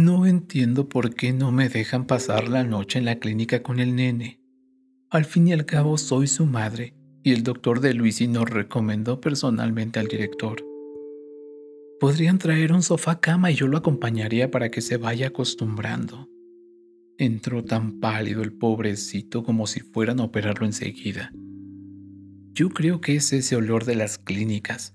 No 0.00 0.24
entiendo 0.24 0.88
por 0.88 1.14
qué 1.14 1.34
no 1.34 1.52
me 1.52 1.68
dejan 1.68 2.06
pasar 2.06 2.48
la 2.48 2.64
noche 2.64 2.98
en 2.98 3.04
la 3.04 3.18
clínica 3.18 3.62
con 3.62 3.80
el 3.80 3.94
nene. 3.94 4.40
Al 5.10 5.26
fin 5.26 5.48
y 5.48 5.52
al 5.52 5.66
cabo 5.66 5.98
soy 5.98 6.26
su 6.26 6.46
madre 6.46 6.94
y 7.22 7.32
el 7.32 7.42
doctor 7.42 7.80
de 7.80 7.92
Luisi 7.92 8.26
nos 8.26 8.48
recomendó 8.48 9.20
personalmente 9.20 10.00
al 10.00 10.06
director. 10.06 10.64
Podrían 12.00 12.38
traer 12.38 12.72
un 12.72 12.82
sofá 12.82 13.20
cama 13.20 13.50
y 13.50 13.56
yo 13.56 13.66
lo 13.66 13.76
acompañaría 13.76 14.50
para 14.50 14.70
que 14.70 14.80
se 14.80 14.96
vaya 14.96 15.26
acostumbrando. 15.26 16.30
Entró 17.18 17.62
tan 17.62 18.00
pálido 18.00 18.40
el 18.40 18.54
pobrecito 18.54 19.44
como 19.44 19.66
si 19.66 19.80
fueran 19.80 20.20
a 20.20 20.24
operarlo 20.24 20.64
enseguida. 20.64 21.30
Yo 22.54 22.70
creo 22.70 23.02
que 23.02 23.16
es 23.16 23.34
ese 23.34 23.54
olor 23.54 23.84
de 23.84 23.96
las 23.96 24.16
clínicas. 24.16 24.94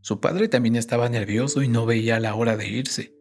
Su 0.00 0.20
padre 0.20 0.48
también 0.48 0.76
estaba 0.76 1.10
nervioso 1.10 1.62
y 1.62 1.68
no 1.68 1.84
veía 1.84 2.18
la 2.18 2.34
hora 2.34 2.56
de 2.56 2.66
irse, 2.66 3.19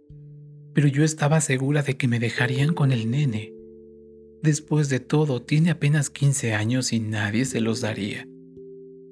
pero 0.79 0.87
yo 0.87 1.03
estaba 1.03 1.41
segura 1.41 1.83
de 1.83 1.97
que 1.97 2.07
me 2.07 2.19
dejarían 2.19 2.73
con 2.73 2.93
el 2.93 3.11
nene. 3.11 3.51
Después 4.41 4.87
de 4.87 5.01
todo, 5.01 5.41
tiene 5.41 5.71
apenas 5.71 6.09
15 6.09 6.53
años 6.53 6.93
y 6.93 7.01
nadie 7.01 7.43
se 7.43 7.59
los 7.59 7.81
daría. 7.81 8.25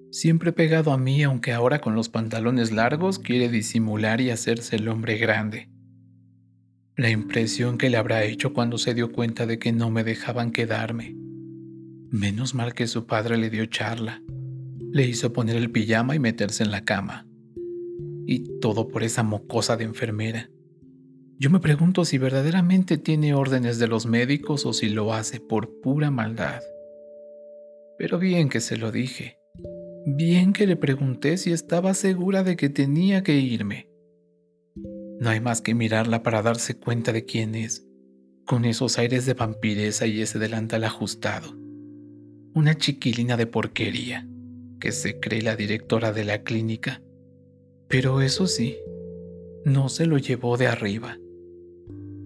Siempre 0.09 0.53
pegado 0.53 0.93
a 0.93 0.97
mí, 0.97 1.23
aunque 1.23 1.51
ahora 1.51 1.81
con 1.81 1.93
los 1.93 2.07
pantalones 2.07 2.71
largos 2.71 3.19
quiere 3.19 3.49
disimular 3.49 4.21
y 4.21 4.29
hacerse 4.29 4.77
el 4.77 4.87
hombre 4.87 5.17
grande. 5.17 5.67
La 6.95 7.09
impresión 7.09 7.77
que 7.77 7.89
le 7.89 7.97
habrá 7.97 8.23
hecho 8.23 8.53
cuando 8.53 8.77
se 8.77 8.93
dio 8.93 9.11
cuenta 9.11 9.45
de 9.45 9.59
que 9.59 9.73
no 9.73 9.91
me 9.91 10.05
dejaban 10.05 10.53
quedarme. 10.53 11.17
Menos 12.09 12.55
mal 12.55 12.75
que 12.75 12.87
su 12.87 13.07
padre 13.07 13.35
le 13.35 13.49
dio 13.49 13.65
charla. 13.65 14.23
Le 14.93 15.05
hizo 15.05 15.33
poner 15.33 15.57
el 15.57 15.69
pijama 15.69 16.15
y 16.15 16.19
meterse 16.19 16.63
en 16.63 16.71
la 16.71 16.85
cama. 16.85 17.27
Y 18.25 18.57
todo 18.61 18.87
por 18.87 19.03
esa 19.03 19.23
mocosa 19.23 19.75
de 19.75 19.83
enfermera. 19.83 20.49
Yo 21.39 21.51
me 21.51 21.59
pregunto 21.59 22.03
si 22.03 22.17
verdaderamente 22.17 22.97
tiene 22.97 23.35
órdenes 23.35 23.77
de 23.77 23.87
los 23.87 24.07
médicos 24.07 24.65
o 24.65 24.73
si 24.73 24.89
lo 24.89 25.13
hace 25.13 25.39
por 25.39 25.81
pura 25.81 26.09
maldad. 26.09 26.63
Pero 27.99 28.17
bien 28.17 28.49
que 28.49 28.59
se 28.59 28.75
lo 28.75 28.91
dije. 28.91 29.37
Bien 30.07 30.51
que 30.51 30.65
le 30.65 30.75
pregunté 30.75 31.37
si 31.37 31.51
estaba 31.51 31.93
segura 31.93 32.43
de 32.43 32.55
que 32.55 32.69
tenía 32.69 33.21
que 33.21 33.35
irme. 33.35 33.87
No 35.19 35.29
hay 35.29 35.39
más 35.39 35.61
que 35.61 35.75
mirarla 35.75 36.23
para 36.23 36.41
darse 36.41 36.79
cuenta 36.79 37.13
de 37.13 37.25
quién 37.25 37.53
es, 37.53 37.87
con 38.47 38.65
esos 38.65 38.97
aires 38.97 39.27
de 39.27 39.35
vampiresa 39.35 40.07
y 40.07 40.21
ese 40.21 40.39
delantal 40.39 40.85
ajustado. 40.85 41.55
Una 42.55 42.75
chiquilina 42.75 43.37
de 43.37 43.45
porquería, 43.45 44.27
que 44.79 44.91
se 44.91 45.19
cree 45.19 45.43
la 45.43 45.55
directora 45.55 46.13
de 46.13 46.25
la 46.25 46.41
clínica. 46.41 47.03
Pero 47.87 48.21
eso 48.21 48.47
sí, 48.47 48.77
no 49.65 49.89
se 49.89 50.07
lo 50.07 50.17
llevó 50.17 50.57
de 50.57 50.65
arriba. 50.65 51.19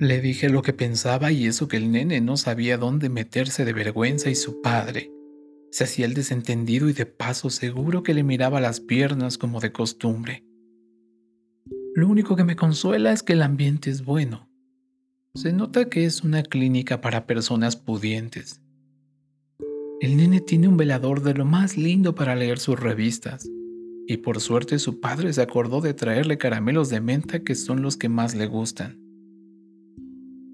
Le 0.01 0.19
dije 0.19 0.49
lo 0.49 0.63
que 0.63 0.73
pensaba 0.73 1.31
y 1.31 1.45
eso 1.45 1.67
que 1.67 1.77
el 1.77 1.91
nene 1.91 2.21
no 2.21 2.35
sabía 2.35 2.79
dónde 2.79 3.07
meterse 3.07 3.65
de 3.65 3.73
vergüenza 3.73 4.31
y 4.31 4.35
su 4.35 4.59
padre 4.59 5.11
se 5.69 5.83
hacía 5.83 6.07
el 6.07 6.15
desentendido 6.15 6.89
y 6.89 6.93
de 6.93 7.05
paso 7.05 7.51
seguro 7.51 8.01
que 8.01 8.15
le 8.15 8.23
miraba 8.23 8.59
las 8.59 8.79
piernas 8.79 9.37
como 9.37 9.59
de 9.59 9.71
costumbre. 9.71 10.43
Lo 11.93 12.07
único 12.07 12.35
que 12.35 12.43
me 12.43 12.55
consuela 12.55 13.11
es 13.11 13.21
que 13.21 13.33
el 13.33 13.43
ambiente 13.43 13.91
es 13.91 14.03
bueno. 14.03 14.49
Se 15.35 15.53
nota 15.53 15.87
que 15.87 16.05
es 16.05 16.23
una 16.23 16.41
clínica 16.41 16.99
para 16.99 17.27
personas 17.27 17.75
pudientes. 17.75 18.59
El 19.99 20.17
nene 20.17 20.41
tiene 20.41 20.67
un 20.67 20.77
velador 20.77 21.21
de 21.21 21.35
lo 21.35 21.45
más 21.45 21.77
lindo 21.77 22.15
para 22.15 22.35
leer 22.35 22.57
sus 22.57 22.79
revistas, 22.79 23.47
y 24.07 24.17
por 24.17 24.41
suerte 24.41 24.79
su 24.79 24.99
padre 24.99 25.31
se 25.31 25.43
acordó 25.43 25.79
de 25.79 25.93
traerle 25.93 26.39
caramelos 26.39 26.89
de 26.89 27.01
menta 27.01 27.43
que 27.43 27.53
son 27.53 27.83
los 27.83 27.97
que 27.97 28.09
más 28.09 28.33
le 28.33 28.47
gustan. 28.47 29.00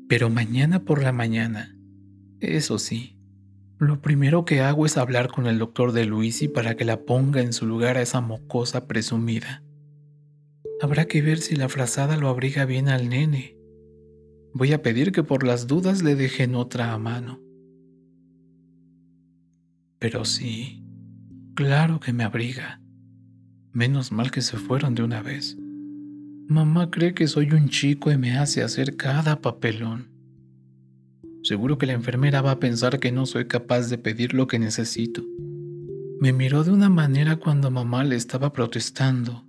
Pero 0.07 0.29
mañana 0.29 0.85
por 0.85 1.01
la 1.01 1.11
mañana, 1.11 1.75
eso 2.39 2.79
sí, 2.79 3.17
lo 3.77 4.01
primero 4.01 4.45
que 4.45 4.61
hago 4.61 4.85
es 4.85 4.97
hablar 4.97 5.27
con 5.27 5.47
el 5.47 5.59
doctor 5.59 5.91
de 5.91 6.05
Luisi 6.05 6.47
para 6.47 6.75
que 6.75 6.85
la 6.85 7.01
ponga 7.01 7.41
en 7.41 7.53
su 7.53 7.65
lugar 7.65 7.97
a 7.97 8.01
esa 8.01 8.21
mocosa 8.21 8.87
presumida. 8.87 9.63
Habrá 10.81 11.05
que 11.05 11.21
ver 11.21 11.39
si 11.39 11.55
la 11.55 11.69
frazada 11.69 12.17
lo 12.17 12.29
abriga 12.29 12.65
bien 12.65 12.87
al 12.87 13.09
nene. 13.09 13.57
Voy 14.53 14.73
a 14.73 14.81
pedir 14.81 15.11
que 15.11 15.23
por 15.23 15.43
las 15.43 15.67
dudas 15.67 16.03
le 16.03 16.15
dejen 16.15 16.55
otra 16.55 16.93
a 16.93 16.97
mano. 16.97 17.41
Pero 19.99 20.25
sí, 20.25 20.83
claro 21.55 21.99
que 21.99 22.13
me 22.13 22.23
abriga. 22.23 22.79
Menos 23.73 24.11
mal 24.11 24.31
que 24.31 24.41
se 24.41 24.57
fueron 24.57 24.95
de 24.95 25.03
una 25.03 25.21
vez. 25.21 25.56
Mamá 26.49 26.89
cree 26.89 27.13
que 27.13 27.27
soy 27.27 27.51
un 27.51 27.67
chico 27.67 28.09
y 28.09 28.17
me 28.17 28.37
hace 28.37 28.63
hacer 28.63 28.95
cada 28.95 29.41
papelón. 29.41 30.09
Seguro 31.43 31.77
que 31.77 31.85
la 31.85 31.91
enfermera 31.91 32.41
va 32.41 32.51
a 32.51 32.59
pensar 32.59 33.01
que 33.01 33.11
no 33.11 33.25
soy 33.25 33.47
capaz 33.47 33.89
de 33.89 33.97
pedir 33.97 34.33
lo 34.33 34.47
que 34.47 34.57
necesito. 34.57 35.25
Me 36.21 36.31
miró 36.31 36.63
de 36.63 36.71
una 36.71 36.87
manera 36.87 37.35
cuando 37.35 37.69
mamá 37.69 38.05
le 38.05 38.15
estaba 38.15 38.53
protestando. 38.53 39.43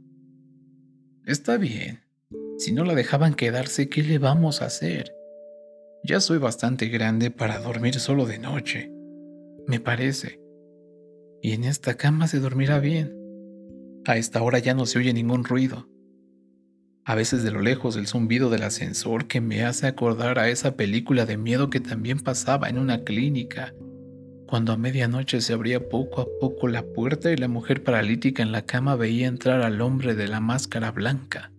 Está 1.25 1.57
bien. 1.57 2.01
Si 2.59 2.73
no 2.73 2.85
la 2.85 2.97
dejaban 2.97 3.35
quedarse, 3.35 3.89
¿qué 3.89 4.03
le 4.03 4.19
vamos 4.19 4.61
a 4.61 4.65
hacer? 4.65 5.15
Ya 6.03 6.19
soy 6.19 6.39
bastante 6.39 6.89
grande 6.89 7.31
para 7.31 7.61
dormir 7.61 7.95
solo 8.01 8.27
de 8.27 8.41
noche. 8.41 8.91
Me 9.69 9.79
parece. 9.79 10.41
Y 11.43 11.53
en 11.53 11.63
esta 11.63 11.95
cama 11.95 12.27
se 12.27 12.41
dormirá 12.41 12.81
bien. 12.81 13.15
A 14.05 14.17
esta 14.17 14.43
hora 14.43 14.59
ya 14.59 14.75
no 14.75 14.85
se 14.85 14.99
oye 14.99 15.13
ningún 15.13 15.45
ruido 15.45 15.87
a 17.09 17.15
veces 17.15 17.43
de 17.43 17.51
lo 17.51 17.63
lejos 17.63 17.97
el 17.97 18.07
zumbido 18.07 18.51
del 18.51 18.65
ascensor 18.65 19.29
que 19.29 19.41
me 19.41 19.65
hace 19.65 19.87
acordar 19.87 20.39
a 20.39 20.51
esa 20.51 20.77
película 20.77 21.25
de 21.25 21.39
miedo 21.39 21.71
que 21.71 21.81
también 21.81 22.21
pasaba 22.21 22.69
en 22.69 22.77
una 22.77 23.03
clínica, 23.03 23.73
cuando 24.47 24.75
a 24.75 24.77
medianoche 24.77 25.41
se 25.41 25.55
abría 25.55 25.89
poco 25.89 26.21
a 26.21 26.27
poco 26.39 26.69
la 26.69 26.83
puerta 26.83 27.33
y 27.33 27.39
la 27.39 27.49
mujer 27.49 27.83
paralítica 27.83 28.43
en 28.43 28.53
la 28.53 28.67
cama 28.67 28.95
veía 28.95 29.27
entrar 29.27 29.63
al 29.63 29.81
hombre 29.81 30.15
de 30.15 30.29
la 30.29 30.41
máscara 30.41 30.91
blanca. 30.91 31.51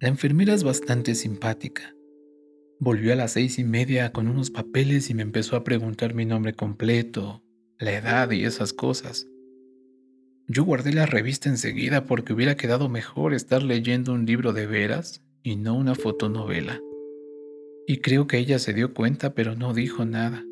La 0.00 0.08
enfermera 0.08 0.54
es 0.54 0.64
bastante 0.64 1.14
simpática. 1.14 1.94
Volvió 2.80 3.12
a 3.12 3.16
las 3.16 3.32
seis 3.32 3.58
y 3.58 3.64
media 3.64 4.10
con 4.10 4.26
unos 4.28 4.48
papeles 4.48 5.10
y 5.10 5.14
me 5.14 5.20
empezó 5.20 5.56
a 5.56 5.64
preguntar 5.64 6.14
mi 6.14 6.24
nombre 6.24 6.54
completo, 6.54 7.42
la 7.78 7.92
edad 7.92 8.30
y 8.30 8.44
esas 8.44 8.72
cosas. 8.72 9.26
Yo 10.50 10.64
guardé 10.64 10.94
la 10.94 11.04
revista 11.04 11.50
enseguida 11.50 12.06
porque 12.06 12.32
hubiera 12.32 12.56
quedado 12.56 12.88
mejor 12.88 13.34
estar 13.34 13.62
leyendo 13.62 14.14
un 14.14 14.24
libro 14.24 14.54
de 14.54 14.66
veras 14.66 15.22
y 15.42 15.56
no 15.56 15.74
una 15.74 15.94
fotonovela. 15.94 16.80
Y 17.86 17.98
creo 17.98 18.26
que 18.26 18.38
ella 18.38 18.58
se 18.58 18.72
dio 18.72 18.94
cuenta 18.94 19.34
pero 19.34 19.56
no 19.56 19.74
dijo 19.74 20.06
nada. 20.06 20.42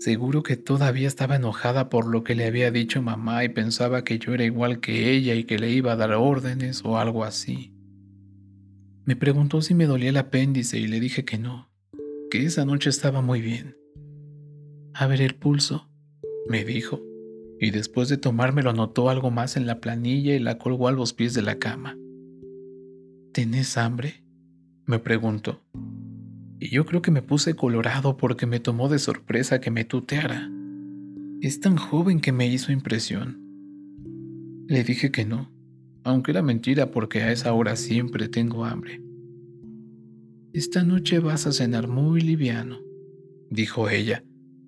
Seguro 0.00 0.42
que 0.42 0.58
todavía 0.58 1.08
estaba 1.08 1.36
enojada 1.36 1.88
por 1.88 2.06
lo 2.06 2.24
que 2.24 2.34
le 2.34 2.44
había 2.44 2.70
dicho 2.70 3.00
mamá 3.00 3.42
y 3.42 3.48
pensaba 3.48 4.04
que 4.04 4.18
yo 4.18 4.34
era 4.34 4.44
igual 4.44 4.80
que 4.80 5.10
ella 5.10 5.34
y 5.34 5.44
que 5.44 5.58
le 5.58 5.70
iba 5.70 5.92
a 5.92 5.96
dar 5.96 6.12
órdenes 6.12 6.84
o 6.84 6.98
algo 6.98 7.24
así. 7.24 7.72
Me 9.06 9.16
preguntó 9.16 9.62
si 9.62 9.74
me 9.74 9.86
dolía 9.86 10.10
el 10.10 10.18
apéndice 10.18 10.78
y 10.78 10.88
le 10.88 11.00
dije 11.00 11.24
que 11.24 11.38
no, 11.38 11.70
que 12.30 12.44
esa 12.44 12.66
noche 12.66 12.90
estaba 12.90 13.22
muy 13.22 13.40
bien. 13.40 13.78
A 14.92 15.06
ver 15.06 15.22
el 15.22 15.36
pulso, 15.36 15.88
me 16.48 16.62
dijo 16.62 17.00
y 17.60 17.70
después 17.70 18.08
de 18.08 18.18
tomármelo 18.18 18.72
notó 18.72 19.08
algo 19.08 19.30
más 19.30 19.56
en 19.56 19.66
la 19.66 19.80
planilla 19.80 20.34
y 20.34 20.38
la 20.38 20.58
colgó 20.58 20.88
a 20.88 20.92
los 20.92 21.12
pies 21.12 21.34
de 21.34 21.42
la 21.42 21.58
cama. 21.58 21.96
¿Tenés 23.32 23.76
hambre? 23.76 24.22
me 24.86 24.98
preguntó. 24.98 25.62
Y 26.58 26.70
yo 26.70 26.86
creo 26.86 27.02
que 27.02 27.10
me 27.10 27.22
puse 27.22 27.54
colorado 27.54 28.16
porque 28.16 28.46
me 28.46 28.60
tomó 28.60 28.88
de 28.88 28.98
sorpresa 28.98 29.60
que 29.60 29.70
me 29.70 29.84
tuteara. 29.84 30.50
Es 31.40 31.60
tan 31.60 31.76
joven 31.76 32.20
que 32.20 32.32
me 32.32 32.46
hizo 32.46 32.72
impresión. 32.72 33.42
Le 34.68 34.84
dije 34.84 35.10
que 35.10 35.24
no, 35.24 35.50
aunque 36.04 36.30
era 36.30 36.42
mentira 36.42 36.90
porque 36.90 37.22
a 37.22 37.32
esa 37.32 37.52
hora 37.52 37.76
siempre 37.76 38.28
tengo 38.28 38.64
hambre. 38.64 39.02
Esta 40.52 40.82
noche 40.84 41.18
vas 41.18 41.46
a 41.46 41.52
cenar 41.52 41.88
muy 41.88 42.20
liviano, 42.20 42.80
dijo 43.50 43.90
ella, 43.90 44.24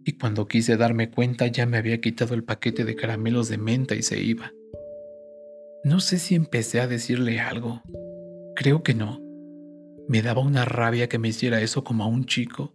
y 0.09 0.13
cuando 0.13 0.49
quise 0.49 0.79
darme 0.79 1.11
cuenta 1.11 1.49
ya 1.49 1.67
me 1.67 1.77
había 1.77 2.01
quitado 2.01 2.35
el 2.35 2.43
paquete 2.43 2.87
de 2.87 2.97
caramelos 2.97 3.51
de 3.51 3.59
menta 3.59 3.95
y 3.95 4.01
se 4.01 4.19
iba. 4.19 4.55
No 5.85 6.01
sé 6.01 6.19
si 6.19 6.35
empecé 6.35 6.81
a 6.81 6.89
decirle 6.89 7.41
algo. 7.41 7.83
Creo 8.57 8.83
que 8.83 8.95
no. 8.95 9.21
Me 10.09 10.23
daba 10.23 10.41
una 10.41 10.65
rabia 10.65 11.11
que 11.11 11.19
me 11.19 11.29
hiciera 11.29 11.61
eso 11.61 11.85
como 11.85 12.05
a 12.05 12.07
un 12.07 12.25
chico. 12.25 12.75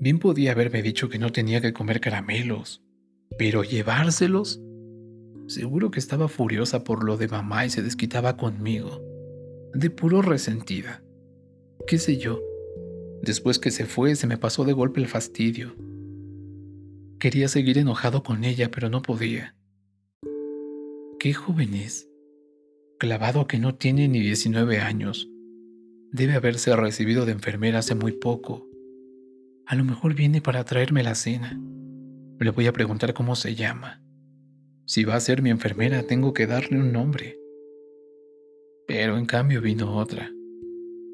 Bien 0.00 0.18
podía 0.18 0.52
haberme 0.52 0.80
dicho 0.80 1.10
que 1.10 1.18
no 1.18 1.32
tenía 1.32 1.60
que 1.60 1.74
comer 1.74 2.00
caramelos, 2.00 2.82
pero 3.36 3.62
llevárselos. 3.62 4.62
Seguro 5.48 5.90
que 5.90 6.00
estaba 6.00 6.28
furiosa 6.28 6.82
por 6.82 7.04
lo 7.04 7.18
de 7.18 7.28
mamá 7.28 7.66
y 7.66 7.68
se 7.68 7.82
desquitaba 7.82 8.38
conmigo. 8.38 9.02
De 9.74 9.90
puro 9.90 10.22
resentida. 10.22 11.02
¿Qué 11.86 11.98
sé 11.98 12.16
yo? 12.16 12.40
Después 13.22 13.58
que 13.58 13.70
se 13.70 13.84
fue, 13.84 14.14
se 14.16 14.26
me 14.26 14.38
pasó 14.38 14.64
de 14.64 14.72
golpe 14.72 15.00
el 15.00 15.08
fastidio. 15.08 15.74
Quería 17.18 17.48
seguir 17.48 17.78
enojado 17.78 18.22
con 18.22 18.44
ella, 18.44 18.70
pero 18.70 18.88
no 18.88 19.02
podía. 19.02 19.56
Qué 21.18 21.34
joven 21.34 21.74
es. 21.74 22.08
clavado 22.98 23.46
que 23.46 23.58
no 23.58 23.74
tiene 23.74 24.08
ni 24.08 24.20
19 24.20 24.78
años. 24.78 25.28
Debe 26.12 26.34
haberse 26.34 26.74
recibido 26.74 27.26
de 27.26 27.32
enfermera 27.32 27.80
hace 27.80 27.94
muy 27.94 28.12
poco. 28.12 28.68
A 29.66 29.74
lo 29.74 29.84
mejor 29.84 30.14
viene 30.14 30.40
para 30.40 30.64
traerme 30.64 31.02
la 31.02 31.14
cena. 31.14 31.60
Le 32.38 32.50
voy 32.50 32.66
a 32.66 32.72
preguntar 32.72 33.14
cómo 33.14 33.36
se 33.36 33.54
llama. 33.54 34.02
Si 34.86 35.04
va 35.04 35.16
a 35.16 35.20
ser 35.20 35.42
mi 35.42 35.50
enfermera, 35.50 36.04
tengo 36.04 36.32
que 36.32 36.46
darle 36.46 36.78
un 36.78 36.92
nombre. 36.92 37.38
Pero 38.86 39.18
en 39.18 39.26
cambio 39.26 39.60
vino 39.60 39.96
otra. 39.96 40.30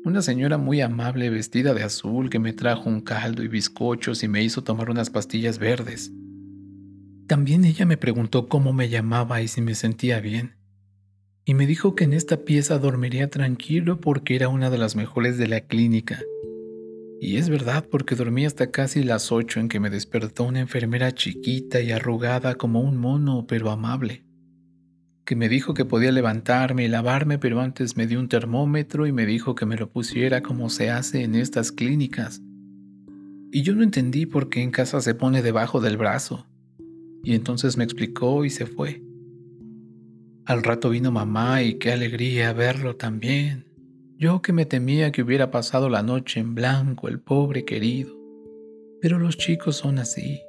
Una 0.05 0.21
señora 0.21 0.59
muy 0.59 0.83
amable 0.83 1.31
vestida 1.31 1.73
de 1.73 1.83
azul 1.83 2.29
que 2.29 2.39
me 2.39 2.53
trajo 2.53 2.91
un 2.91 3.01
caldo 3.01 3.43
y 3.43 3.49
bizcochos 3.49 4.23
y 4.23 4.29
me 4.29 4.43
hizo 4.43 4.63
tomar 4.63 4.91
unas 4.91 5.09
pastillas 5.09 5.59
verdes. 5.59 6.13
También 7.27 7.65
ella 7.65 7.87
me 7.87 7.97
preguntó 7.97 8.47
cómo 8.47 8.75
me 8.75 8.91
llamaba 8.91 9.41
y 9.41 9.49
si 9.49 9.63
me 9.63 9.75
sentía 9.75 10.21
bien. 10.21 10.57
Y 11.47 11.55
me 11.55 11.67
dijo 11.67 11.95
que 11.95 12.05
en 12.05 12.13
esta 12.13 12.45
pieza 12.45 12.79
dormiría 12.79 13.31
tranquilo 13.31 13.99
porque 13.99 14.37
era 14.37 14.49
una 14.49 14.69
de 14.69 14.77
las 14.77 14.95
mejores 14.95 15.39
de 15.39 15.49
la 15.49 15.63
clínica. 15.63 16.21
Y 17.19 17.39
es 17.39 17.49
verdad 17.49 17.87
porque 17.91 18.15
dormí 18.15 18.45
hasta 18.45 18.71
casi 18.71 19.05
las 19.05 19.33
ocho 19.33 19.59
en 19.59 19.71
que 19.71 19.81
me 19.81 19.89
despertó 19.89 20.45
una 20.45 20.61
enfermera 20.61 21.13
chiquita 21.13 21.81
y 21.81 21.93
arrugada 21.93 22.57
como 22.57 22.83
un 22.83 22.99
mono 22.99 23.47
pero 23.47 23.71
amable 23.71 24.23
que 25.25 25.37
me 25.37 25.49
dijo 25.49 25.75
que 25.75 25.85
podía 25.85 26.13
levantarme 26.13 26.85
y 26.85 26.89
lavarme, 26.89 27.39
pero 27.39 27.61
antes 27.61 27.97
me 27.97 28.07
dio 28.07 28.21
un 28.21 28.29
termómetro 28.29 29.07
y 29.07 29.13
me 29.13 29.27
dijo 29.27 29.55
que 29.55 29.67
me 29.67 29.77
lo 29.77 29.91
pusiera 29.91 30.43
como 30.43 30.69
se 30.69 30.91
hace 30.91 31.23
en 31.23 31.35
estas 31.35 31.73
clínicas. 31.73 32.43
Y 33.51 33.63
yo 33.63 33.75
no 33.75 33.83
entendí 33.83 34.27
por 34.27 34.51
qué 34.51 34.63
en 34.63 34.71
casa 34.71 35.01
se 35.01 35.15
pone 35.15 35.41
debajo 35.41 35.81
del 35.81 35.97
brazo. 35.97 36.47
Y 37.23 37.35
entonces 37.35 37.77
me 37.77 37.85
explicó 37.85 38.45
y 38.45 38.51
se 38.51 38.67
fue. 38.67 39.03
Al 40.45 40.63
rato 40.63 40.91
vino 40.91 41.11
mamá 41.11 41.63
y 41.63 41.75
qué 41.79 41.93
alegría 41.93 42.53
verlo 42.53 42.97
también. 42.97 43.65
Yo 44.19 44.43
que 44.43 44.53
me 44.53 44.67
temía 44.67 45.11
que 45.11 45.23
hubiera 45.23 45.51
pasado 45.51 45.89
la 45.89 46.03
noche 46.03 46.41
en 46.41 46.55
blanco, 46.55 47.09
el 47.09 47.21
pobre 47.21 47.65
querido. 47.65 48.15
Pero 49.01 49.19
los 49.19 49.39
chicos 49.39 49.77
son 49.77 49.99
así. 49.99 50.41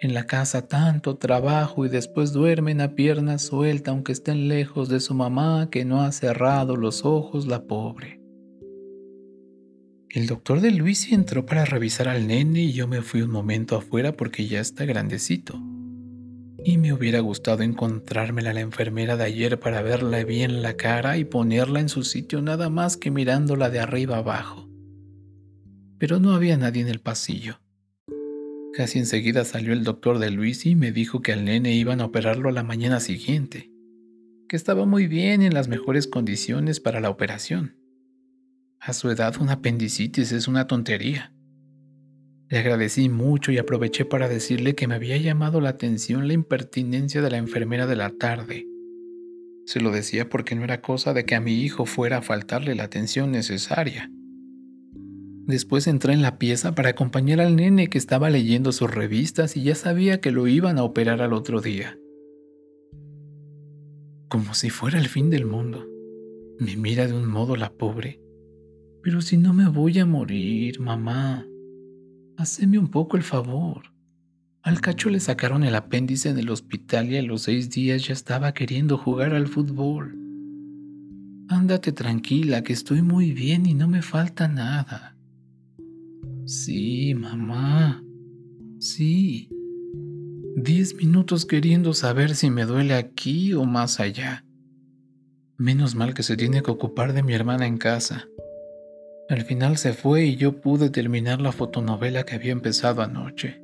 En 0.00 0.12
la 0.12 0.26
casa 0.26 0.66
tanto 0.66 1.16
trabajo 1.16 1.86
y 1.86 1.88
después 1.88 2.32
duermen 2.32 2.80
a 2.80 2.94
pierna 2.94 3.38
suelta 3.38 3.90
aunque 3.90 4.12
estén 4.12 4.48
lejos 4.48 4.88
de 4.88 5.00
su 5.00 5.14
mamá 5.14 5.68
que 5.70 5.84
no 5.84 6.02
ha 6.02 6.12
cerrado 6.12 6.76
los 6.76 7.04
ojos 7.04 7.46
la 7.46 7.64
pobre. 7.64 8.20
El 10.10 10.26
doctor 10.28 10.60
de 10.60 10.70
Luisi 10.70 11.12
entró 11.12 11.44
para 11.44 11.64
revisar 11.64 12.06
al 12.06 12.28
nene 12.28 12.62
y 12.62 12.72
yo 12.72 12.86
me 12.86 13.02
fui 13.02 13.22
un 13.22 13.30
momento 13.30 13.76
afuera 13.76 14.16
porque 14.16 14.46
ya 14.46 14.60
está 14.60 14.84
grandecito. 14.84 15.60
Y 16.64 16.78
me 16.78 16.92
hubiera 16.92 17.18
gustado 17.18 17.62
encontrármela 17.62 18.54
la 18.54 18.60
enfermera 18.60 19.16
de 19.16 19.24
ayer 19.24 19.58
para 19.58 19.82
verla 19.82 20.22
bien 20.22 20.62
la 20.62 20.76
cara 20.76 21.18
y 21.18 21.24
ponerla 21.24 21.80
en 21.80 21.88
su 21.88 22.04
sitio 22.04 22.42
nada 22.42 22.70
más 22.70 22.96
que 22.96 23.10
mirándola 23.10 23.70
de 23.70 23.80
arriba 23.80 24.18
abajo. 24.18 24.68
Pero 25.98 26.20
no 26.20 26.32
había 26.32 26.56
nadie 26.56 26.82
en 26.82 26.88
el 26.88 27.00
pasillo. 27.00 27.63
Casi 28.76 28.98
enseguida 28.98 29.44
salió 29.44 29.72
el 29.72 29.84
doctor 29.84 30.18
de 30.18 30.32
Luis 30.32 30.66
y 30.66 30.74
me 30.74 30.90
dijo 30.90 31.22
que 31.22 31.32
al 31.32 31.44
nene 31.44 31.74
iban 31.74 32.00
a 32.00 32.06
operarlo 32.06 32.48
a 32.48 32.52
la 32.52 32.64
mañana 32.64 32.98
siguiente, 32.98 33.70
que 34.48 34.56
estaba 34.56 34.84
muy 34.84 35.06
bien 35.06 35.42
en 35.42 35.54
las 35.54 35.68
mejores 35.68 36.08
condiciones 36.08 36.80
para 36.80 37.00
la 37.00 37.08
operación. 37.08 37.76
A 38.80 38.92
su 38.92 39.10
edad 39.10 39.36
una 39.40 39.54
apendicitis 39.54 40.32
es 40.32 40.48
una 40.48 40.66
tontería. 40.66 41.32
Le 42.48 42.58
agradecí 42.58 43.08
mucho 43.08 43.52
y 43.52 43.58
aproveché 43.58 44.04
para 44.04 44.28
decirle 44.28 44.74
que 44.74 44.88
me 44.88 44.96
había 44.96 45.18
llamado 45.18 45.60
la 45.60 45.68
atención 45.70 46.26
la 46.26 46.34
impertinencia 46.34 47.22
de 47.22 47.30
la 47.30 47.36
enfermera 47.36 47.86
de 47.86 47.96
la 47.96 48.10
tarde. 48.10 48.66
Se 49.66 49.80
lo 49.80 49.92
decía 49.92 50.28
porque 50.28 50.56
no 50.56 50.64
era 50.64 50.80
cosa 50.80 51.14
de 51.14 51.24
que 51.24 51.36
a 51.36 51.40
mi 51.40 51.62
hijo 51.62 51.86
fuera 51.86 52.18
a 52.18 52.22
faltarle 52.22 52.74
la 52.74 52.82
atención 52.82 53.30
necesaria. 53.30 54.10
Después 55.46 55.86
entré 55.86 56.14
en 56.14 56.22
la 56.22 56.38
pieza 56.38 56.74
para 56.74 56.90
acompañar 56.90 57.40
al 57.40 57.54
nene 57.54 57.88
que 57.88 57.98
estaba 57.98 58.30
leyendo 58.30 58.72
sus 58.72 58.90
revistas 58.90 59.56
y 59.56 59.62
ya 59.62 59.74
sabía 59.74 60.20
que 60.20 60.30
lo 60.30 60.46
iban 60.46 60.78
a 60.78 60.84
operar 60.84 61.20
al 61.20 61.34
otro 61.34 61.60
día. 61.60 61.98
Como 64.28 64.54
si 64.54 64.70
fuera 64.70 64.98
el 64.98 65.08
fin 65.08 65.28
del 65.28 65.44
mundo. 65.44 65.86
Me 66.58 66.76
mira 66.76 67.06
de 67.06 67.12
un 67.12 67.26
modo 67.26 67.56
la 67.56 67.72
pobre. 67.72 68.20
Pero 69.02 69.20
si 69.20 69.36
no 69.36 69.52
me 69.52 69.68
voy 69.68 69.98
a 69.98 70.06
morir, 70.06 70.80
mamá, 70.80 71.46
haceme 72.38 72.78
un 72.78 72.88
poco 72.88 73.18
el 73.18 73.22
favor. 73.22 73.82
Al 74.62 74.80
cacho 74.80 75.10
le 75.10 75.20
sacaron 75.20 75.62
el 75.62 75.74
apéndice 75.74 76.30
en 76.30 76.38
el 76.38 76.48
hospital 76.48 77.12
y 77.12 77.18
a 77.18 77.22
los 77.22 77.42
seis 77.42 77.68
días 77.68 78.06
ya 78.06 78.14
estaba 78.14 78.54
queriendo 78.54 78.96
jugar 78.96 79.34
al 79.34 79.46
fútbol. 79.46 80.16
Ándate 81.48 81.92
tranquila, 81.92 82.62
que 82.62 82.72
estoy 82.72 83.02
muy 83.02 83.32
bien 83.32 83.66
y 83.66 83.74
no 83.74 83.88
me 83.88 84.00
falta 84.00 84.48
nada. 84.48 85.13
Sí, 86.46 87.14
mamá. 87.14 88.04
Sí. 88.78 89.48
Diez 90.56 90.94
minutos 90.94 91.46
queriendo 91.46 91.94
saber 91.94 92.34
si 92.34 92.50
me 92.50 92.64
duele 92.64 92.94
aquí 92.94 93.54
o 93.54 93.64
más 93.64 93.98
allá. 93.98 94.44
Menos 95.56 95.94
mal 95.94 96.12
que 96.12 96.22
se 96.22 96.36
tiene 96.36 96.62
que 96.62 96.70
ocupar 96.70 97.14
de 97.14 97.22
mi 97.22 97.32
hermana 97.32 97.66
en 97.66 97.78
casa. 97.78 98.28
Al 99.30 99.42
final 99.42 99.78
se 99.78 99.94
fue 99.94 100.26
y 100.26 100.36
yo 100.36 100.60
pude 100.60 100.90
terminar 100.90 101.40
la 101.40 101.52
fotonovela 101.52 102.24
que 102.24 102.34
había 102.34 102.52
empezado 102.52 103.00
anoche. 103.00 103.62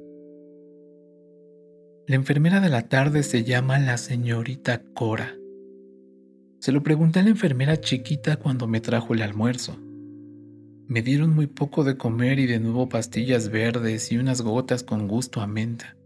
La 2.07 2.17
enfermera 2.17 2.61
de 2.61 2.71
la 2.71 2.89
tarde 2.89 3.23
se 3.23 3.45
llama 3.45 3.79
la 3.79 3.99
señorita 3.99 4.83
Cora. 4.95 5.37
Se 6.61 6.73
lo 6.73 6.83
pregunté 6.83 7.21
a 7.21 7.25
la 7.25 7.31
enfermera 7.31 7.79
chiquita 7.79 8.37
cuando 8.37 8.67
me 8.67 8.81
trajo 8.81 9.13
el 9.13 9.23
almuerzo. 9.23 9.79
Me 10.91 11.03
dieron 11.03 11.37
muy 11.37 11.47
poco 11.47 11.85
de 11.85 11.97
comer 11.97 12.41
y 12.41 12.49
de 12.49 12.59
nuevo 12.59 12.89
pastillas 12.89 13.49
verdes 13.49 14.11
y 14.11 14.19
unas 14.19 14.43
gotas 14.43 14.83
con 14.83 15.07
gusto 15.07 15.41
a 15.41 15.47
menta. 15.47 15.97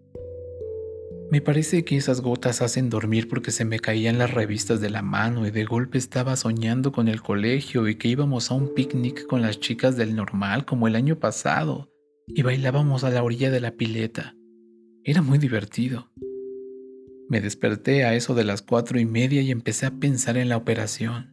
Me 1.31 1.41
parece 1.41 1.87
que 1.87 1.97
esas 1.97 2.21
gotas 2.21 2.61
hacen 2.61 2.91
dormir 2.91 3.27
porque 3.27 3.51
se 3.51 3.65
me 3.65 3.81
caían 3.81 4.19
las 4.19 4.35
revistas 4.35 4.83
de 4.83 4.91
la 4.91 5.01
mano 5.01 5.47
y 5.47 5.51
de 5.51 5.65
golpe 5.65 5.97
estaba 5.97 6.37
soñando 6.37 6.93
con 6.93 7.09
el 7.09 7.23
colegio 7.23 7.89
y 7.89 7.95
que 7.95 8.09
íbamos 8.09 8.51
a 8.51 8.57
un 8.57 8.75
picnic 8.75 9.27
con 9.27 9.41
las 9.41 9.59
chicas 9.59 9.97
del 9.97 10.15
normal 10.15 10.67
como 10.67 10.87
el 10.87 10.97
año 10.97 11.19
pasado 11.19 11.91
y 12.29 12.43
bailábamos 12.43 13.05
a 13.05 13.11
la 13.11 13.23
orilla 13.23 13.51
de 13.51 13.61
la 13.63 13.71
pileta. 13.71 14.35
Era 15.03 15.23
muy 15.23 15.39
divertido. 15.39 16.11
Me 17.31 17.41
desperté 17.41 18.05
a 18.05 18.15
eso 18.15 18.35
de 18.35 18.45
las 18.45 18.61
cuatro 18.61 19.01
y 19.01 19.07
media 19.07 19.41
y 19.41 19.51
empecé 19.51 19.87
a 19.87 19.93
pensar 19.93 20.37
en 20.37 20.51
la 20.51 20.59
operación. 20.59 21.33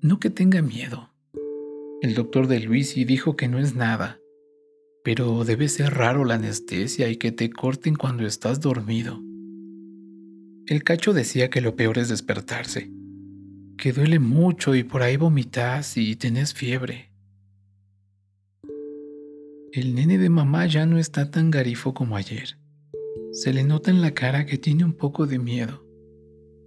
No 0.00 0.18
que 0.18 0.30
tenga 0.30 0.62
miedo, 0.62 1.10
el 2.00 2.14
doctor 2.14 2.46
de 2.46 2.60
Luisi 2.60 3.04
dijo 3.04 3.34
que 3.34 3.48
no 3.48 3.58
es 3.58 3.74
nada, 3.74 4.20
pero 5.02 5.44
debe 5.44 5.68
ser 5.68 5.94
raro 5.94 6.24
la 6.24 6.34
anestesia 6.34 7.08
y 7.08 7.16
que 7.16 7.32
te 7.32 7.50
corten 7.50 7.96
cuando 7.96 8.24
estás 8.24 8.60
dormido. 8.60 9.20
El 10.66 10.84
cacho 10.84 11.12
decía 11.12 11.50
que 11.50 11.60
lo 11.60 11.74
peor 11.74 11.98
es 11.98 12.08
despertarse, 12.08 12.92
que 13.76 13.92
duele 13.92 14.20
mucho 14.20 14.76
y 14.76 14.84
por 14.84 15.02
ahí 15.02 15.16
vomitas 15.16 15.96
y 15.96 16.14
tenés 16.14 16.54
fiebre. 16.54 17.10
El 19.72 19.94
nene 19.94 20.18
de 20.18 20.28
mamá 20.28 20.66
ya 20.66 20.86
no 20.86 20.98
está 20.98 21.30
tan 21.30 21.50
garifo 21.50 21.94
como 21.94 22.16
ayer. 22.16 22.58
Se 23.32 23.52
le 23.52 23.64
nota 23.64 23.90
en 23.90 24.02
la 24.02 24.12
cara 24.12 24.46
que 24.46 24.56
tiene 24.56 24.84
un 24.84 24.92
poco 24.92 25.26
de 25.26 25.38
miedo. 25.38 25.84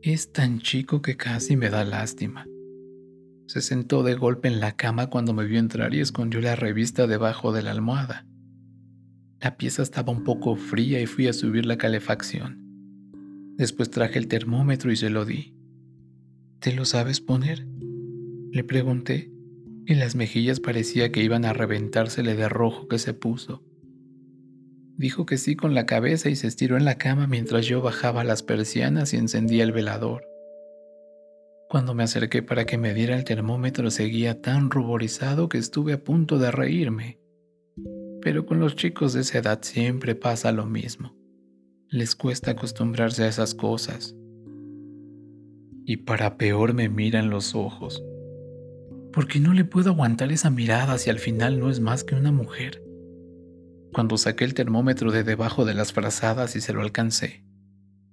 Es 0.01 0.31
tan 0.31 0.59
chico 0.59 1.01
que 1.01 1.15
casi 1.15 1.55
me 1.55 1.69
da 1.69 1.85
lástima. 1.85 2.45
Se 3.51 3.59
sentó 3.59 4.01
de 4.01 4.15
golpe 4.15 4.47
en 4.47 4.61
la 4.61 4.77
cama 4.77 5.07
cuando 5.07 5.33
me 5.33 5.43
vio 5.43 5.59
entrar 5.59 5.93
y 5.93 5.99
escondió 5.99 6.39
la 6.39 6.55
revista 6.55 7.05
debajo 7.05 7.51
de 7.51 7.61
la 7.61 7.71
almohada. 7.71 8.25
La 9.41 9.57
pieza 9.57 9.83
estaba 9.83 10.13
un 10.13 10.23
poco 10.23 10.55
fría 10.55 11.01
y 11.01 11.05
fui 11.05 11.27
a 11.27 11.33
subir 11.33 11.65
la 11.65 11.77
calefacción. 11.77 12.61
Después 13.57 13.89
traje 13.89 14.19
el 14.19 14.29
termómetro 14.29 14.89
y 14.89 14.95
se 14.95 15.09
lo 15.09 15.25
di. 15.25 15.53
¿Te 16.61 16.71
lo 16.71 16.85
sabes 16.85 17.19
poner? 17.19 17.67
Le 18.53 18.63
pregunté, 18.63 19.33
y 19.85 19.95
las 19.95 20.15
mejillas 20.15 20.61
parecía 20.61 21.11
que 21.11 21.21
iban 21.21 21.43
a 21.43 21.51
reventársele 21.51 22.35
de 22.35 22.47
rojo 22.47 22.87
que 22.87 22.99
se 22.99 23.13
puso. 23.13 23.65
Dijo 24.95 25.25
que 25.25 25.37
sí 25.37 25.57
con 25.57 25.75
la 25.75 25.85
cabeza 25.85 26.29
y 26.29 26.37
se 26.37 26.47
estiró 26.47 26.77
en 26.77 26.85
la 26.85 26.97
cama 26.97 27.27
mientras 27.27 27.65
yo 27.65 27.81
bajaba 27.81 28.23
las 28.23 28.43
persianas 28.43 29.13
y 29.13 29.17
encendía 29.17 29.65
el 29.65 29.73
velador. 29.73 30.30
Cuando 31.71 31.93
me 31.93 32.03
acerqué 32.03 32.43
para 32.43 32.65
que 32.65 32.77
me 32.77 32.93
diera 32.93 33.15
el 33.15 33.23
termómetro 33.23 33.89
seguía 33.91 34.41
tan 34.41 34.69
ruborizado 34.69 35.47
que 35.47 35.57
estuve 35.57 35.93
a 35.93 36.03
punto 36.03 36.37
de 36.37 36.51
reírme. 36.51 37.21
Pero 38.21 38.45
con 38.45 38.59
los 38.59 38.75
chicos 38.75 39.13
de 39.13 39.21
esa 39.21 39.37
edad 39.37 39.59
siempre 39.61 40.13
pasa 40.13 40.51
lo 40.51 40.65
mismo. 40.65 41.15
Les 41.87 42.13
cuesta 42.17 42.51
acostumbrarse 42.51 43.23
a 43.23 43.29
esas 43.29 43.55
cosas. 43.55 44.17
Y 45.85 45.95
para 45.95 46.35
peor 46.35 46.73
me 46.73 46.89
miran 46.89 47.29
los 47.29 47.55
ojos. 47.55 48.03
Porque 49.13 49.39
no 49.39 49.53
le 49.53 49.63
puedo 49.63 49.91
aguantar 49.91 50.33
esa 50.33 50.49
mirada 50.49 50.97
si 50.97 51.09
al 51.09 51.19
final 51.19 51.57
no 51.57 51.69
es 51.69 51.79
más 51.79 52.03
que 52.03 52.15
una 52.15 52.33
mujer. 52.33 52.83
Cuando 53.93 54.17
saqué 54.17 54.43
el 54.43 54.55
termómetro 54.55 55.09
de 55.13 55.23
debajo 55.23 55.63
de 55.63 55.73
las 55.73 55.93
frazadas 55.93 56.57
y 56.57 56.59
se 56.59 56.73
lo 56.73 56.81
alcancé, 56.81 57.45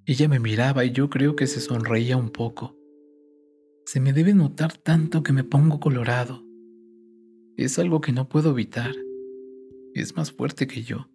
ella 0.07 0.29
me 0.29 0.39
miraba 0.39 0.85
y 0.85 0.93
yo 0.93 1.11
creo 1.11 1.35
que 1.35 1.49
se 1.49 1.61
sonreía 1.61 2.17
un 2.17 2.31
poco 2.31 2.78
Se 3.91 4.01
me 4.01 4.13
debe 4.13 4.35
notar 4.35 4.77
tanto 4.77 5.23
que 5.23 5.33
me 5.33 5.45
pongo 5.45 5.81
colorado. 5.81 6.45
Es 7.57 7.79
algo 7.79 8.03
que 8.03 8.13
no 8.13 8.29
puedo 8.29 8.51
evitar. 8.51 8.95
Es 9.95 10.15
más 10.15 10.31
fuerte 10.31 10.67
que 10.67 10.83
yo. 10.83 11.09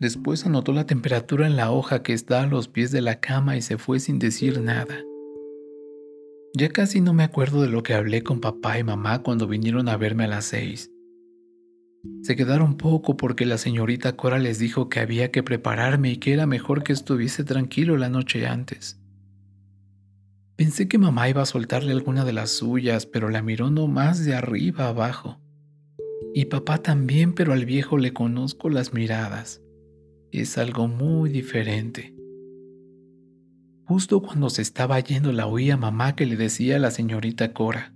Después 0.00 0.46
anotó 0.46 0.72
la 0.72 0.86
temperatura 0.86 1.46
en 1.46 1.54
la 1.54 1.70
hoja 1.70 2.02
que 2.02 2.12
está 2.12 2.42
a 2.42 2.48
los 2.48 2.66
pies 2.66 2.90
de 2.90 3.02
la 3.02 3.20
cama 3.20 3.56
y 3.56 3.62
se 3.62 3.78
fue 3.78 4.00
sin 4.00 4.18
decir 4.18 4.60
nada. 4.60 4.98
Ya 6.58 6.70
casi 6.70 7.00
no 7.00 7.14
me 7.14 7.22
acuerdo 7.22 7.62
de 7.62 7.68
lo 7.68 7.84
que 7.84 7.94
hablé 7.94 8.24
con 8.24 8.40
papá 8.40 8.80
y 8.80 8.82
mamá 8.82 9.22
cuando 9.22 9.46
vinieron 9.46 9.88
a 9.88 9.96
verme 9.96 10.24
a 10.24 10.28
las 10.28 10.46
seis. 10.46 10.90
Se 12.22 12.34
quedaron 12.34 12.76
poco 12.76 13.16
porque 13.16 13.46
la 13.46 13.58
señorita 13.58 14.16
Cora 14.16 14.40
les 14.40 14.58
dijo 14.58 14.88
que 14.88 14.98
había 14.98 15.30
que 15.30 15.44
prepararme 15.44 16.10
y 16.10 16.16
que 16.16 16.32
era 16.32 16.46
mejor 16.46 16.82
que 16.82 16.92
estuviese 16.92 17.44
tranquilo 17.44 17.96
la 17.96 18.08
noche 18.08 18.44
antes. 18.44 18.98
Pensé 20.56 20.88
que 20.88 20.98
mamá 20.98 21.28
iba 21.28 21.42
a 21.42 21.46
soltarle 21.46 21.92
alguna 21.92 22.24
de 22.24 22.32
las 22.32 22.50
suyas, 22.50 23.06
pero 23.06 23.28
la 23.28 23.42
miró 23.42 23.70
nomás 23.70 24.24
de 24.24 24.34
arriba 24.34 24.88
abajo. 24.88 25.40
Y 26.34 26.46
papá 26.46 26.78
también, 26.78 27.34
pero 27.34 27.52
al 27.52 27.64
viejo 27.64 27.98
le 27.98 28.12
conozco 28.12 28.68
las 28.68 28.92
miradas 28.92 29.60
es 30.40 30.58
algo 30.58 30.88
muy 30.88 31.30
diferente. 31.30 32.14
Justo 33.84 34.20
cuando 34.20 34.50
se 34.50 34.62
estaba 34.62 34.98
yendo 34.98 35.32
la 35.32 35.46
oía 35.46 35.76
mamá 35.76 36.16
que 36.16 36.26
le 36.26 36.36
decía 36.36 36.76
a 36.76 36.78
la 36.78 36.90
señorita 36.90 37.52
Cora, 37.52 37.94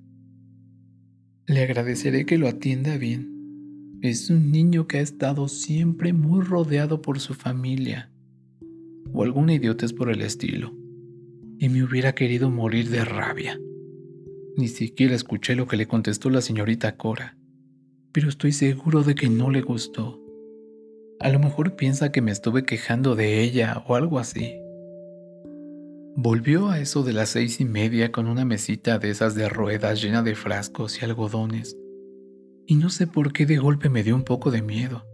le 1.47 1.63
agradeceré 1.63 2.27
que 2.27 2.39
lo 2.39 2.47
atienda 2.47 2.97
bien. 2.99 3.99
Es 4.03 4.31
un 4.31 4.53
niño 4.53 4.87
que 4.87 4.99
ha 4.99 5.01
estado 5.01 5.49
siempre 5.49 6.13
muy 6.13 6.45
rodeado 6.45 7.03
por 7.03 7.19
su 7.19 7.35
familia, 7.35 8.13
o 9.13 9.25
alguna 9.25 9.55
idiotez 9.55 9.93
por 9.93 10.11
el 10.11 10.21
estilo, 10.21 10.73
y 11.59 11.69
me 11.69 11.83
hubiera 11.83 12.15
querido 12.15 12.51
morir 12.51 12.89
de 12.91 13.05
rabia. 13.05 13.59
Ni 14.57 14.69
siquiera 14.69 15.15
escuché 15.15 15.55
lo 15.55 15.67
que 15.67 15.77
le 15.77 15.87
contestó 15.87 16.31
la 16.31 16.41
señorita 16.41 16.97
Cora, 16.97 17.37
pero 18.13 18.29
estoy 18.29 18.53
seguro 18.53 19.03
de 19.03 19.15
que 19.15 19.29
no 19.29 19.51
le 19.51 19.61
gustó. 19.61 20.21
A 21.21 21.31
lo 21.31 21.39
mejor 21.39 21.75
piensa 21.75 22.13
que 22.13 22.23
me 22.23 22.31
estuve 22.31 22.65
quejando 22.65 23.17
de 23.17 23.43
ella 23.43 23.83
o 23.87 23.97
algo 23.97 24.19
así. 24.19 24.55
Volvió 26.17 26.69
a 26.69 26.81
eso 26.81 27.03
de 27.03 27.13
las 27.13 27.31
seis 27.31 27.61
y 27.61 27.65
media 27.65 28.11
con 28.11 28.27
una 28.27 28.45
mesita 28.45 28.99
de 28.99 29.11
esas 29.11 29.35
de 29.35 29.49
ruedas 29.49 30.03
llena 30.03 30.23
de 30.23 30.35
frascos 30.35 31.01
y 31.01 31.05
algodones. 31.05 31.77
Y 32.67 32.77
no 32.77 32.91
sé 32.91 33.07
por 33.07 33.33
qué 33.33 33.47
de 33.47 33.59
golpe 33.59 33.89
me 33.89 34.03
dio 34.03 34.15
un 34.15 34.25
poco 34.25 34.51
de 34.51 34.63
miedo. 34.63 35.05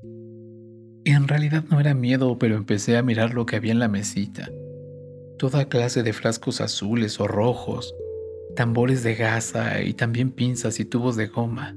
En 1.04 1.28
realidad 1.28 1.64
no 1.70 1.80
era 1.80 1.94
miedo, 1.94 2.38
pero 2.38 2.56
empecé 2.56 2.96
a 2.96 3.02
mirar 3.02 3.34
lo 3.34 3.44
que 3.44 3.56
había 3.56 3.72
en 3.72 3.78
la 3.78 3.88
mesita. 3.88 4.50
Toda 5.44 5.68
clase 5.68 6.02
de 6.02 6.14
frascos 6.14 6.62
azules 6.62 7.20
o 7.20 7.28
rojos, 7.28 7.94
tambores 8.56 9.02
de 9.02 9.14
gasa 9.14 9.82
y 9.82 9.92
también 9.92 10.30
pinzas 10.30 10.80
y 10.80 10.86
tubos 10.86 11.16
de 11.16 11.26
goma. 11.26 11.76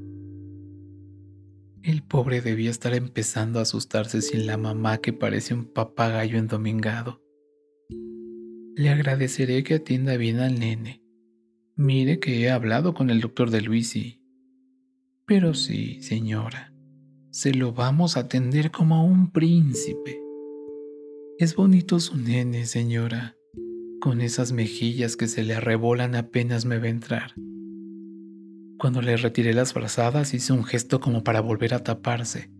El 1.83 2.01
pobre 2.01 2.39
debía 2.39 2.69
estar 2.69 2.93
empezando 2.93 3.59
a 3.59 3.63
asustarse 3.63 4.21
sin 4.21 4.45
la 4.45 4.55
mamá 4.55 4.99
que 4.99 5.11
parece 5.11 5.53
un 5.53 5.65
papagayo 5.65 6.37
endomingado. 6.37 7.21
Le 8.77 8.89
agradeceré 8.89 9.65
que 9.65 9.73
atienda 9.73 10.15
bien 10.15 10.39
al 10.39 10.57
nene. 10.57 11.03
Mire 11.75 12.19
que 12.19 12.39
he 12.39 12.49
hablado 12.49 12.93
con 12.93 13.09
el 13.09 13.19
doctor 13.19 13.51
de 13.51 13.59
Luisi. 13.59 14.23
Pero 15.25 15.53
sí, 15.53 16.01
señora, 16.01 16.73
se 17.31 17.53
lo 17.53 17.73
vamos 17.73 18.15
a 18.15 18.21
atender 18.21 18.71
como 18.71 18.95
a 18.95 19.03
un 19.03 19.29
príncipe. 19.29 20.21
Es 21.37 21.53
bonito 21.53 21.99
su 21.99 22.15
nene, 22.15 22.65
señora, 22.65 23.36
con 23.99 24.21
esas 24.21 24.51
mejillas 24.51 25.15
que 25.15 25.27
se 25.27 25.43
le 25.43 25.55
arrebolan 25.55 26.15
apenas 26.15 26.65
me 26.65 26.79
ve 26.79 26.89
entrar. 26.89 27.33
Cuando 28.77 29.01
le 29.01 29.17
retiré 29.17 29.53
las 29.53 29.73
frazadas 29.73 30.33
hizo 30.33 30.53
un 30.53 30.63
gesto 30.63 30.99
como 30.99 31.23
para 31.23 31.41
volver 31.41 31.73
a 31.73 31.83
taparse, 31.83 32.51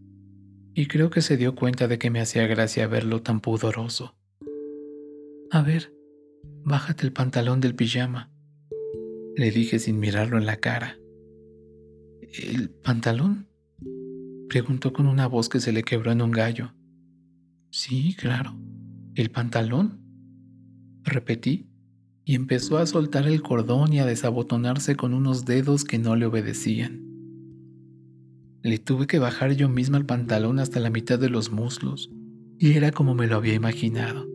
y 0.73 0.87
creo 0.87 1.09
que 1.09 1.21
se 1.21 1.37
dio 1.37 1.55
cuenta 1.55 1.87
de 1.87 1.97
que 1.99 2.09
me 2.09 2.19
hacía 2.19 2.47
gracia 2.47 2.87
verlo 2.87 3.21
tan 3.21 3.39
pudoroso. 3.39 4.15
A 5.51 5.61
ver, 5.61 5.93
bájate 6.63 7.05
el 7.05 7.13
pantalón 7.13 7.61
del 7.61 7.75
pijama, 7.75 8.31
le 9.35 9.51
dije 9.51 9.79
sin 9.79 9.99
mirarlo 9.99 10.37
en 10.37 10.45
la 10.45 10.57
cara. 10.57 10.97
¿El 12.21 12.69
pantalón? 12.69 13.47
preguntó 14.49 14.93
con 14.93 15.07
una 15.07 15.27
voz 15.27 15.49
que 15.49 15.59
se 15.59 15.71
le 15.71 15.83
quebró 15.83 16.11
en 16.11 16.21
un 16.21 16.31
gallo. 16.31 16.73
Sí, 17.69 18.15
claro. 18.17 18.57
¿El 19.15 19.29
pantalón? 19.29 20.06
Repetí 21.07 21.69
y 22.25 22.35
empezó 22.35 22.77
a 22.77 22.85
soltar 22.85 23.27
el 23.27 23.41
cordón 23.41 23.93
y 23.93 23.99
a 23.99 24.05
desabotonarse 24.05 24.97
con 24.97 25.13
unos 25.13 25.45
dedos 25.45 25.85
que 25.85 25.97
no 25.97 26.17
le 26.17 26.25
obedecían. 26.25 27.01
Le 28.61 28.77
tuve 28.77 29.07
que 29.07 29.17
bajar 29.17 29.53
yo 29.53 29.69
misma 29.69 29.97
el 29.97 30.05
pantalón 30.05 30.59
hasta 30.59 30.81
la 30.81 30.89
mitad 30.89 31.17
de 31.17 31.29
los 31.29 31.49
muslos, 31.49 32.11
y 32.59 32.73
era 32.73 32.91
como 32.91 33.15
me 33.15 33.27
lo 33.27 33.37
había 33.37 33.53
imaginado. 33.53 34.27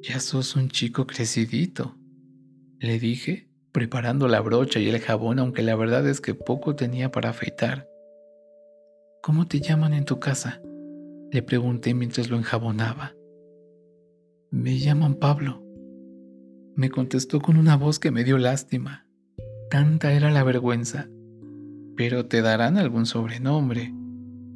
Ya 0.00 0.20
sos 0.20 0.54
un 0.54 0.68
chico 0.68 1.08
crecidito, 1.08 1.96
le 2.78 3.00
dije, 3.00 3.48
preparando 3.72 4.28
la 4.28 4.40
brocha 4.40 4.78
y 4.78 4.88
el 4.88 5.00
jabón, 5.00 5.40
aunque 5.40 5.64
la 5.64 5.74
verdad 5.74 6.06
es 6.06 6.20
que 6.20 6.34
poco 6.34 6.76
tenía 6.76 7.10
para 7.10 7.30
afeitar. 7.30 7.88
¿Cómo 9.24 9.48
te 9.48 9.60
llaman 9.60 9.92
en 9.94 10.04
tu 10.04 10.20
casa? 10.20 10.62
Le 11.32 11.42
pregunté 11.42 11.94
mientras 11.94 12.30
lo 12.30 12.36
enjabonaba. 12.36 13.17
Me 14.50 14.78
llaman 14.78 15.14
Pablo, 15.14 15.62
me 16.78 16.90
contestó 16.90 17.40
con 17.40 17.56
una 17.56 17.76
voz 17.76 17.98
que 17.98 18.12
me 18.12 18.22
dio 18.22 18.38
lástima. 18.38 19.04
Tanta 19.68 20.12
era 20.12 20.30
la 20.30 20.44
vergüenza. 20.44 21.08
Pero 21.96 22.26
te 22.26 22.40
darán 22.40 22.78
algún 22.78 23.04
sobrenombre. 23.04 23.92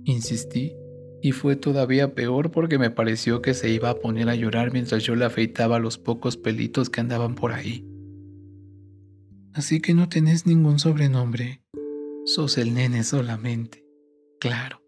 Insistí, 0.04 0.72
y 1.20 1.32
fue 1.32 1.56
todavía 1.56 2.14
peor 2.14 2.52
porque 2.52 2.78
me 2.78 2.90
pareció 2.90 3.42
que 3.42 3.54
se 3.54 3.70
iba 3.70 3.90
a 3.90 3.96
poner 3.96 4.28
a 4.28 4.36
llorar 4.36 4.72
mientras 4.72 5.02
yo 5.02 5.16
le 5.16 5.24
afeitaba 5.24 5.80
los 5.80 5.98
pocos 5.98 6.36
pelitos 6.36 6.90
que 6.90 7.00
andaban 7.00 7.34
por 7.34 7.50
ahí. 7.52 7.84
Así 9.52 9.80
que 9.80 9.94
no 9.94 10.08
tenés 10.08 10.46
ningún 10.46 10.78
sobrenombre. 10.78 11.64
Sos 12.24 12.56
el 12.56 12.72
nene 12.72 13.02
solamente. 13.02 13.84
Claro. 14.38 14.80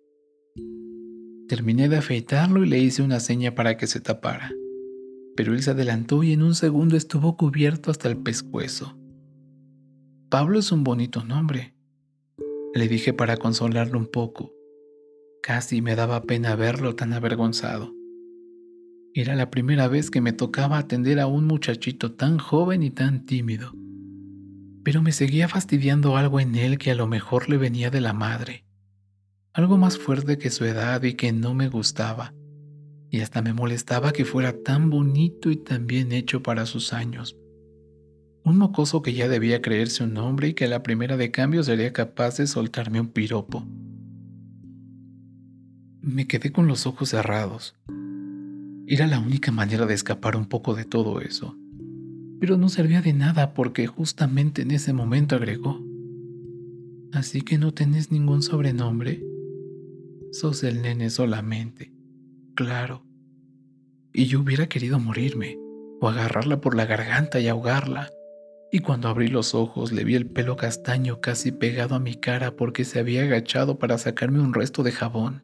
Terminé 1.49 1.88
de 1.88 1.96
afeitarlo 1.96 2.64
y 2.64 2.68
le 2.68 2.78
hice 2.78 3.02
una 3.02 3.18
seña 3.18 3.56
para 3.56 3.76
que 3.76 3.88
se 3.88 4.00
tapara 4.00 4.52
pero 5.37 5.53
él 5.53 5.62
se 5.62 5.71
adelantó 5.71 6.23
y 6.23 6.33
en 6.33 6.43
un 6.43 6.55
segundo 6.55 6.97
estuvo 6.97 7.37
cubierto 7.37 7.91
hasta 7.91 8.09
el 8.09 8.17
pescuezo. 8.17 8.97
Pablo 10.29 10.59
es 10.59 10.73
un 10.73 10.85
bonito 10.85 11.25
nombre, 11.25 11.75
le 12.75 12.88
dije 12.88 13.12
para 13.12 13.37
consolarlo 13.37 13.99
un 13.99 14.07
poco. 14.07 14.53
Casi 15.43 15.83
me 15.83 15.95
daba 15.95 16.23
pena 16.23 16.57
verlo 16.57 16.97
tan 16.97 17.12
avergonzado. 17.12 17.93
Era 19.14 19.37
la 19.37 19.50
primera 19.50 19.87
vez 19.87 20.11
que 20.11 20.21
me 20.21 20.33
tocaba 20.33 20.79
atender 20.79 21.21
a 21.21 21.29
un 21.29 21.45
muchachito 21.45 22.12
tan 22.12 22.38
joven 22.38 22.83
y 22.83 22.91
tan 22.91 23.26
tímido. 23.26 23.73
Pero 24.83 25.03
me 25.03 25.12
seguía 25.12 25.49
fastidiando 25.49 26.17
algo 26.17 26.41
en 26.41 26.57
él 26.57 26.79
que 26.79 26.91
a 26.91 26.95
lo 26.97 27.07
mejor 27.07 27.49
le 27.49 27.57
venía 27.57 27.91
de 27.91 28.00
la 28.00 28.12
madre. 28.12 28.64
Algo 29.53 29.79
más 29.79 29.99
fuerte 29.99 30.37
que 30.37 30.50
su 30.50 30.64
edad 30.64 31.03
y 31.05 31.14
que 31.14 31.33
no 31.33 31.55
me 31.55 31.69
gustaba 31.69 32.35
y 33.14 33.21
hasta 33.21 33.42
me 33.42 33.52
molestaba 33.52 34.12
que 34.12 34.25
fuera 34.25 34.64
tan 34.64 34.90
bonito 34.90 35.52
y 35.52 35.56
tan 35.56 35.87
bien 35.87 36.11
hecho 36.11 36.42
para 36.42 36.66
sus 36.66 36.92
años. 36.92 37.37
Un 38.42 38.59
mocoso 38.59 39.02
que 39.02 39.12
ya 39.12 39.28
debía 39.28 39.62
creerse 39.62 40.02
un 40.02 40.16
hombre 40.16 40.49
y 40.49 40.54
que 40.54 40.64
a 40.64 40.68
la 40.68 40.83
primera 40.83 41.16
de 41.16 41.30
cambio 41.30 41.62
sería 41.62 41.92
capaz 41.92 42.38
de 42.38 42.49
soltarme 42.49 42.99
un 42.99 43.06
piropo. 43.06 43.64
Me 46.00 46.26
quedé 46.26 46.50
con 46.50 46.66
los 46.66 46.88
ojos 46.88 47.11
cerrados. 47.11 47.76
Era 48.88 49.06
la 49.06 49.21
única 49.21 49.52
manera 49.52 49.87
de 49.87 49.94
escapar 49.94 50.35
un 50.35 50.47
poco 50.47 50.75
de 50.75 50.85
todo 50.85 51.21
eso. 51.21 51.56
Pero 52.40 52.56
no 52.56 52.68
servía 52.68 53.00
de 53.00 53.12
nada 53.12 53.54
porque 53.54 53.87
justamente 53.87 54.62
en 54.62 54.73
ese 54.73 54.92
momento 54.92 55.37
agregó. 55.37 55.80
Así 57.12 57.42
que 57.42 57.59
no 57.59 57.73
tenés 57.73 58.11
ningún 58.11 58.42
sobrenombre. 58.42 59.25
Sos 60.33 60.64
el 60.64 60.83
nene 60.83 61.11
solamente 61.11 61.94
claro. 62.54 63.03
Y 64.14 64.26
yo 64.26 64.40
hubiera 64.40 64.68
querido 64.68 65.00
morirme, 65.00 65.59
o 66.00 66.09
agarrarla 66.09 66.61
por 66.61 66.76
la 66.76 66.87
garganta 66.87 67.40
y 67.40 67.49
ahogarla. 67.49 68.11
Y 68.71 68.78
cuando 68.78 69.09
abrí 69.09 69.26
los 69.26 69.54
ojos 69.54 69.90
le 69.90 70.04
vi 70.04 70.14
el 70.14 70.26
pelo 70.26 70.56
castaño 70.56 71.21
casi 71.21 71.50
pegado 71.50 71.97
a 71.97 72.00
mi 72.00 72.14
cara 72.14 72.54
porque 72.56 72.85
se 72.85 73.00
había 73.00 73.25
agachado 73.25 73.78
para 73.78 73.99
sacarme 73.99 74.40
un 74.40 74.54
resto 74.54 74.85
de 74.85 74.92
jabón. 74.92 75.42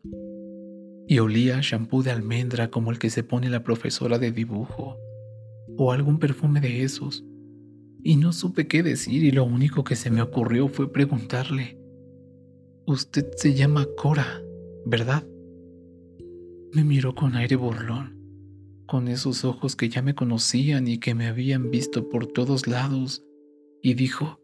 Y 1.08 1.18
olía 1.18 1.58
shampoo 1.60 2.04
de 2.04 2.12
almendra 2.12 2.70
como 2.70 2.92
el 2.92 3.00
que 3.00 3.10
se 3.10 3.24
pone 3.24 3.50
la 3.50 3.64
profesora 3.64 4.20
de 4.20 4.30
dibujo, 4.30 4.96
o 5.76 5.92
algún 5.92 6.20
perfume 6.20 6.60
de 6.60 6.84
esos. 6.84 7.24
Y 8.04 8.16
no 8.16 8.32
supe 8.32 8.68
qué 8.68 8.84
decir 8.84 9.24
y 9.24 9.32
lo 9.32 9.44
único 9.44 9.82
que 9.82 9.96
se 9.96 10.10
me 10.10 10.22
ocurrió 10.22 10.68
fue 10.68 10.92
preguntarle, 10.92 11.76
Usted 12.86 13.30
se 13.36 13.54
llama 13.54 13.86
Cora, 13.96 14.42
¿verdad? 14.86 15.24
Me 16.72 16.82
miró 16.84 17.14
con 17.14 17.36
aire 17.36 17.56
burlón, 17.56 18.19
con 18.90 19.06
esos 19.06 19.44
ojos 19.44 19.76
que 19.76 19.88
ya 19.88 20.02
me 20.02 20.16
conocían 20.16 20.88
y 20.88 20.98
que 20.98 21.14
me 21.14 21.28
habían 21.28 21.70
visto 21.70 22.08
por 22.08 22.26
todos 22.26 22.66
lados, 22.66 23.24
y 23.82 23.94
dijo, 23.94 24.40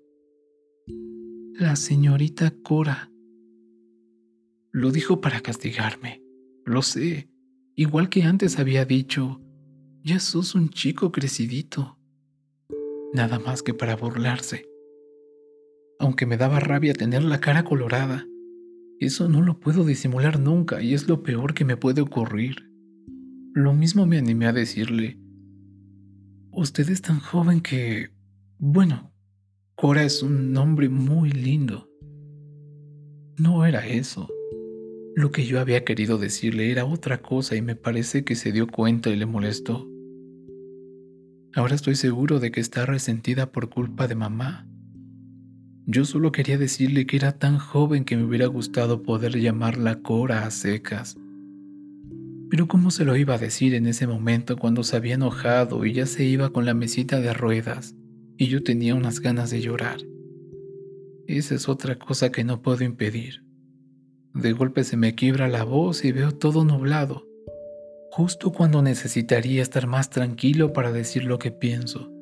La 1.55 1.75
señorita 1.75 2.55
Cora. 2.63 3.11
Lo 4.71 4.93
dijo 4.93 5.21
para 5.21 5.41
castigarme, 5.41 6.23
lo 6.65 6.83
sé, 6.83 7.29
igual 7.75 8.09
que 8.09 8.23
antes 8.23 8.61
había 8.61 8.85
dicho, 8.85 9.41
ya 10.05 10.21
sos 10.21 10.55
un 10.55 10.69
chico 10.69 11.11
crecidito. 11.11 11.99
Nada 13.13 13.41
más 13.41 13.65
que 13.65 13.75
para 13.75 13.97
burlarse. 13.97 14.65
Aunque 15.99 16.25
me 16.25 16.37
daba 16.37 16.61
rabia 16.61 16.95
tener 16.95 17.25
la 17.25 17.41
cara 17.41 17.65
colorada, 17.65 18.25
eso 19.01 19.29
no 19.29 19.43
lo 19.43 19.59
puedo 19.59 19.85
disimular 19.85 20.39
nunca 20.39 20.81
y 20.81 20.95
es 20.95 21.09
lo 21.09 21.25
peor 21.25 21.53
que 21.53 21.65
me 21.65 21.77
puede 21.77 22.01
ocurrir. 22.01 22.76
Lo 23.57 23.73
mismo 23.73 24.05
me 24.05 24.19
animé 24.19 24.49
a 24.49 24.53
decirle, 24.53 25.19
usted 26.51 26.91
es 26.91 27.01
tan 27.01 27.21
joven 27.21 27.63
que... 27.63 28.11
Bueno, 28.59 29.15
Cora 29.75 30.03
es 30.03 30.23
un 30.23 30.53
nombre 30.53 30.91
muy 30.91 31.31
lindo. 31.31 31.89
No 33.39 33.65
era 33.65 33.87
eso. 33.87 34.29
Lo 35.15 35.31
que 35.33 35.47
yo 35.47 35.59
había 35.59 35.85
querido 35.85 36.19
decirle 36.19 36.71
era 36.71 36.85
otra 36.85 37.23
cosa 37.23 37.57
y 37.57 37.63
me 37.63 37.77
parece 37.77 38.25
que 38.25 38.35
se 38.35 38.53
dio 38.53 38.67
cuenta 38.67 39.09
y 39.09 39.17
le 39.17 39.25
molestó. 39.25 39.89
Ahora 41.55 41.77
estoy 41.77 41.95
seguro 41.95 42.41
de 42.41 42.51
que 42.51 42.61
está 42.61 42.85
resentida 42.85 43.53
por 43.53 43.71
culpa 43.71 44.07
de 44.07 44.17
mamá. 44.17 44.69
Yo 45.87 46.05
solo 46.05 46.31
quería 46.31 46.59
decirle 46.59 47.07
que 47.07 47.17
era 47.17 47.39
tan 47.39 47.59
joven 47.59 48.05
que 48.05 48.19
me 48.19 48.25
hubiera 48.25 48.49
gustado 48.49 49.03
poder 49.03 49.41
llamarla 49.41 50.03
Cora 50.03 50.45
a 50.45 50.51
secas. 50.51 51.17
Pero 52.49 52.69
¿cómo 52.69 52.91
se 52.91 53.05
lo 53.05 53.17
iba 53.17 53.35
a 53.35 53.39
decir 53.39 53.75
en 53.75 53.87
ese 53.87 54.07
momento 54.07 54.57
cuando 54.57 54.85
se 54.85 54.97
había 54.97 55.15
enojado 55.15 55.85
y 55.85 55.93
ya 55.93 56.07
se 56.07 56.25
iba 56.25 56.51
con 56.51 56.65
la 56.65 56.75
mesita 56.75 57.21
de 57.21 57.33
ruedas 57.35 57.95
y 58.37 58.47
yo 58.47 58.63
tenía 58.63 58.95
unas 58.95 59.21
ganas 59.21 59.51
de 59.51 59.61
llorar? 59.61 59.99
Esa 61.27 61.57
es 61.57 61.69
otra 61.69 61.99
cosa 61.99 62.31
que 62.31 62.45
no 62.45 62.63
puedo 62.63 62.85
impedir. 62.85 63.45
De 64.33 64.53
golpe 64.53 64.85
se 64.85 64.97
me 64.97 65.15
quiebra 65.15 65.49
la 65.49 65.65
voz 65.65 66.05
y 66.05 66.13
veo 66.13 66.31
todo 66.31 66.65
nublado, 66.65 67.27
justo 68.13 68.53
cuando 68.53 68.81
necesitaría 68.81 69.63
estar 69.63 69.87
más 69.87 70.11
tranquilo 70.11 70.73
para 70.73 70.93
decir 70.93 71.25
lo 71.25 71.39
que 71.39 71.51
pienso. 71.51 72.13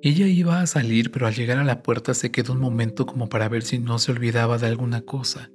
Ella 0.00 0.28
iba 0.28 0.60
a 0.60 0.66
salir, 0.68 1.10
pero 1.10 1.26
al 1.26 1.34
llegar 1.34 1.58
a 1.58 1.64
la 1.64 1.82
puerta 1.82 2.14
se 2.14 2.30
quedó 2.30 2.52
un 2.52 2.60
momento 2.60 3.04
como 3.04 3.28
para 3.28 3.48
ver 3.48 3.62
si 3.62 3.80
no 3.80 3.98
se 3.98 4.12
olvidaba 4.12 4.56
de 4.58 4.66
alguna 4.66 5.00
cosa. 5.00 5.50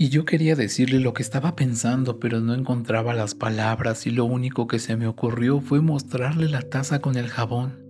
Y 0.00 0.10
yo 0.10 0.24
quería 0.24 0.54
decirle 0.54 1.00
lo 1.00 1.12
que 1.12 1.24
estaba 1.24 1.56
pensando, 1.56 2.20
pero 2.20 2.38
no 2.38 2.54
encontraba 2.54 3.14
las 3.14 3.34
palabras 3.34 4.06
y 4.06 4.10
lo 4.10 4.26
único 4.26 4.68
que 4.68 4.78
se 4.78 4.96
me 4.96 5.08
ocurrió 5.08 5.60
fue 5.60 5.80
mostrarle 5.80 6.48
la 6.48 6.62
taza 6.62 7.00
con 7.00 7.16
el 7.16 7.26
jabón. 7.26 7.84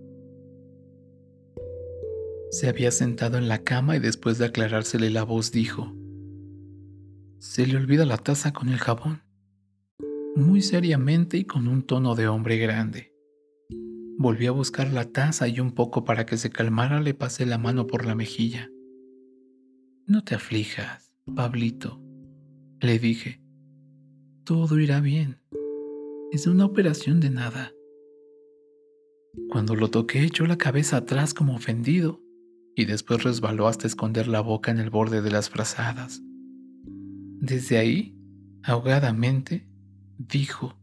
Se 2.49 2.67
había 2.67 2.89
sentado 2.89 3.37
en 3.37 3.47
la 3.47 3.59
cama 3.59 3.95
y 3.95 3.99
después 3.99 4.39
de 4.39 4.45
aclarársele 4.45 5.11
la 5.11 5.21
voz 5.21 5.51
dijo, 5.51 5.95
se 7.37 7.67
le 7.67 7.77
olvida 7.77 8.07
la 8.07 8.17
taza 8.17 8.53
con 8.53 8.69
el 8.69 8.79
jabón, 8.79 9.21
muy 10.35 10.63
seriamente 10.63 11.37
y 11.37 11.45
con 11.45 11.67
un 11.67 11.83
tono 11.83 12.15
de 12.15 12.27
hombre 12.27 12.57
grande. 12.57 13.13
Volví 14.17 14.47
a 14.47 14.51
buscar 14.51 14.91
la 14.91 15.05
taza 15.05 15.47
y 15.47 15.59
un 15.59 15.73
poco 15.73 16.05
para 16.05 16.25
que 16.25 16.37
se 16.37 16.49
calmara 16.49 17.01
le 17.01 17.13
pasé 17.13 17.45
la 17.45 17.59
mano 17.59 17.85
por 17.85 18.03
la 18.03 18.15
mejilla. 18.15 18.67
No 20.07 20.23
te 20.23 20.33
aflijas, 20.33 21.09
Pablito, 21.35 21.98
le 22.81 22.99
dije. 22.99 23.41
Todo 24.45 24.79
irá 24.79 25.01
bien. 25.01 25.41
Es 26.31 26.47
una 26.47 26.65
operación 26.65 27.19
de 27.19 27.29
nada. 27.29 27.73
Cuando 29.49 29.75
lo 29.75 29.89
toqué 29.89 30.23
echó 30.23 30.45
la 30.45 30.57
cabeza 30.57 30.97
atrás 30.97 31.33
como 31.33 31.55
ofendido 31.55 32.21
y 32.75 32.85
después 32.85 33.23
resbaló 33.23 33.67
hasta 33.67 33.87
esconder 33.87 34.27
la 34.27 34.41
boca 34.41 34.71
en 34.71 34.79
el 34.79 34.89
borde 34.89 35.21
de 35.21 35.31
las 35.31 35.49
frazadas. 35.49 36.21
Desde 37.41 37.77
ahí, 37.77 38.17
ahogadamente, 38.63 39.67
dijo, 40.17 40.77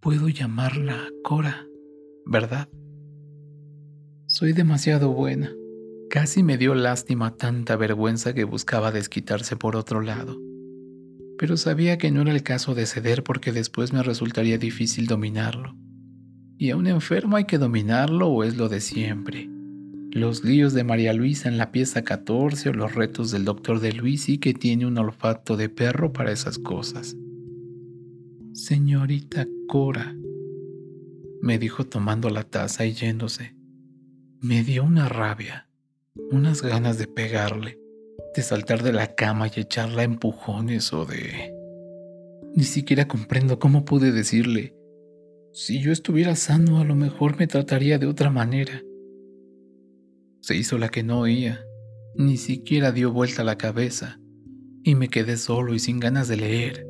puedo 0.00 0.28
llamarla 0.28 1.08
Cora, 1.22 1.66
¿verdad? 2.26 2.68
Soy 4.26 4.52
demasiado 4.52 5.12
buena. 5.12 5.52
Casi 6.10 6.42
me 6.42 6.56
dio 6.56 6.74
lástima 6.74 7.36
tanta 7.36 7.76
vergüenza 7.76 8.34
que 8.34 8.44
buscaba 8.44 8.92
desquitarse 8.92 9.56
por 9.56 9.76
otro 9.76 10.00
lado. 10.00 10.47
Pero 11.38 11.56
sabía 11.56 11.98
que 11.98 12.10
no 12.10 12.22
era 12.22 12.32
el 12.32 12.42
caso 12.42 12.74
de 12.74 12.86
ceder 12.86 13.22
porque 13.22 13.52
después 13.52 13.92
me 13.92 14.02
resultaría 14.02 14.58
difícil 14.58 15.06
dominarlo. 15.06 15.76
Y 16.58 16.70
a 16.70 16.76
un 16.76 16.86
enfermo 16.86 17.36
hay 17.36 17.44
que 17.44 17.58
dominarlo 17.58 18.28
o 18.28 18.44
es 18.44 18.56
lo 18.56 18.68
de 18.68 18.80
siempre 18.80 19.48
los 20.18 20.42
líos 20.44 20.72
de 20.72 20.84
María 20.84 21.12
Luisa 21.12 21.48
en 21.48 21.58
la 21.58 21.70
pieza 21.70 22.02
14 22.02 22.70
o 22.70 22.72
los 22.72 22.94
retos 22.94 23.30
del 23.30 23.44
doctor 23.44 23.80
de 23.80 23.92
Luisi 23.92 24.38
que 24.38 24.54
tiene 24.54 24.86
un 24.86 24.98
olfato 24.98 25.56
de 25.56 25.68
perro 25.68 26.12
para 26.12 26.32
esas 26.32 26.58
cosas. 26.58 27.16
Señorita 28.52 29.46
Cora, 29.68 30.16
me 31.40 31.58
dijo 31.58 31.84
tomando 31.84 32.30
la 32.30 32.42
taza 32.44 32.86
y 32.86 32.92
yéndose. 32.92 33.54
Me 34.40 34.64
dio 34.64 34.84
una 34.84 35.08
rabia, 35.08 35.68
unas 36.30 36.62
ganas 36.62 36.98
de 36.98 37.06
pegarle, 37.06 37.78
de 38.34 38.42
saltar 38.42 38.82
de 38.82 38.92
la 38.92 39.14
cama 39.14 39.48
y 39.48 39.60
echarla 39.60 40.02
a 40.02 40.04
empujones 40.04 40.92
o 40.92 41.04
de... 41.04 41.54
Ni 42.54 42.64
siquiera 42.64 43.08
comprendo 43.08 43.58
cómo 43.58 43.84
pude 43.84 44.12
decirle, 44.12 44.74
si 45.52 45.80
yo 45.80 45.92
estuviera 45.92 46.36
sano 46.36 46.80
a 46.80 46.84
lo 46.84 46.94
mejor 46.94 47.38
me 47.38 47.46
trataría 47.46 47.98
de 47.98 48.06
otra 48.06 48.30
manera 48.30 48.82
se 50.48 50.56
hizo 50.56 50.78
la 50.78 50.88
que 50.88 51.02
no 51.02 51.20
oía, 51.20 51.64
ni 52.14 52.38
siquiera 52.38 52.90
dio 52.90 53.12
vuelta 53.12 53.44
la 53.44 53.58
cabeza, 53.58 54.18
y 54.82 54.94
me 54.94 55.08
quedé 55.08 55.36
solo 55.36 55.74
y 55.74 55.78
sin 55.78 56.00
ganas 56.00 56.26
de 56.26 56.36
leer, 56.36 56.86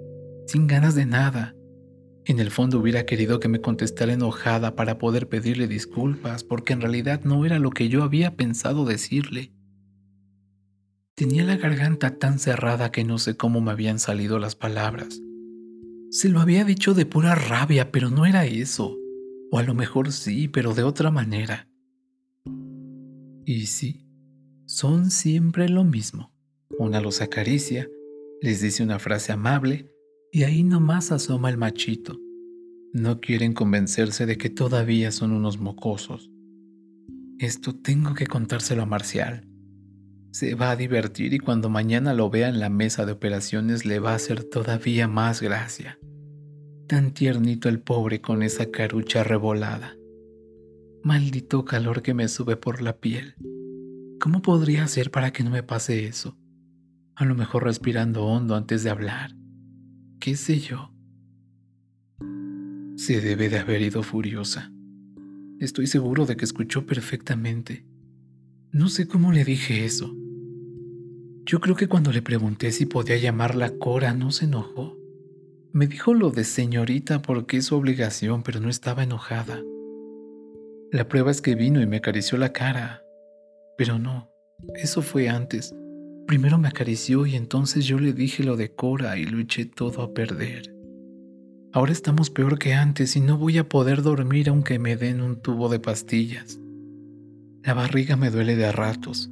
sin 0.46 0.68
ganas 0.68 0.94
de 0.94 1.06
nada. 1.06 1.56
En 2.24 2.38
el 2.38 2.52
fondo 2.52 2.78
hubiera 2.78 3.04
querido 3.04 3.40
que 3.40 3.48
me 3.48 3.60
contestara 3.60 4.12
enojada 4.12 4.76
para 4.76 4.98
poder 4.98 5.28
pedirle 5.28 5.66
disculpas, 5.66 6.44
porque 6.44 6.72
en 6.72 6.82
realidad 6.82 7.22
no 7.24 7.44
era 7.46 7.58
lo 7.58 7.70
que 7.70 7.88
yo 7.88 8.04
había 8.04 8.36
pensado 8.36 8.84
decirle. 8.84 9.52
Tenía 11.18 11.42
la 11.42 11.56
garganta 11.56 12.16
tan 12.16 12.38
cerrada 12.38 12.92
que 12.92 13.02
no 13.02 13.18
sé 13.18 13.36
cómo 13.36 13.60
me 13.60 13.72
habían 13.72 13.98
salido 13.98 14.38
las 14.38 14.54
palabras. 14.54 15.20
Se 16.10 16.28
lo 16.28 16.40
había 16.40 16.64
dicho 16.64 16.94
de 16.94 17.06
pura 17.06 17.34
rabia, 17.34 17.90
pero 17.90 18.08
no 18.08 18.24
era 18.24 18.46
eso. 18.46 18.96
O 19.50 19.58
a 19.58 19.64
lo 19.64 19.74
mejor 19.74 20.12
sí, 20.12 20.46
pero 20.46 20.74
de 20.74 20.84
otra 20.84 21.10
manera. 21.10 21.68
Y 23.44 23.66
sí, 23.66 24.06
son 24.64 25.10
siempre 25.10 25.68
lo 25.68 25.82
mismo. 25.82 26.32
Una 26.78 27.00
los 27.00 27.20
acaricia, 27.20 27.88
les 28.40 28.60
dice 28.60 28.84
una 28.84 29.00
frase 29.00 29.32
amable 29.32 29.90
y 30.30 30.44
ahí 30.44 30.62
nomás 30.62 31.10
asoma 31.10 31.50
el 31.50 31.56
machito. 31.56 32.16
No 32.92 33.18
quieren 33.18 33.54
convencerse 33.54 34.24
de 34.24 34.38
que 34.38 34.50
todavía 34.50 35.10
son 35.10 35.32
unos 35.32 35.58
mocosos. 35.58 36.30
Esto 37.40 37.74
tengo 37.74 38.14
que 38.14 38.28
contárselo 38.28 38.82
a 38.82 38.86
Marcial. 38.86 39.47
Se 40.38 40.54
va 40.54 40.70
a 40.70 40.76
divertir 40.76 41.34
y 41.34 41.40
cuando 41.40 41.68
mañana 41.68 42.14
lo 42.14 42.30
vea 42.30 42.48
en 42.48 42.60
la 42.60 42.68
mesa 42.68 43.04
de 43.04 43.10
operaciones 43.10 43.84
le 43.84 43.98
va 43.98 44.12
a 44.12 44.14
hacer 44.14 44.44
todavía 44.44 45.08
más 45.08 45.42
gracia. 45.42 45.98
Tan 46.86 47.12
tiernito 47.12 47.68
el 47.68 47.80
pobre 47.80 48.20
con 48.20 48.44
esa 48.44 48.70
carucha 48.70 49.24
revolada. 49.24 49.96
Maldito 51.02 51.64
calor 51.64 52.02
que 52.02 52.14
me 52.14 52.28
sube 52.28 52.56
por 52.56 52.82
la 52.82 52.98
piel. 52.98 53.34
¿Cómo 54.20 54.40
podría 54.40 54.84
hacer 54.84 55.10
para 55.10 55.32
que 55.32 55.42
no 55.42 55.50
me 55.50 55.64
pase 55.64 56.06
eso? 56.06 56.38
A 57.16 57.24
lo 57.24 57.34
mejor 57.34 57.64
respirando 57.64 58.24
hondo 58.24 58.54
antes 58.54 58.84
de 58.84 58.90
hablar. 58.90 59.34
¿Qué 60.20 60.36
sé 60.36 60.60
yo? 60.60 60.94
Se 62.94 63.20
debe 63.20 63.48
de 63.48 63.58
haber 63.58 63.82
ido 63.82 64.04
furiosa. 64.04 64.70
Estoy 65.58 65.88
seguro 65.88 66.26
de 66.26 66.36
que 66.36 66.44
escuchó 66.44 66.86
perfectamente. 66.86 67.84
No 68.70 68.88
sé 68.88 69.08
cómo 69.08 69.32
le 69.32 69.44
dije 69.44 69.84
eso. 69.84 70.14
Yo 71.48 71.60
creo 71.62 71.76
que 71.76 71.88
cuando 71.88 72.12
le 72.12 72.20
pregunté 72.20 72.72
si 72.72 72.84
podía 72.84 73.16
llamarla 73.16 73.70
Cora 73.78 74.12
no 74.12 74.32
se 74.32 74.44
enojó. 74.44 74.98
Me 75.72 75.86
dijo 75.86 76.12
lo 76.12 76.30
de 76.30 76.44
señorita 76.44 77.22
porque 77.22 77.56
es 77.56 77.64
su 77.64 77.74
obligación, 77.74 78.42
pero 78.42 78.60
no 78.60 78.68
estaba 78.68 79.02
enojada. 79.02 79.62
La 80.92 81.08
prueba 81.08 81.30
es 81.30 81.40
que 81.40 81.54
vino 81.54 81.80
y 81.80 81.86
me 81.86 81.96
acarició 81.96 82.36
la 82.36 82.52
cara. 82.52 83.02
Pero 83.78 83.98
no, 83.98 84.30
eso 84.74 85.00
fue 85.00 85.30
antes. 85.30 85.74
Primero 86.26 86.58
me 86.58 86.68
acarició 86.68 87.24
y 87.24 87.34
entonces 87.34 87.86
yo 87.86 87.98
le 87.98 88.12
dije 88.12 88.44
lo 88.44 88.58
de 88.58 88.74
Cora 88.74 89.16
y 89.16 89.24
lo 89.24 89.38
eché 89.38 89.64
todo 89.64 90.02
a 90.02 90.12
perder. 90.12 90.74
Ahora 91.72 91.92
estamos 91.92 92.28
peor 92.28 92.58
que 92.58 92.74
antes 92.74 93.16
y 93.16 93.22
no 93.22 93.38
voy 93.38 93.56
a 93.56 93.70
poder 93.70 94.02
dormir 94.02 94.50
aunque 94.50 94.78
me 94.78 94.98
den 94.98 95.22
un 95.22 95.40
tubo 95.40 95.70
de 95.70 95.80
pastillas. 95.80 96.60
La 97.62 97.72
barriga 97.72 98.16
me 98.16 98.28
duele 98.28 98.54
de 98.54 98.66
a 98.66 98.72
ratos. 98.72 99.30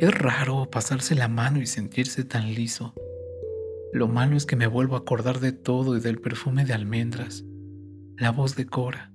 Es 0.00 0.14
raro 0.14 0.70
pasarse 0.70 1.14
la 1.14 1.28
mano 1.28 1.60
y 1.60 1.66
sentirse 1.66 2.24
tan 2.24 2.54
liso. 2.54 2.94
Lo 3.92 4.08
malo 4.08 4.34
es 4.34 4.46
que 4.46 4.56
me 4.56 4.66
vuelvo 4.66 4.94
a 4.94 5.00
acordar 5.00 5.40
de 5.40 5.52
todo 5.52 5.94
y 5.94 6.00
del 6.00 6.18
perfume 6.18 6.64
de 6.64 6.72
almendras, 6.72 7.44
la 8.16 8.30
voz 8.30 8.56
de 8.56 8.64
Cora 8.64 9.12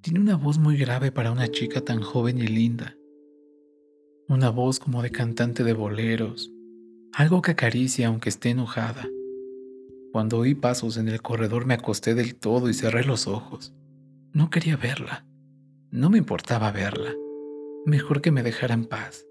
Tiene 0.00 0.20
una 0.20 0.36
voz 0.36 0.56
muy 0.56 0.78
grave 0.78 1.12
para 1.12 1.30
una 1.30 1.48
chica 1.48 1.82
tan 1.82 2.00
joven 2.00 2.38
y 2.38 2.46
linda. 2.46 2.96
Una 4.26 4.48
voz 4.48 4.78
como 4.78 5.02
de 5.02 5.10
cantante 5.10 5.64
de 5.64 5.74
boleros, 5.74 6.50
algo 7.12 7.42
que 7.42 7.50
acaricia 7.50 8.06
aunque 8.08 8.30
esté 8.30 8.48
enojada. 8.48 9.06
Cuando 10.12 10.38
oí 10.38 10.54
pasos 10.54 10.96
en 10.96 11.08
el 11.08 11.20
corredor 11.20 11.66
me 11.66 11.74
acosté 11.74 12.14
del 12.14 12.36
todo 12.36 12.70
y 12.70 12.72
cerré 12.72 13.04
los 13.04 13.26
ojos. 13.26 13.74
No 14.32 14.48
quería 14.48 14.78
verla. 14.78 15.26
No 15.90 16.08
me 16.08 16.16
importaba 16.16 16.72
verla. 16.72 17.12
Mejor 17.84 18.22
que 18.22 18.30
me 18.30 18.42
dejara 18.42 18.72
en 18.72 18.86
paz. 18.86 19.26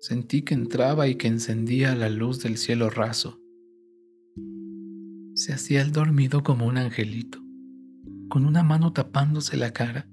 Sentí 0.00 0.40
que 0.42 0.54
entraba 0.54 1.08
y 1.08 1.16
que 1.16 1.28
encendía 1.28 1.94
la 1.94 2.08
luz 2.08 2.42
del 2.42 2.56
cielo 2.56 2.88
raso. 2.88 3.38
Se 5.34 5.52
hacía 5.52 5.82
el 5.82 5.92
dormido 5.92 6.42
como 6.42 6.66
un 6.66 6.78
angelito, 6.78 7.38
con 8.30 8.46
una 8.46 8.62
mano 8.62 8.94
tapándose 8.94 9.58
la 9.58 9.74
cara, 9.74 10.08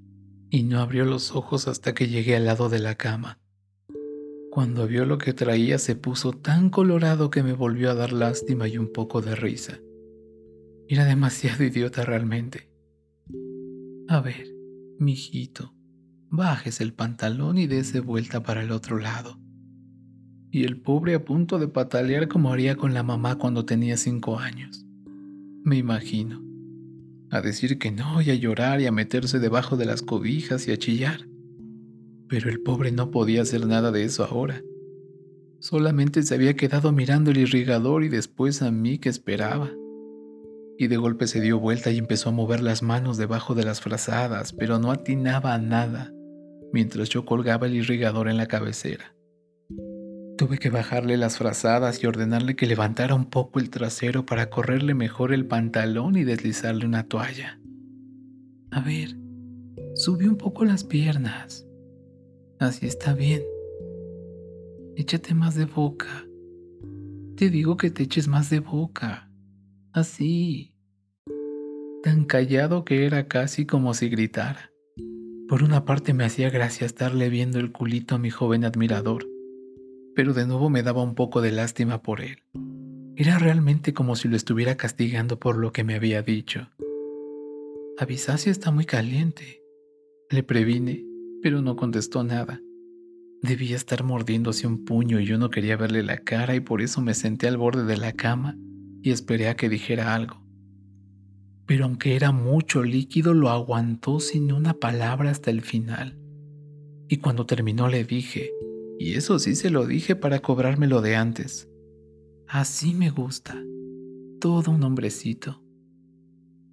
y 0.50 0.64
no 0.64 0.80
abrió 0.80 1.06
los 1.06 1.34
ojos 1.34 1.68
hasta 1.68 1.94
que 1.94 2.08
llegué 2.08 2.36
al 2.36 2.44
lado 2.44 2.68
de 2.68 2.80
la 2.80 2.96
cama. 2.96 3.40
Cuando 4.50 4.86
vio 4.86 5.06
lo 5.06 5.16
que 5.16 5.32
traía 5.32 5.78
se 5.78 5.96
puso 5.96 6.32
tan 6.32 6.68
colorado 6.68 7.30
que 7.30 7.42
me 7.42 7.54
volvió 7.54 7.90
a 7.90 7.94
dar 7.94 8.12
lástima 8.12 8.68
y 8.68 8.76
un 8.76 8.92
poco 8.92 9.22
de 9.22 9.36
risa. 9.36 9.78
Era 10.86 11.06
demasiado 11.06 11.64
idiota 11.64 12.04
realmente. 12.04 12.70
A 14.06 14.20
ver, 14.20 14.46
mijito, 14.98 15.74
bajes 16.28 16.82
el 16.82 16.92
pantalón 16.92 17.56
y 17.56 17.66
dése 17.66 18.00
vuelta 18.00 18.42
para 18.42 18.62
el 18.62 18.70
otro 18.70 18.98
lado. 18.98 19.38
Y 20.50 20.64
el 20.64 20.80
pobre 20.80 21.14
a 21.14 21.24
punto 21.24 21.58
de 21.58 21.68
patalear 21.68 22.28
como 22.28 22.52
haría 22.52 22.76
con 22.76 22.94
la 22.94 23.02
mamá 23.02 23.36
cuando 23.36 23.64
tenía 23.64 23.96
cinco 23.96 24.38
años. 24.38 24.86
Me 25.64 25.76
imagino. 25.76 26.42
A 27.30 27.42
decir 27.42 27.78
que 27.78 27.90
no 27.90 28.22
y 28.22 28.30
a 28.30 28.34
llorar 28.34 28.80
y 28.80 28.86
a 28.86 28.92
meterse 28.92 29.38
debajo 29.38 29.76
de 29.76 29.84
las 29.84 30.00
cobijas 30.00 30.66
y 30.66 30.72
a 30.72 30.78
chillar. 30.78 31.28
Pero 32.28 32.48
el 32.48 32.60
pobre 32.60 32.90
no 32.92 33.10
podía 33.10 33.42
hacer 33.42 33.66
nada 33.66 33.90
de 33.92 34.04
eso 34.04 34.24
ahora. 34.24 34.62
Solamente 35.60 36.22
se 36.22 36.34
había 36.34 36.54
quedado 36.54 36.92
mirando 36.92 37.32
el 37.32 37.38
irrigador 37.38 38.04
y 38.04 38.08
después 38.08 38.62
a 38.62 38.70
mí 38.70 38.98
que 38.98 39.08
esperaba. 39.08 39.70
Y 40.78 40.86
de 40.86 40.96
golpe 40.96 41.26
se 41.26 41.40
dio 41.40 41.58
vuelta 41.58 41.90
y 41.90 41.98
empezó 41.98 42.28
a 42.28 42.32
mover 42.32 42.62
las 42.62 42.82
manos 42.82 43.18
debajo 43.18 43.54
de 43.54 43.64
las 43.64 43.80
frazadas, 43.80 44.52
pero 44.52 44.78
no 44.78 44.92
atinaba 44.92 45.52
a 45.52 45.58
nada, 45.58 46.12
mientras 46.72 47.08
yo 47.08 47.24
colgaba 47.26 47.66
el 47.66 47.74
irrigador 47.74 48.28
en 48.28 48.36
la 48.36 48.46
cabecera. 48.46 49.17
Tuve 50.38 50.58
que 50.58 50.70
bajarle 50.70 51.16
las 51.16 51.36
frazadas 51.36 52.00
y 52.00 52.06
ordenarle 52.06 52.54
que 52.54 52.66
levantara 52.66 53.16
un 53.16 53.24
poco 53.24 53.58
el 53.58 53.70
trasero 53.70 54.24
para 54.24 54.50
correrle 54.50 54.94
mejor 54.94 55.32
el 55.32 55.46
pantalón 55.46 56.16
y 56.16 56.22
deslizarle 56.22 56.86
una 56.86 57.08
toalla. 57.08 57.58
A 58.70 58.80
ver, 58.80 59.16
sube 59.96 60.28
un 60.28 60.36
poco 60.36 60.64
las 60.64 60.84
piernas. 60.84 61.66
Así 62.60 62.86
está 62.86 63.14
bien. 63.14 63.42
Échate 64.94 65.34
más 65.34 65.56
de 65.56 65.64
boca. 65.64 66.24
Te 67.34 67.50
digo 67.50 67.76
que 67.76 67.90
te 67.90 68.04
eches 68.04 68.28
más 68.28 68.48
de 68.48 68.60
boca. 68.60 69.28
Así. 69.92 70.76
Tan 72.04 72.24
callado 72.24 72.84
que 72.84 73.06
era 73.06 73.26
casi 73.26 73.66
como 73.66 73.92
si 73.92 74.08
gritara. 74.08 74.70
Por 75.48 75.64
una 75.64 75.84
parte 75.84 76.14
me 76.14 76.24
hacía 76.24 76.48
gracia 76.48 76.86
estarle 76.86 77.28
viendo 77.28 77.58
el 77.58 77.72
culito 77.72 78.14
a 78.14 78.18
mi 78.18 78.30
joven 78.30 78.64
admirador, 78.64 79.26
pero 80.18 80.34
de 80.34 80.48
nuevo 80.48 80.68
me 80.68 80.82
daba 80.82 81.00
un 81.00 81.14
poco 81.14 81.40
de 81.42 81.52
lástima 81.52 82.02
por 82.02 82.20
él. 82.20 82.42
Era 83.14 83.38
realmente 83.38 83.94
como 83.94 84.16
si 84.16 84.26
lo 84.26 84.34
estuviera 84.34 84.76
castigando 84.76 85.38
por 85.38 85.56
lo 85.56 85.70
que 85.70 85.84
me 85.84 85.94
había 85.94 86.22
dicho. 86.22 86.70
Avisasia 88.00 88.50
está 88.50 88.72
muy 88.72 88.84
caliente. 88.84 89.62
Le 90.28 90.42
previne, 90.42 91.04
pero 91.40 91.62
no 91.62 91.76
contestó 91.76 92.24
nada. 92.24 92.60
Debía 93.42 93.76
estar 93.76 94.02
mordiéndose 94.02 94.66
un 94.66 94.84
puño 94.84 95.20
y 95.20 95.24
yo 95.24 95.38
no 95.38 95.50
quería 95.50 95.76
verle 95.76 96.02
la 96.02 96.18
cara 96.18 96.56
y 96.56 96.60
por 96.60 96.82
eso 96.82 97.00
me 97.00 97.14
senté 97.14 97.46
al 97.46 97.56
borde 97.56 97.84
de 97.84 97.96
la 97.96 98.10
cama 98.10 98.56
y 99.00 99.12
esperé 99.12 99.48
a 99.48 99.54
que 99.54 99.68
dijera 99.68 100.16
algo. 100.16 100.44
Pero 101.64 101.84
aunque 101.84 102.16
era 102.16 102.32
mucho 102.32 102.82
líquido, 102.82 103.34
lo 103.34 103.50
aguantó 103.50 104.18
sin 104.18 104.50
una 104.50 104.74
palabra 104.74 105.30
hasta 105.30 105.52
el 105.52 105.60
final. 105.60 106.18
Y 107.08 107.18
cuando 107.18 107.46
terminó 107.46 107.86
le 107.86 108.02
dije, 108.02 108.50
y 108.98 109.14
eso 109.14 109.38
sí 109.38 109.54
se 109.54 109.70
lo 109.70 109.86
dije 109.86 110.16
para 110.16 110.40
cobrármelo 110.40 111.00
de 111.00 111.16
antes, 111.16 111.68
así 112.48 112.94
me 112.94 113.10
gusta, 113.10 113.62
todo 114.40 114.72
un 114.72 114.82
hombrecito. 114.82 115.62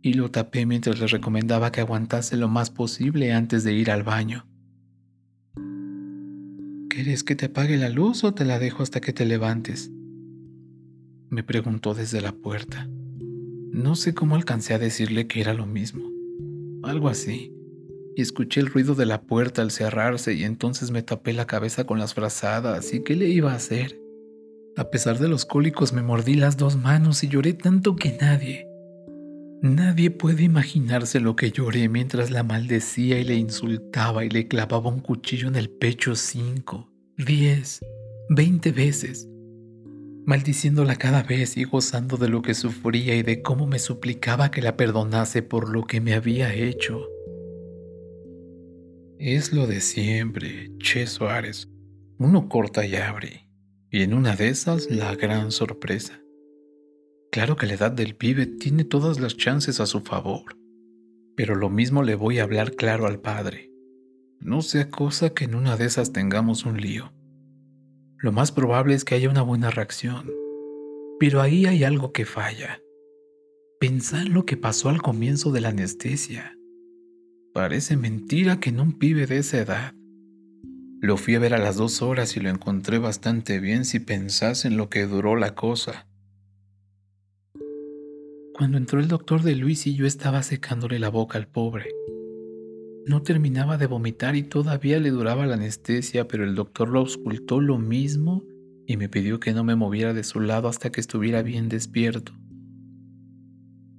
Y 0.02 0.14
lo 0.14 0.30
tapé 0.30 0.66
mientras 0.66 1.00
le 1.00 1.08
recomendaba 1.08 1.72
que 1.72 1.82
aguantase 1.82 2.38
lo 2.38 2.48
más 2.48 2.70
posible 2.70 3.34
antes 3.34 3.64
de 3.64 3.74
ir 3.74 3.90
al 3.90 4.04
baño. 4.04 4.48
¿Quieres 6.90 7.24
que 7.24 7.36
te 7.36 7.48
apague 7.48 7.78
la 7.78 7.90
luz 7.90 8.24
o 8.24 8.34
te 8.34 8.46
la 8.46 8.60
dejo 8.60 8.84
hasta 8.84 9.02
que 9.02 9.14
te 9.14 9.26
levantes? 9.26 9.92
Me 11.30 11.44
preguntó 11.44 11.94
desde 11.94 12.22
la 12.22 12.32
puerta. 12.32 12.88
No 13.72 13.96
sé 13.96 14.14
cómo 14.14 14.36
alcancé 14.36 14.74
a 14.74 14.80
decirle 14.80 15.28
que 15.28 15.42
era 15.42 15.54
lo 15.54 15.66
mismo. 15.66 16.10
Algo 16.84 17.10
así. 17.10 17.52
Y 18.16 18.22
escuché 18.22 18.62
el 18.62 18.68
ruido 18.68 18.96
de 18.96 19.06
la 19.06 19.22
puerta 19.22 19.62
al 19.62 19.72
cerrarse 19.72 20.34
y 20.34 20.44
entonces 20.44 20.92
me 20.92 21.04
tapé 21.04 21.34
la 21.34 21.48
cabeza 21.48 21.86
con 21.86 22.00
las 22.00 22.14
frazadas. 22.14 22.94
¿Y 22.94 23.04
qué 23.04 23.16
le 23.16 23.28
iba 23.28 23.52
a 23.52 23.56
hacer? 23.56 24.00
A 24.78 24.90
pesar 24.90 25.20
de 25.20 25.28
los 25.28 25.46
cólicos 25.46 25.94
me 25.94 26.02
mordí 26.02 26.36
las 26.36 26.58
dos 26.58 26.78
manos 26.78 27.24
y 27.24 27.30
lloré 27.30 27.54
tanto 27.54 27.96
que 27.96 28.18
nadie, 28.20 28.68
Nadie 29.62 30.12
puede 30.12 30.44
imaginarse 30.44 31.20
lo 31.20 31.36
que 31.36 31.50
lloré 31.52 31.90
mientras 31.90 32.30
la 32.30 32.44
maldecía 32.44 33.20
y 33.20 33.24
le 33.24 33.34
insultaba 33.34 34.24
y 34.24 34.30
le 34.30 34.48
clavaba 34.48 34.90
un 34.90 35.00
cuchillo 35.00 35.48
en 35.48 35.56
el 35.56 35.72
pecho 35.72 36.16
cinco, 36.16 36.88
diez, 37.18 37.84
veinte 38.30 38.72
veces, 38.72 39.28
maldiciéndola 40.26 40.98
cada 40.98 41.24
vez 41.24 41.58
y 41.58 41.64
gozando 41.64 42.18
de 42.18 42.30
lo 42.30 42.44
que 42.44 42.54
sufría 42.54 43.16
y 43.16 43.24
de 43.24 43.42
cómo 43.42 43.66
me 43.66 43.80
suplicaba 43.80 44.52
que 44.52 44.62
la 44.62 44.78
perdonase 44.78 45.42
por 45.42 45.70
lo 45.70 45.86
que 45.86 46.00
me 46.00 46.14
había 46.14 46.54
hecho. 46.54 47.08
Es 49.18 49.54
lo 49.54 49.66
de 49.66 49.80
siempre, 49.80 50.72
Che 50.78 51.08
Suárez. 51.08 51.70
Uno 52.18 52.50
corta 52.50 52.86
y 52.86 52.96
abre, 52.96 53.50
y 53.90 54.02
en 54.02 54.14
una 54.14 54.36
de 54.36 54.50
esas 54.50 54.92
la 54.92 55.16
gran 55.16 55.52
sorpresa. 55.52 56.22
Claro 57.32 57.56
que 57.56 57.66
la 57.66 57.76
edad 57.76 57.92
del 57.92 58.16
pibe 58.16 58.46
tiene 58.46 58.84
todas 58.84 59.22
las 59.22 59.38
chances 59.38 59.80
a 59.80 59.86
su 59.86 60.02
favor, 60.02 60.58
pero 61.38 61.56
lo 61.56 61.70
mismo 61.70 62.04
le 62.04 62.16
voy 62.16 62.40
a 62.40 62.44
hablar 62.44 62.74
claro 62.76 63.08
al 63.08 63.22
padre. 63.22 63.72
No 64.42 64.62
sea 64.62 64.90
cosa 64.90 65.30
que 65.30 65.46
en 65.46 65.56
una 65.56 65.78
de 65.78 65.86
esas 65.86 66.12
tengamos 66.12 66.66
un 66.66 66.82
lío. 66.82 67.14
Lo 68.18 68.34
más 68.34 68.52
probable 68.52 68.96
es 68.96 69.06
que 69.06 69.16
haya 69.16 69.30
una 69.30 69.44
buena 69.44 69.72
reacción, 69.72 70.30
pero 71.22 71.42
ahí 71.42 71.66
hay 71.66 71.86
algo 71.86 72.12
que 72.12 72.26
falla. 72.26 72.82
Pensá 73.80 74.24
en 74.24 74.34
lo 74.34 74.46
que 74.46 74.58
pasó 74.58 74.90
al 74.90 75.02
comienzo 75.02 75.54
de 75.54 75.62
la 75.62 75.70
anestesia. 75.70 76.55
Parece 77.56 77.96
mentira 77.96 78.60
que 78.60 78.70
en 78.70 78.82
un 78.82 79.00
pibe 79.00 79.28
de 79.28 79.38
esa 79.38 79.60
edad. 79.60 79.94
Lo 81.00 81.16
fui 81.16 81.36
a 81.36 81.40
ver 81.40 81.54
a 81.54 81.58
las 81.58 81.78
dos 81.78 82.02
horas 82.02 82.36
y 82.36 82.42
lo 82.42 82.50
encontré 82.50 82.98
bastante 83.00 83.62
bien 83.62 83.86
si 83.86 84.00
pensás 84.02 84.66
en 84.66 84.76
lo 84.76 84.90
que 84.90 85.08
duró 85.08 85.38
la 85.38 85.56
cosa. 85.56 86.06
Cuando 88.54 88.78
entró 88.78 89.00
el 89.00 89.08
doctor 89.08 89.42
de 89.42 89.56
Luis 89.56 89.88
y 89.88 89.96
yo 89.96 90.06
estaba 90.06 90.44
secándole 90.44 91.00
la 91.00 91.08
boca 91.08 91.38
al 91.38 91.48
pobre. 91.48 91.92
No 93.06 93.22
terminaba 93.24 93.78
de 93.78 93.88
vomitar 93.88 94.36
y 94.36 94.44
todavía 94.44 95.00
le 95.00 95.12
duraba 95.12 95.46
la 95.46 95.54
anestesia, 95.54 96.28
pero 96.28 96.44
el 96.44 96.56
doctor 96.56 96.90
lo 96.90 97.00
auscultó 97.00 97.62
lo 97.62 97.78
mismo 97.78 98.44
y 98.86 98.98
me 98.98 99.08
pidió 99.08 99.40
que 99.40 99.54
no 99.54 99.64
me 99.64 99.78
moviera 99.78 100.14
de 100.14 100.26
su 100.26 100.42
lado 100.42 100.68
hasta 100.68 100.92
que 100.92 101.00
estuviera 101.00 101.42
bien 101.42 101.70
despierto. 101.70 102.34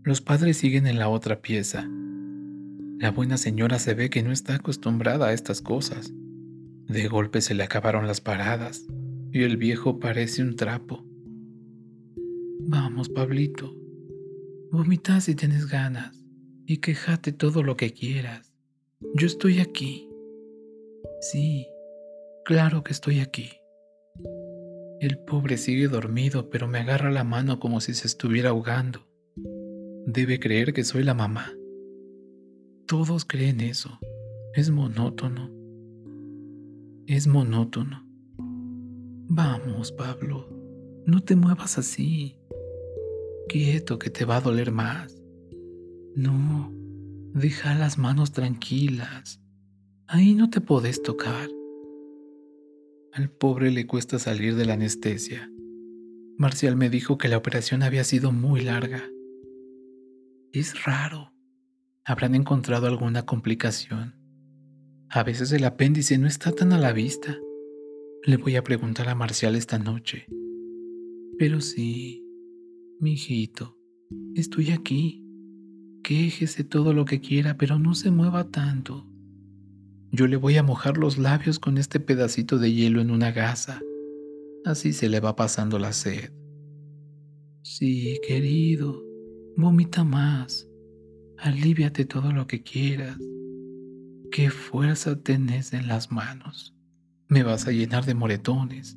Los 0.03 0.21
padres 0.21 0.59
siguen 0.59 0.87
en 0.87 0.99
la 0.99 1.09
otra 1.09 1.41
pieza. 1.41 1.89
La 2.99 3.11
buena 3.11 3.37
señora 3.37 3.79
se 3.79 3.93
ve 3.93 4.09
que 4.09 4.23
no 4.23 4.33
está 4.33 4.55
acostumbrada 4.55 5.27
a 5.27 5.33
estas 5.35 5.61
cosas. 5.61 6.13
De 6.89 7.09
golpe 7.09 7.43
se 7.43 7.55
le 7.55 7.63
acabaron 7.63 8.07
las 8.07 8.23
paradas 8.23 8.87
y 9.33 9.43
el 9.43 9.59
viejo 9.59 10.01
parece 10.01 10.43
un 10.43 10.57
trapo. 10.57 11.05
Vamos, 12.61 13.11
Pablito, 13.11 13.77
Vomita 14.73 15.21
si 15.21 15.35
tienes 15.35 15.69
ganas 15.69 16.25
y 16.65 16.79
quejate 16.79 17.33
todo 17.33 17.63
lo 17.63 17.77
que 17.77 17.93
quieras. 17.93 18.55
Yo 19.15 19.27
estoy 19.27 19.61
aquí. 19.61 20.09
Sí, 21.21 21.67
claro 22.47 22.83
que 22.83 22.93
estoy 22.93 23.21
aquí. 23.21 23.51
El 25.01 25.19
pobre 25.19 25.59
sigue 25.59 25.89
dormido, 25.89 26.49
pero 26.49 26.67
me 26.67 26.79
agarra 26.79 27.11
la 27.11 27.25
mano 27.25 27.61
como 27.61 27.83
si 27.83 27.93
se 27.93 28.07
estuviera 28.07 28.51
ahogando. 28.51 29.07
Debe 30.07 30.41
creer 30.41 30.73
que 30.73 30.83
soy 30.83 31.03
la 31.03 31.13
mamá. 31.13 31.53
Todos 32.87 33.25
creen 33.25 33.61
eso. 33.61 33.99
Es 34.55 34.71
monótono. 34.71 35.51
Es 37.07 37.27
monótono. 37.27 38.07
Vamos, 39.29 39.93
Pablo. 39.93 40.49
No 41.05 41.21
te 41.21 41.37
muevas 41.37 41.79
así. 41.79 42.39
Quieto, 43.49 43.99
que 43.99 44.11
te 44.11 44.25
va 44.25 44.37
a 44.37 44.41
doler 44.41 44.73
más. 44.73 45.23
No, 46.15 46.73
Deja 47.37 47.75
las 47.75 47.99
manos 47.99 48.33
tranquilas. 48.33 49.43
Ahí 50.07 50.35
no 50.35 50.49
te 50.49 50.63
podés 50.63 51.03
tocar. 51.03 51.51
Al 53.13 53.29
pobre 53.29 53.71
le 53.71 53.87
cuesta 53.87 54.19
salir 54.19 54.57
de 54.57 54.65
la 54.65 54.73
anestesia. 54.73 55.51
Marcial 56.39 56.77
me 56.77 56.89
dijo 56.89 57.19
que 57.19 57.29
la 57.29 57.37
operación 57.37 57.83
había 57.83 58.05
sido 58.05 58.33
muy 58.33 58.63
larga. 58.63 59.05
Es 60.51 60.83
raro. 60.87 61.36
Habrán 62.09 62.37
encontrado 62.37 62.87
alguna 62.87 63.27
complicación. 63.27 64.15
A 65.11 65.25
veces 65.25 65.51
el 65.51 65.65
apéndice 65.65 66.19
no 66.19 66.29
está 66.29 66.53
tan 66.53 66.73
a 66.73 66.79
la 66.79 66.93
vista. 66.93 67.37
Le 68.25 68.37
voy 68.37 68.55
a 68.55 68.63
preguntar 68.63 69.09
a 69.09 69.17
Marcial 69.17 69.57
esta 69.57 69.81
noche. 69.81 70.29
Pero 71.37 71.61
sí, 71.61 72.25
mi 73.01 73.15
hijito, 73.15 73.77
estoy 74.37 74.71
aquí. 74.71 75.27
Quéjese 76.05 76.63
todo 76.63 76.93
lo 76.93 77.07
que 77.07 77.21
quiera, 77.21 77.57
pero 77.57 77.81
no 77.81 77.97
se 77.97 78.13
mueva 78.13 78.53
tanto. 78.53 79.05
Yo 80.13 80.29
le 80.29 80.37
voy 80.37 80.59
a 80.59 80.63
mojar 80.63 80.99
los 80.99 81.19
labios 81.19 81.59
con 81.59 81.77
este 81.77 81.99
pedacito 81.99 82.61
de 82.61 82.73
hielo 82.73 83.01
en 83.01 83.11
una 83.11 83.33
gasa. 83.33 83.81
Así 84.65 84.93
se 84.93 85.09
le 85.09 85.19
va 85.19 85.35
pasando 85.35 85.81
la 85.81 85.93
sed. 85.93 86.31
Sí, 87.63 88.21
querido, 88.25 89.03
vomita 89.57 90.05
más. 90.05 90.69
Alíviate 91.39 92.05
todo 92.05 92.33
lo 92.33 92.47
que 92.47 92.63
quieras. 92.63 93.19
Qué 94.31 94.51
fuerza 94.51 95.21
tenés 95.23 95.73
en 95.73 95.87
las 95.87 96.11
manos. 96.11 96.75
Me 97.29 97.43
vas 97.43 97.67
a 97.67 97.73
llenar 97.73 98.05
de 98.07 98.15
moretones. 98.15 98.97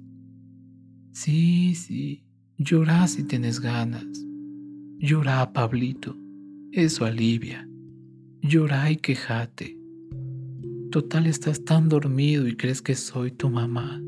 Sí, 1.12 1.76
sí, 1.76 2.24
llorá 2.58 3.08
si 3.08 3.24
tienes 3.24 3.60
ganas. 3.60 4.06
Llorá, 5.00 5.52
Pablito. 5.52 6.16
Eso 6.72 7.06
alivia. 7.06 7.68
Llorá 8.42 8.90
y 8.92 8.98
quejate. 8.98 9.78
Total 10.92 11.28
estás 11.28 11.64
tan 11.66 11.90
dormido 11.90 12.48
y 12.48 12.56
crees 12.56 12.82
que 12.82 12.96
soy 12.96 13.32
tu 13.32 13.50
mamá. 13.50 14.02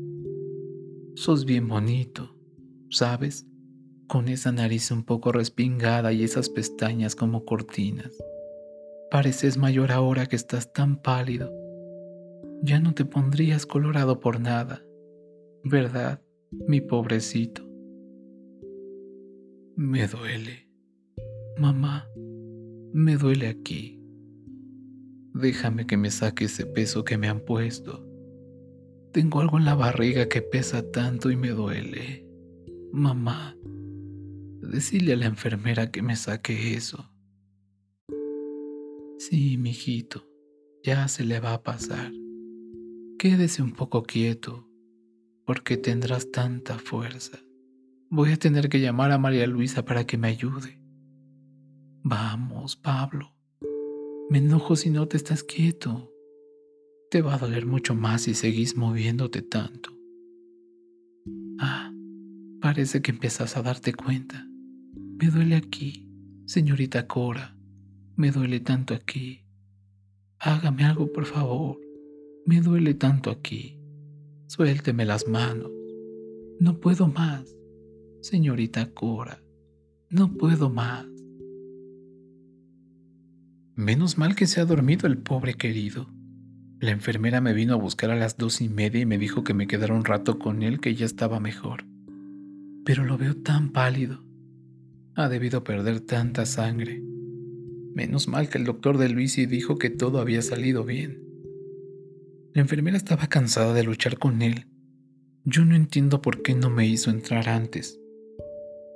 Sos 1.14 1.44
bien 1.44 1.68
bonito, 1.68 2.34
¿sabes? 2.90 3.46
Con 4.12 4.28
esa 4.28 4.52
nariz 4.52 4.90
un 4.90 5.04
poco 5.04 5.32
respingada 5.32 6.12
y 6.12 6.22
esas 6.22 6.50
pestañas 6.50 7.16
como 7.16 7.46
cortinas. 7.46 8.12
Pareces 9.10 9.56
mayor 9.56 9.90
ahora 9.90 10.26
que 10.26 10.36
estás 10.36 10.70
tan 10.70 11.00
pálido. 11.00 11.50
Ya 12.62 12.78
no 12.78 12.92
te 12.92 13.06
pondrías 13.06 13.64
colorado 13.64 14.20
por 14.20 14.38
nada, 14.38 14.84
¿verdad, 15.64 16.20
mi 16.50 16.82
pobrecito? 16.82 17.66
Me 19.76 20.06
duele. 20.06 20.68
Mamá, 21.56 22.06
me 22.92 23.16
duele 23.16 23.46
aquí. 23.46 23.98
Déjame 25.32 25.86
que 25.86 25.96
me 25.96 26.10
saque 26.10 26.44
ese 26.44 26.66
peso 26.66 27.02
que 27.02 27.16
me 27.16 27.28
han 27.28 27.40
puesto. 27.40 28.06
Tengo 29.10 29.40
algo 29.40 29.56
en 29.56 29.64
la 29.64 29.74
barriga 29.74 30.28
que 30.28 30.42
pesa 30.42 30.82
tanto 30.90 31.30
y 31.30 31.36
me 31.36 31.48
duele. 31.48 32.28
Mamá, 32.92 33.56
decile 34.68 35.12
a 35.12 35.16
la 35.16 35.26
enfermera 35.26 35.90
que 35.90 36.02
me 36.02 36.16
saque 36.16 36.74
eso. 36.74 37.10
Sí, 39.18 39.56
mijito, 39.56 40.26
ya 40.82 41.06
se 41.08 41.24
le 41.24 41.40
va 41.40 41.54
a 41.54 41.62
pasar. 41.62 42.12
Quédese 43.18 43.62
un 43.62 43.72
poco 43.72 44.02
quieto, 44.02 44.68
porque 45.46 45.76
tendrás 45.76 46.30
tanta 46.30 46.78
fuerza. 46.78 47.38
Voy 48.10 48.32
a 48.32 48.36
tener 48.36 48.68
que 48.68 48.80
llamar 48.80 49.12
a 49.12 49.18
María 49.18 49.46
Luisa 49.46 49.84
para 49.84 50.06
que 50.06 50.18
me 50.18 50.28
ayude. 50.28 50.80
Vamos, 52.02 52.76
Pablo. 52.76 53.32
Me 54.28 54.38
enojo 54.38 54.76
si 54.76 54.90
no 54.90 55.06
te 55.06 55.16
estás 55.16 55.44
quieto. 55.44 56.12
Te 57.10 57.22
va 57.22 57.34
a 57.34 57.38
doler 57.38 57.64
mucho 57.64 57.94
más 57.94 58.22
si 58.22 58.34
seguís 58.34 58.76
moviéndote 58.76 59.42
tanto. 59.42 59.96
Ah, 61.58 61.92
parece 62.60 63.02
que 63.02 63.12
empiezas 63.12 63.56
a 63.56 63.62
darte 63.62 63.94
cuenta. 63.94 64.48
Me 65.22 65.30
duele 65.30 65.54
aquí, 65.54 66.04
señorita 66.46 67.06
Cora. 67.06 67.56
Me 68.16 68.32
duele 68.32 68.58
tanto 68.58 68.92
aquí. 68.92 69.44
Hágame 70.40 70.82
algo, 70.82 71.12
por 71.12 71.26
favor. 71.26 71.78
Me 72.44 72.60
duele 72.60 72.94
tanto 72.94 73.30
aquí. 73.30 73.78
Suélteme 74.48 75.04
las 75.04 75.28
manos. 75.28 75.70
No 76.58 76.80
puedo 76.80 77.06
más, 77.06 77.56
señorita 78.20 78.90
Cora. 78.94 79.40
No 80.10 80.36
puedo 80.36 80.70
más. 80.70 81.06
Menos 83.76 84.18
mal 84.18 84.34
que 84.34 84.48
se 84.48 84.60
ha 84.60 84.64
dormido 84.64 85.06
el 85.06 85.18
pobre 85.18 85.54
querido. 85.54 86.10
La 86.80 86.90
enfermera 86.90 87.40
me 87.40 87.52
vino 87.52 87.74
a 87.74 87.76
buscar 87.76 88.10
a 88.10 88.16
las 88.16 88.38
dos 88.38 88.60
y 88.60 88.68
media 88.68 89.00
y 89.00 89.06
me 89.06 89.18
dijo 89.18 89.44
que 89.44 89.54
me 89.54 89.68
quedara 89.68 89.94
un 89.94 90.04
rato 90.04 90.40
con 90.40 90.64
él 90.64 90.80
que 90.80 90.96
ya 90.96 91.06
estaba 91.06 91.38
mejor. 91.38 91.84
Pero 92.84 93.04
lo 93.04 93.16
veo 93.16 93.36
tan 93.36 93.70
pálido. 93.70 94.31
Ha 95.14 95.28
debido 95.28 95.62
perder 95.62 96.00
tanta 96.00 96.46
sangre. 96.46 97.02
Menos 97.94 98.28
mal 98.28 98.48
que 98.48 98.56
el 98.56 98.64
doctor 98.64 98.96
de 98.96 99.10
Luisi 99.10 99.44
dijo 99.44 99.76
que 99.76 99.90
todo 99.90 100.20
había 100.20 100.40
salido 100.40 100.84
bien. 100.84 101.22
La 102.54 102.62
enfermera 102.62 102.96
estaba 102.96 103.26
cansada 103.26 103.74
de 103.74 103.82
luchar 103.82 104.18
con 104.18 104.40
él. 104.40 104.66
Yo 105.44 105.66
no 105.66 105.74
entiendo 105.74 106.22
por 106.22 106.42
qué 106.42 106.54
no 106.54 106.70
me 106.70 106.86
hizo 106.86 107.10
entrar 107.10 107.50
antes. 107.50 108.00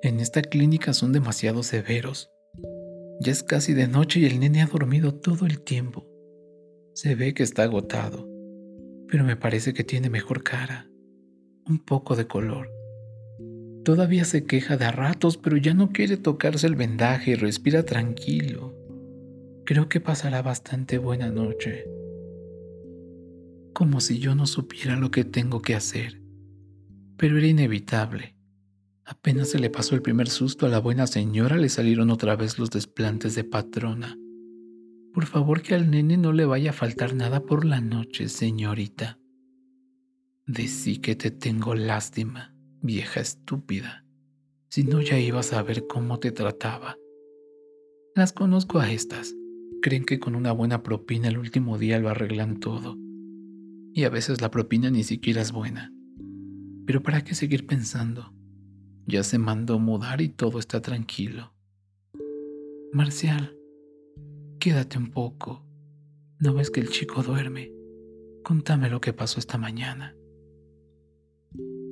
En 0.03 0.21
esta 0.21 0.41
clínica 0.41 0.95
son 0.95 1.13
demasiado 1.13 1.63
severos. 1.63 2.31
Ya 3.21 3.33
es 3.33 3.43
casi 3.43 3.75
de 3.75 3.89
noche 3.89 4.21
y 4.21 4.25
el 4.27 4.41
nene 4.41 4.63
ha 4.63 4.67
dormido 4.67 5.15
todo 5.15 5.47
el 5.47 5.61
tiempo. 5.61 6.07
Se 6.95 7.15
ve 7.15 7.35
que 7.35 7.43
está 7.43 7.65
agotado, 7.65 8.27
pero 9.09 9.25
me 9.25 9.37
parece 9.37 9.75
que 9.75 9.85
tiene 9.85 10.09
mejor 10.09 10.43
cara, 10.43 10.89
un 11.67 11.79
poco 11.79 12.17
de 12.17 12.27
color. 12.27 12.76
Todavía 13.87 14.25
se 14.25 14.47
queja 14.47 14.77
de 14.77 14.85
a 14.85 14.91
ratos, 14.91 15.37
pero 15.37 15.57
ya 15.57 15.73
no 15.73 15.93
quiere 15.93 16.17
tocarse 16.17 16.67
el 16.67 16.75
vendaje 16.75 17.31
y 17.31 17.35
respira 17.37 17.85
tranquilo. 17.85 18.75
Creo 19.65 19.89
que 19.89 20.01
pasará 20.01 20.43
bastante 20.43 20.99
buena 20.99 21.31
noche. 21.31 21.85
Como 23.73 24.01
si 24.01 24.19
yo 24.19 24.35
no 24.35 24.47
supiera 24.47 24.97
lo 24.97 25.13
que 25.13 25.23
tengo 25.23 25.63
que 25.63 25.77
hacer. 25.77 26.21
Pero 27.17 27.39
era 27.39 27.47
inevitable. 27.47 28.35
Apenas 29.05 29.51
se 29.51 29.61
le 29.61 29.71
pasó 29.71 29.95
el 29.95 30.03
primer 30.03 30.31
susto 30.31 30.67
a 30.67 30.69
la 30.69 30.81
buena 30.81 31.07
señora, 31.07 31.57
le 31.57 31.69
salieron 31.69 32.11
otra 32.11 32.35
vez 32.35 32.59
los 32.59 32.71
desplantes 32.71 33.37
de 33.37 33.45
patrona. 33.45 34.19
Por 35.15 35.27
favor 35.27 35.63
que 35.63 35.77
al 35.77 35.93
nene 35.93 36.17
no 36.17 36.33
le 36.33 36.45
vaya 36.45 36.71
a 36.71 36.75
faltar 36.75 37.15
nada 37.15 37.45
por 37.45 37.65
la 37.65 37.81
noche, 37.81 38.29
señorita. 38.31 39.21
Decí 40.45 40.99
que 40.99 41.15
te 41.15 41.31
tengo 41.31 41.77
lástima, 41.77 42.56
vieja 42.87 43.21
estúpida. 43.21 44.05
Si 44.69 44.85
no 44.85 45.01
ya 45.01 45.19
ibas 45.19 45.53
a 45.53 45.63
ver 45.63 45.87
cómo 45.87 46.19
te 46.19 46.33
trataba. 46.33 46.97
Las 48.15 48.33
conozco 48.33 48.79
a 48.79 48.91
estas. 48.91 49.35
Creen 49.83 50.05
que 50.05 50.19
con 50.19 50.35
una 50.35 50.53
buena 50.53 50.83
propina 50.83 51.29
el 51.29 51.39
último 51.39 51.79
día 51.79 51.99
lo 51.99 52.09
arreglan 52.09 52.61
todo. 52.61 52.97
Y 53.93 54.05
a 54.05 54.09
veces 54.09 54.41
la 54.41 54.51
propina 54.51 54.91
ni 54.91 55.05
siquiera 55.05 55.43
es 55.43 55.53
buena. 55.53 55.93
Pero 56.87 57.03
¿para 57.03 57.23
qué 57.25 57.35
seguir 57.35 57.67
pensando? 57.67 58.33
Ya 59.07 59.23
se 59.23 59.39
mandó 59.39 59.79
mudar 59.79 60.21
y 60.21 60.29
todo 60.29 60.59
está 60.59 60.81
tranquilo. 60.81 61.53
Marcial, 62.93 63.57
quédate 64.59 64.99
un 64.99 65.11
poco. 65.11 65.65
¿No 66.39 66.55
ves 66.55 66.71
que 66.71 66.81
el 66.81 66.89
chico 66.89 67.23
duerme? 67.23 67.73
Contame 68.43 68.91
lo 68.91 69.01
que 69.01 69.13
pasó 69.13 69.41
esta 69.41 69.59
mañana. 69.59 70.17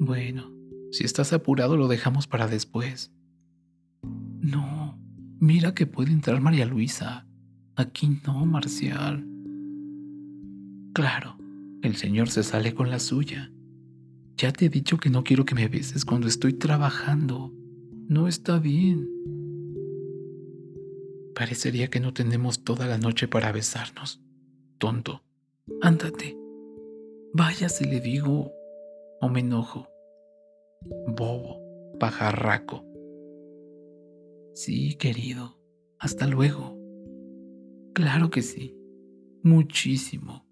Bueno, 0.01 0.53
si 0.95 1.03
estás 1.03 1.33
apurado 1.33 1.77
lo 1.77 1.89
dejamos 1.89 2.29
para 2.29 2.47
después. 2.47 3.13
No, 4.41 4.97
mira 5.41 5.75
que 5.75 5.87
puede 5.87 6.13
entrar 6.13 6.41
María 6.41 6.67
Luisa. 6.67 7.27
Aquí 7.75 8.21
no, 8.25 8.47
Marcial. 8.47 9.27
Claro, 10.93 11.37
el 11.83 11.97
señor 11.97 12.31
se 12.31 12.45
sale 12.45 12.75
con 12.75 12.91
la 12.91 13.01
suya. 13.01 13.51
Ya 14.37 14.53
te 14.53 14.67
he 14.67 14.69
dicho 14.69 14.99
que 14.99 15.11
no 15.11 15.25
quiero 15.25 15.45
que 15.45 15.57
me 15.57 15.67
beses 15.67 16.05
cuando 16.05 16.29
estoy 16.29 16.53
trabajando. 16.53 17.53
No 18.09 18.29
está 18.29 18.61
bien. 18.61 19.09
Parecería 21.35 21.89
que 21.89 21.99
no 21.99 22.15
tenemos 22.15 22.63
toda 22.63 22.87
la 22.87 22.99
noche 22.99 23.27
para 23.27 23.51
besarnos. 23.51 24.23
Tonto, 24.79 25.25
ándate. 25.83 26.39
Vaya 27.33 27.69
si 27.69 27.85
le 27.85 28.01
digo 28.01 28.53
o 29.21 29.29
me 29.29 29.41
enojo. 29.41 29.89
Bobo, 31.07 31.61
pajarraco. 31.99 32.85
Sí, 34.55 34.94
querido. 34.97 35.59
Hasta 35.99 36.27
luego. 36.27 36.79
Claro 37.94 38.31
que 38.31 38.42
sí. 38.42 38.77
Muchísimo. 39.42 40.44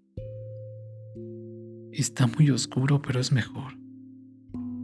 Está 1.91 2.27
muy 2.27 2.49
oscuro, 2.49 3.01
pero 3.01 3.19
es 3.19 3.31
mejor. 3.31 3.77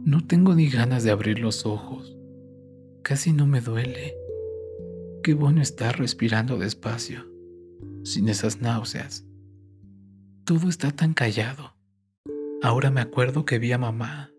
No 0.04 0.26
tengo 0.26 0.54
ni 0.54 0.68
ganas 0.68 1.04
de 1.04 1.10
abrir 1.10 1.40
los 1.40 1.66
ojos. 1.66 2.16
Casi 3.02 3.32
no 3.32 3.46
me 3.46 3.60
duele. 3.60 4.14
Qué 5.22 5.34
bueno 5.34 5.60
estar 5.60 5.98
respirando 5.98 6.58
despacio. 6.58 7.28
sin 8.04 8.28
esas 8.28 8.60
náuseas. 8.60 9.26
Todo 10.44 10.68
está 10.68 10.90
tan 10.90 11.14
callado. 11.14 11.74
Ahora 12.62 12.90
me 12.90 13.00
acuerdo 13.00 13.44
que 13.44 13.58
vi 13.58 13.72
a 13.72 13.78
mamá. 13.78 14.29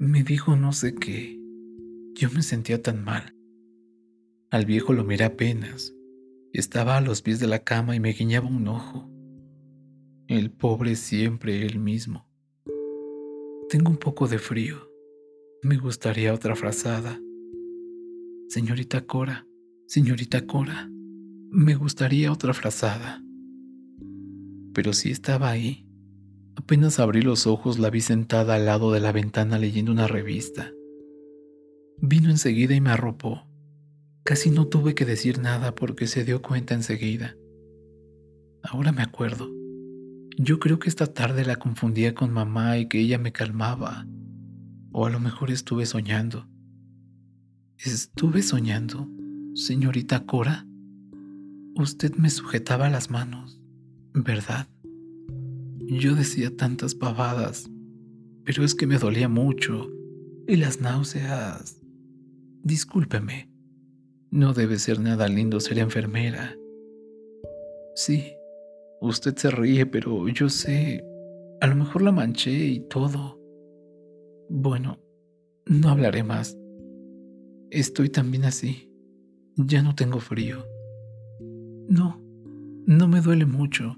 Me 0.00 0.22
dijo 0.22 0.54
no 0.54 0.72
sé 0.72 0.94
qué. 0.94 1.40
Yo 2.14 2.30
me 2.30 2.42
sentía 2.42 2.80
tan 2.80 3.02
mal. 3.02 3.34
Al 4.48 4.64
viejo 4.64 4.92
lo 4.92 5.02
miré 5.02 5.24
apenas. 5.24 5.92
Estaba 6.52 6.96
a 6.96 7.00
los 7.00 7.20
pies 7.20 7.40
de 7.40 7.48
la 7.48 7.64
cama 7.64 7.96
y 7.96 8.00
me 8.00 8.12
guiñaba 8.12 8.46
un 8.46 8.68
ojo. 8.68 9.10
El 10.28 10.52
pobre 10.52 10.94
siempre 10.94 11.66
él 11.66 11.80
mismo. 11.80 12.28
Tengo 13.68 13.90
un 13.90 13.96
poco 13.96 14.28
de 14.28 14.38
frío. 14.38 14.88
Me 15.64 15.76
gustaría 15.76 16.32
otra 16.32 16.54
frazada. 16.54 17.18
Señorita 18.48 19.04
Cora, 19.04 19.48
señorita 19.88 20.46
Cora, 20.46 20.88
me 21.50 21.74
gustaría 21.74 22.30
otra 22.30 22.54
frazada. 22.54 23.20
Pero 24.72 24.92
sí 24.92 25.10
estaba 25.10 25.50
ahí. 25.50 25.87
Apenas 26.58 26.98
abrí 26.98 27.22
los 27.22 27.46
ojos 27.46 27.78
la 27.78 27.88
vi 27.88 28.00
sentada 28.00 28.56
al 28.56 28.66
lado 28.66 28.90
de 28.90 28.98
la 28.98 29.12
ventana 29.12 29.60
leyendo 29.60 29.92
una 29.92 30.08
revista. 30.08 30.72
Vino 31.98 32.30
enseguida 32.30 32.74
y 32.74 32.80
me 32.80 32.90
arropó. 32.90 33.46
Casi 34.24 34.50
no 34.50 34.66
tuve 34.66 34.96
que 34.96 35.04
decir 35.04 35.38
nada 35.38 35.76
porque 35.76 36.08
se 36.08 36.24
dio 36.24 36.42
cuenta 36.42 36.74
enseguida. 36.74 37.36
Ahora 38.64 38.90
me 38.90 39.02
acuerdo. 39.02 39.48
Yo 40.36 40.58
creo 40.58 40.80
que 40.80 40.88
esta 40.88 41.06
tarde 41.06 41.44
la 41.44 41.56
confundía 41.56 42.12
con 42.12 42.32
mamá 42.32 42.76
y 42.76 42.88
que 42.88 42.98
ella 42.98 43.18
me 43.18 43.30
calmaba. 43.30 44.08
O 44.90 45.06
a 45.06 45.10
lo 45.10 45.20
mejor 45.20 45.52
estuve 45.52 45.86
soñando. 45.86 46.48
¿Estuve 47.76 48.42
soñando, 48.42 49.08
señorita 49.54 50.26
Cora? 50.26 50.66
Usted 51.76 52.16
me 52.16 52.30
sujetaba 52.30 52.90
las 52.90 53.10
manos, 53.10 53.60
¿verdad? 54.12 54.66
Yo 55.90 56.14
decía 56.14 56.54
tantas 56.54 56.94
pavadas, 56.94 57.70
pero 58.44 58.62
es 58.62 58.74
que 58.74 58.86
me 58.86 58.98
dolía 58.98 59.26
mucho 59.26 59.88
y 60.46 60.56
las 60.56 60.82
náuseas. 60.82 61.80
Discúlpeme. 62.62 63.50
No 64.30 64.52
debe 64.52 64.78
ser 64.78 65.00
nada 65.00 65.28
lindo 65.28 65.60
ser 65.60 65.78
enfermera. 65.78 66.54
Sí, 67.94 68.34
usted 69.00 69.34
se 69.36 69.50
ríe, 69.50 69.86
pero 69.86 70.28
yo 70.28 70.50
sé, 70.50 71.02
a 71.62 71.66
lo 71.66 71.74
mejor 71.74 72.02
la 72.02 72.12
manché 72.12 72.52
y 72.52 72.80
todo. 72.80 73.40
Bueno, 74.50 74.98
no 75.64 75.88
hablaré 75.88 76.22
más. 76.22 76.54
Estoy 77.70 78.10
también 78.10 78.44
así. 78.44 78.92
Ya 79.56 79.82
no 79.82 79.94
tengo 79.94 80.20
frío. 80.20 80.66
No, 81.88 82.22
no 82.86 83.08
me 83.08 83.22
duele 83.22 83.46
mucho, 83.46 83.96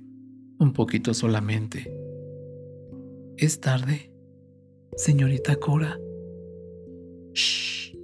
un 0.61 0.73
poquito 0.75 1.15
solamente. 1.15 1.93
Es 3.39 3.61
tarde, 3.61 4.13
señorita 4.95 5.57
Cora. 5.57 5.99
Shh. 7.33 7.97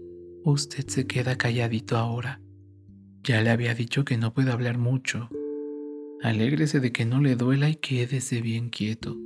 Usted 0.42 0.88
se 0.88 1.07
queda 1.07 1.37
calladito 1.37 1.97
ahora. 1.97 2.40
Ya 3.23 3.42
le 3.42 3.51
había 3.51 3.75
dicho 3.75 4.05
que 4.05 4.16
no 4.16 4.33
puede 4.33 4.53
hablar 4.53 4.79
mucho. 4.79 5.29
Alégrese 6.23 6.81
de 6.81 6.92
que 6.92 7.05
no 7.05 7.21
le 7.21 7.37
duela 7.37 7.69
y 7.69 7.77
quédese 7.77 8.40
bien 8.40 8.71
quieto. 8.71 9.16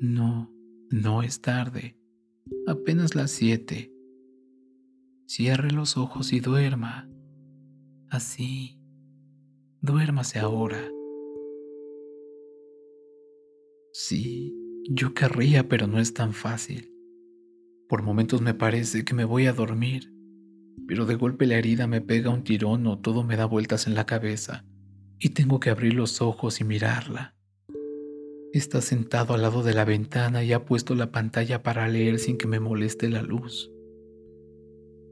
No, 0.00 0.52
no 0.90 1.22
es 1.22 1.40
tarde. 1.40 1.96
Apenas 2.66 3.14
las 3.14 3.30
siete. 3.30 3.90
Cierre 5.26 5.70
los 5.70 5.96
ojos 5.96 6.32
y 6.34 6.40
duerma. 6.40 7.08
Así. 8.10 8.78
Duérmase 9.80 10.40
ahora. 10.40 10.90
Sí, 13.94 14.56
yo 14.88 15.12
querría, 15.12 15.68
pero 15.68 15.86
no 15.86 16.00
es 16.00 16.14
tan 16.14 16.32
fácil. 16.32 16.90
Por 17.90 18.02
momentos 18.02 18.40
me 18.40 18.54
parece 18.54 19.04
que 19.04 19.12
me 19.12 19.26
voy 19.26 19.44
a 19.44 19.52
dormir, 19.52 20.10
pero 20.88 21.04
de 21.04 21.14
golpe 21.14 21.44
la 21.44 21.56
herida 21.56 21.86
me 21.86 22.00
pega 22.00 22.30
un 22.30 22.42
tirón 22.42 22.86
o 22.86 22.98
todo 23.00 23.22
me 23.22 23.36
da 23.36 23.44
vueltas 23.44 23.86
en 23.86 23.94
la 23.94 24.06
cabeza 24.06 24.64
y 25.18 25.30
tengo 25.30 25.60
que 25.60 25.68
abrir 25.68 25.92
los 25.92 26.22
ojos 26.22 26.62
y 26.62 26.64
mirarla. 26.64 27.36
Está 28.54 28.80
sentado 28.80 29.34
al 29.34 29.42
lado 29.42 29.62
de 29.62 29.74
la 29.74 29.84
ventana 29.84 30.42
y 30.42 30.54
ha 30.54 30.64
puesto 30.64 30.94
la 30.94 31.12
pantalla 31.12 31.62
para 31.62 31.86
leer 31.86 32.18
sin 32.18 32.38
que 32.38 32.48
me 32.48 32.60
moleste 32.60 33.10
la 33.10 33.20
luz. 33.20 33.70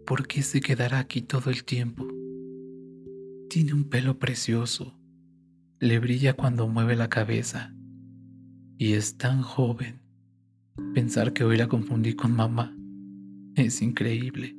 ¿Por 0.06 0.26
qué 0.26 0.40
se 0.40 0.62
quedará 0.62 1.00
aquí 1.00 1.20
todo 1.20 1.50
el 1.50 1.64
tiempo? 1.64 2.08
Tiene 3.50 3.74
un 3.74 3.90
pelo 3.90 4.18
precioso, 4.18 4.98
le 5.80 5.98
brilla 5.98 6.32
cuando 6.32 6.66
mueve 6.66 6.96
la 6.96 7.10
cabeza 7.10 7.74
y 8.80 8.94
es 8.94 9.18
tan 9.18 9.42
joven. 9.42 10.00
Pensar 10.94 11.34
que 11.34 11.44
hoy 11.44 11.58
la 11.58 11.68
confundí 11.68 12.14
con 12.14 12.34
mamá 12.34 12.74
es 13.54 13.82
increíble. 13.82 14.56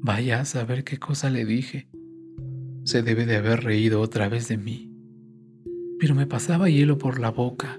Vaya 0.00 0.40
a 0.40 0.46
saber 0.46 0.82
qué 0.82 0.98
cosa 0.98 1.28
le 1.28 1.44
dije. 1.44 1.90
Se 2.84 3.02
debe 3.02 3.26
de 3.26 3.36
haber 3.36 3.64
reído 3.64 4.00
otra 4.00 4.30
vez 4.30 4.48
de 4.48 4.56
mí. 4.56 4.90
Pero 6.00 6.14
me 6.14 6.26
pasaba 6.26 6.70
hielo 6.70 6.96
por 6.96 7.20
la 7.20 7.30
boca. 7.30 7.78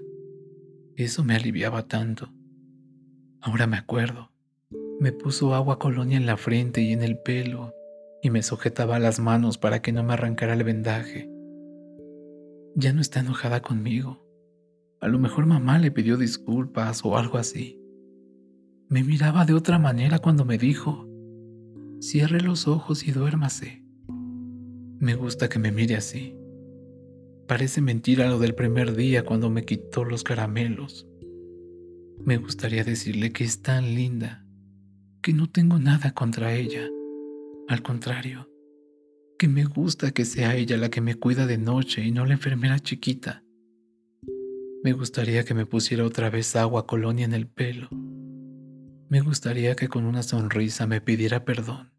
Eso 0.95 1.23
me 1.23 1.35
aliviaba 1.35 1.87
tanto. 1.87 2.31
Ahora 3.41 3.65
me 3.65 3.77
acuerdo. 3.77 4.31
Me 4.99 5.13
puso 5.13 5.55
agua 5.55 5.79
colonia 5.79 6.17
en 6.17 6.27
la 6.27 6.37
frente 6.37 6.81
y 6.83 6.93
en 6.93 7.01
el 7.01 7.17
pelo 7.17 7.73
y 8.21 8.29
me 8.29 8.43
sujetaba 8.43 8.99
las 8.99 9.19
manos 9.19 9.57
para 9.57 9.81
que 9.81 9.93
no 9.93 10.03
me 10.03 10.13
arrancara 10.13 10.53
el 10.53 10.63
vendaje. 10.63 11.27
Ya 12.75 12.93
no 12.93 13.01
está 13.01 13.21
enojada 13.21 13.63
conmigo. 13.63 14.28
A 15.01 15.07
lo 15.07 15.17
mejor 15.17 15.45
mamá 15.45 15.79
le 15.79 15.91
pidió 15.91 16.17
disculpas 16.17 17.05
o 17.05 17.17
algo 17.17 17.37
así. 17.37 17.79
Me 18.89 19.03
miraba 19.03 19.45
de 19.45 19.53
otra 19.53 19.79
manera 19.79 20.19
cuando 20.19 20.43
me 20.43 20.57
dijo, 20.57 21.07
cierre 22.01 22.41
los 22.41 22.67
ojos 22.67 23.07
y 23.07 23.11
duérmase. 23.11 23.83
Me 24.99 25.15
gusta 25.15 25.47
que 25.47 25.59
me 25.59 25.71
mire 25.71 25.95
así. 25.95 26.35
Parece 27.47 27.81
mentira 27.81 28.29
lo 28.29 28.39
del 28.39 28.55
primer 28.55 28.95
día 28.95 29.23
cuando 29.23 29.49
me 29.49 29.63
quitó 29.63 30.03
los 30.03 30.23
caramelos. 30.23 31.07
Me 32.25 32.37
gustaría 32.37 32.83
decirle 32.83 33.31
que 33.31 33.45
es 33.45 33.61
tan 33.61 33.95
linda, 33.95 34.45
que 35.21 35.33
no 35.33 35.49
tengo 35.49 35.79
nada 35.79 36.13
contra 36.13 36.53
ella. 36.53 36.89
Al 37.69 37.81
contrario, 37.81 38.49
que 39.37 39.47
me 39.47 39.63
gusta 39.63 40.11
que 40.11 40.25
sea 40.25 40.55
ella 40.57 40.75
la 40.75 40.89
que 40.89 40.99
me 40.99 41.15
cuida 41.15 41.47
de 41.47 41.57
noche 41.57 42.03
y 42.03 42.11
no 42.11 42.25
la 42.25 42.33
enfermera 42.33 42.79
chiquita. 42.79 43.43
Me 44.81 44.93
gustaría 44.93 45.43
que 45.43 45.53
me 45.53 45.65
pusiera 45.65 46.05
otra 46.05 46.29
vez 46.29 46.55
agua 46.55 46.87
colonia 46.87 47.25
en 47.25 47.33
el 47.33 47.47
pelo. 47.47 47.89
Me 49.09 49.19
gustaría 49.19 49.75
que 49.75 49.89
con 49.89 50.05
una 50.05 50.23
sonrisa 50.23 50.87
me 50.87 51.01
pidiera 51.01 51.43
perdón, 51.43 51.91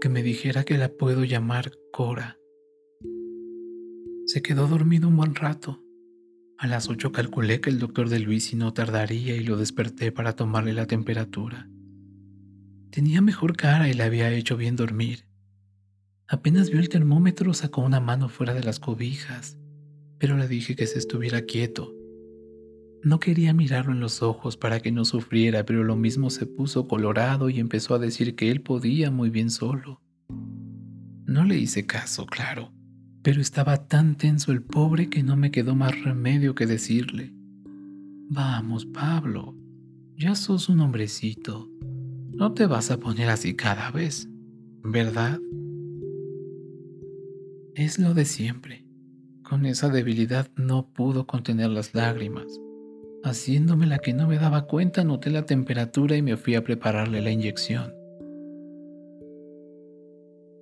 que 0.00 0.08
me 0.08 0.22
dijera 0.22 0.62
que 0.62 0.78
la 0.78 0.90
puedo 0.90 1.24
llamar 1.24 1.72
Cora. 1.92 2.38
Se 4.26 4.42
quedó 4.42 4.68
dormido 4.68 5.08
un 5.08 5.16
buen 5.16 5.34
rato. 5.34 5.82
A 6.56 6.68
las 6.68 6.88
ocho 6.88 7.10
calculé 7.10 7.60
que 7.60 7.70
el 7.70 7.80
doctor 7.80 8.08
de 8.08 8.20
Luisi 8.20 8.54
no 8.54 8.72
tardaría 8.72 9.34
y 9.34 9.40
lo 9.40 9.56
desperté 9.56 10.12
para 10.12 10.36
tomarle 10.36 10.74
la 10.74 10.86
temperatura. 10.86 11.68
Tenía 12.92 13.20
mejor 13.22 13.56
cara 13.56 13.88
y 13.88 13.94
la 13.94 14.04
había 14.04 14.30
hecho 14.30 14.56
bien 14.56 14.76
dormir. 14.76 15.26
Apenas 16.28 16.70
vio 16.70 16.78
el 16.78 16.88
termómetro, 16.88 17.52
sacó 17.54 17.80
una 17.80 17.98
mano 17.98 18.28
fuera 18.28 18.54
de 18.54 18.62
las 18.62 18.78
cobijas 18.78 19.58
pero 20.22 20.36
le 20.36 20.46
dije 20.46 20.76
que 20.76 20.86
se 20.86 21.00
estuviera 21.00 21.42
quieto. 21.42 21.96
No 23.02 23.18
quería 23.18 23.52
mirarlo 23.52 23.92
en 23.92 23.98
los 23.98 24.22
ojos 24.22 24.56
para 24.56 24.78
que 24.78 24.92
no 24.92 25.04
sufriera, 25.04 25.66
pero 25.66 25.82
lo 25.82 25.96
mismo 25.96 26.30
se 26.30 26.46
puso 26.46 26.86
colorado 26.86 27.50
y 27.50 27.58
empezó 27.58 27.96
a 27.96 27.98
decir 27.98 28.36
que 28.36 28.48
él 28.48 28.60
podía 28.60 29.10
muy 29.10 29.30
bien 29.30 29.50
solo. 29.50 30.00
No 31.26 31.44
le 31.44 31.58
hice 31.58 31.86
caso, 31.86 32.24
claro, 32.26 32.72
pero 33.24 33.40
estaba 33.40 33.88
tan 33.88 34.14
tenso 34.14 34.52
el 34.52 34.62
pobre 34.62 35.10
que 35.10 35.24
no 35.24 35.36
me 35.36 35.50
quedó 35.50 35.74
más 35.74 36.00
remedio 36.04 36.54
que 36.54 36.66
decirle, 36.66 37.34
Vamos, 38.30 38.86
Pablo, 38.86 39.56
ya 40.16 40.36
sos 40.36 40.68
un 40.68 40.82
hombrecito, 40.82 41.68
no 42.30 42.54
te 42.54 42.66
vas 42.66 42.92
a 42.92 43.00
poner 43.00 43.28
así 43.28 43.56
cada 43.56 43.90
vez, 43.90 44.28
¿verdad? 44.84 45.40
Es 47.74 47.98
lo 47.98 48.14
de 48.14 48.24
siempre. 48.24 48.91
Con 49.52 49.66
esa 49.66 49.90
debilidad 49.90 50.48
no 50.56 50.86
pudo 50.94 51.26
contener 51.26 51.68
las 51.68 51.94
lágrimas. 51.94 52.58
Haciéndome 53.22 53.86
la 53.86 53.98
que 53.98 54.14
no 54.14 54.26
me 54.26 54.38
daba 54.38 54.66
cuenta, 54.66 55.04
noté 55.04 55.28
la 55.28 55.44
temperatura 55.44 56.16
y 56.16 56.22
me 56.22 56.38
fui 56.38 56.54
a 56.54 56.64
prepararle 56.64 57.20
la 57.20 57.32
inyección. 57.32 57.92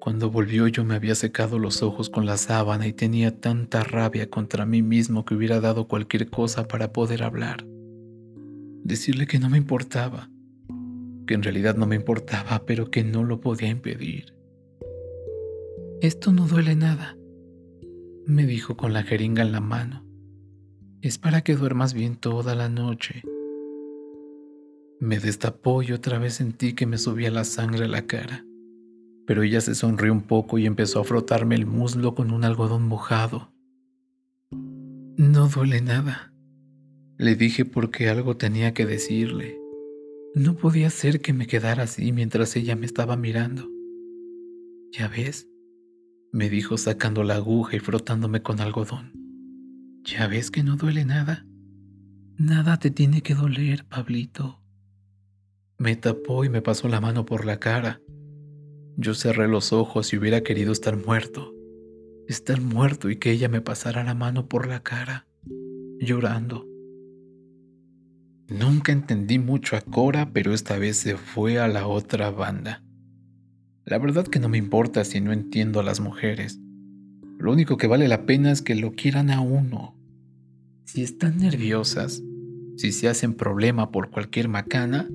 Cuando 0.00 0.28
volvió 0.28 0.66
yo 0.66 0.84
me 0.84 0.96
había 0.96 1.14
secado 1.14 1.60
los 1.60 1.84
ojos 1.84 2.10
con 2.10 2.26
la 2.26 2.36
sábana 2.36 2.88
y 2.88 2.92
tenía 2.92 3.40
tanta 3.40 3.84
rabia 3.84 4.28
contra 4.28 4.66
mí 4.66 4.82
mismo 4.82 5.24
que 5.24 5.36
hubiera 5.36 5.60
dado 5.60 5.86
cualquier 5.86 6.28
cosa 6.28 6.66
para 6.66 6.92
poder 6.92 7.22
hablar. 7.22 7.64
Decirle 8.82 9.28
que 9.28 9.38
no 9.38 9.48
me 9.48 9.58
importaba, 9.58 10.30
que 11.28 11.34
en 11.34 11.44
realidad 11.44 11.76
no 11.76 11.86
me 11.86 11.94
importaba, 11.94 12.64
pero 12.66 12.90
que 12.90 13.04
no 13.04 13.22
lo 13.22 13.40
podía 13.40 13.68
impedir. 13.68 14.34
Esto 16.00 16.32
no 16.32 16.48
duele 16.48 16.74
nada. 16.74 17.16
Me 18.26 18.46
dijo 18.46 18.76
con 18.76 18.92
la 18.92 19.02
jeringa 19.02 19.42
en 19.42 19.52
la 19.52 19.60
mano. 19.60 20.04
Es 21.02 21.18
para 21.18 21.42
que 21.42 21.56
duermas 21.56 21.94
bien 21.94 22.16
toda 22.16 22.54
la 22.54 22.68
noche. 22.68 23.22
Me 25.00 25.18
destapó 25.18 25.82
y 25.82 25.92
otra 25.92 26.18
vez 26.18 26.34
sentí 26.34 26.74
que 26.74 26.86
me 26.86 26.98
subía 26.98 27.30
la 27.30 27.44
sangre 27.44 27.86
a 27.86 27.88
la 27.88 28.06
cara. 28.06 28.44
Pero 29.26 29.42
ella 29.42 29.60
se 29.60 29.74
sonrió 29.74 30.12
un 30.12 30.22
poco 30.22 30.58
y 30.58 30.66
empezó 30.66 31.00
a 31.00 31.04
frotarme 31.04 31.54
el 31.54 31.66
muslo 31.66 32.14
con 32.14 32.30
un 32.30 32.44
algodón 32.44 32.86
mojado. 32.86 33.52
No 34.50 35.48
duele 35.48 35.80
nada. 35.80 36.32
Le 37.16 37.34
dije 37.34 37.64
porque 37.64 38.08
algo 38.08 38.36
tenía 38.36 38.74
que 38.74 38.86
decirle. 38.86 39.58
No 40.34 40.56
podía 40.56 40.90
ser 40.90 41.20
que 41.20 41.32
me 41.32 41.46
quedara 41.46 41.82
así 41.82 42.12
mientras 42.12 42.56
ella 42.56 42.76
me 42.76 42.86
estaba 42.86 43.16
mirando. 43.16 43.68
¿Ya 44.92 45.08
ves? 45.08 45.49
Me 46.32 46.48
dijo 46.48 46.78
sacando 46.78 47.24
la 47.24 47.36
aguja 47.36 47.76
y 47.76 47.80
frotándome 47.80 48.42
con 48.42 48.60
algodón. 48.60 49.12
¿Ya 50.04 50.26
ves 50.26 50.50
que 50.50 50.62
no 50.62 50.76
duele 50.76 51.04
nada? 51.04 51.46
Nada 52.36 52.78
te 52.78 52.90
tiene 52.90 53.22
que 53.22 53.34
doler, 53.34 53.84
Pablito. 53.84 54.60
Me 55.78 55.96
tapó 55.96 56.44
y 56.44 56.48
me 56.48 56.62
pasó 56.62 56.88
la 56.88 57.00
mano 57.00 57.26
por 57.26 57.44
la 57.44 57.58
cara. 57.58 58.00
Yo 58.96 59.14
cerré 59.14 59.48
los 59.48 59.72
ojos 59.72 60.12
y 60.12 60.18
hubiera 60.18 60.42
querido 60.42 60.72
estar 60.72 60.96
muerto. 60.96 61.54
Estar 62.28 62.60
muerto 62.60 63.10
y 63.10 63.16
que 63.16 63.30
ella 63.30 63.48
me 63.48 63.60
pasara 63.60 64.04
la 64.04 64.14
mano 64.14 64.46
por 64.48 64.68
la 64.68 64.82
cara, 64.82 65.26
llorando. 65.98 66.66
Nunca 68.48 68.92
entendí 68.92 69.38
mucho 69.38 69.76
a 69.76 69.80
Cora, 69.80 70.32
pero 70.32 70.52
esta 70.52 70.78
vez 70.78 70.96
se 70.96 71.16
fue 71.16 71.58
a 71.58 71.68
la 71.68 71.86
otra 71.86 72.30
banda. 72.30 72.82
La 73.90 73.98
verdad 73.98 74.24
que 74.24 74.38
no 74.38 74.48
me 74.48 74.56
importa 74.56 75.04
si 75.04 75.20
no 75.20 75.32
entiendo 75.32 75.80
a 75.80 75.82
las 75.82 75.98
mujeres. 75.98 76.60
Lo 77.40 77.50
único 77.50 77.76
que 77.76 77.88
vale 77.88 78.06
la 78.06 78.24
pena 78.24 78.52
es 78.52 78.62
que 78.62 78.76
lo 78.76 78.92
quieran 78.92 79.32
a 79.32 79.40
uno. 79.40 79.96
Si 80.84 81.02
están 81.02 81.38
nerviosas, 81.38 82.22
si 82.76 82.92
se 82.92 83.08
hacen 83.08 83.34
problema 83.34 83.90
por 83.90 84.10
cualquier 84.10 84.46
macana, 84.46 85.08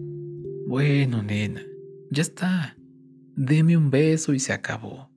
bueno, 0.68 1.24
nena, 1.24 1.62
ya 2.12 2.22
está. 2.22 2.76
Deme 3.38 3.78
un 3.78 3.92
beso 3.92 4.34
y 4.34 4.40
se 4.40 4.52
acabó. 4.52 5.10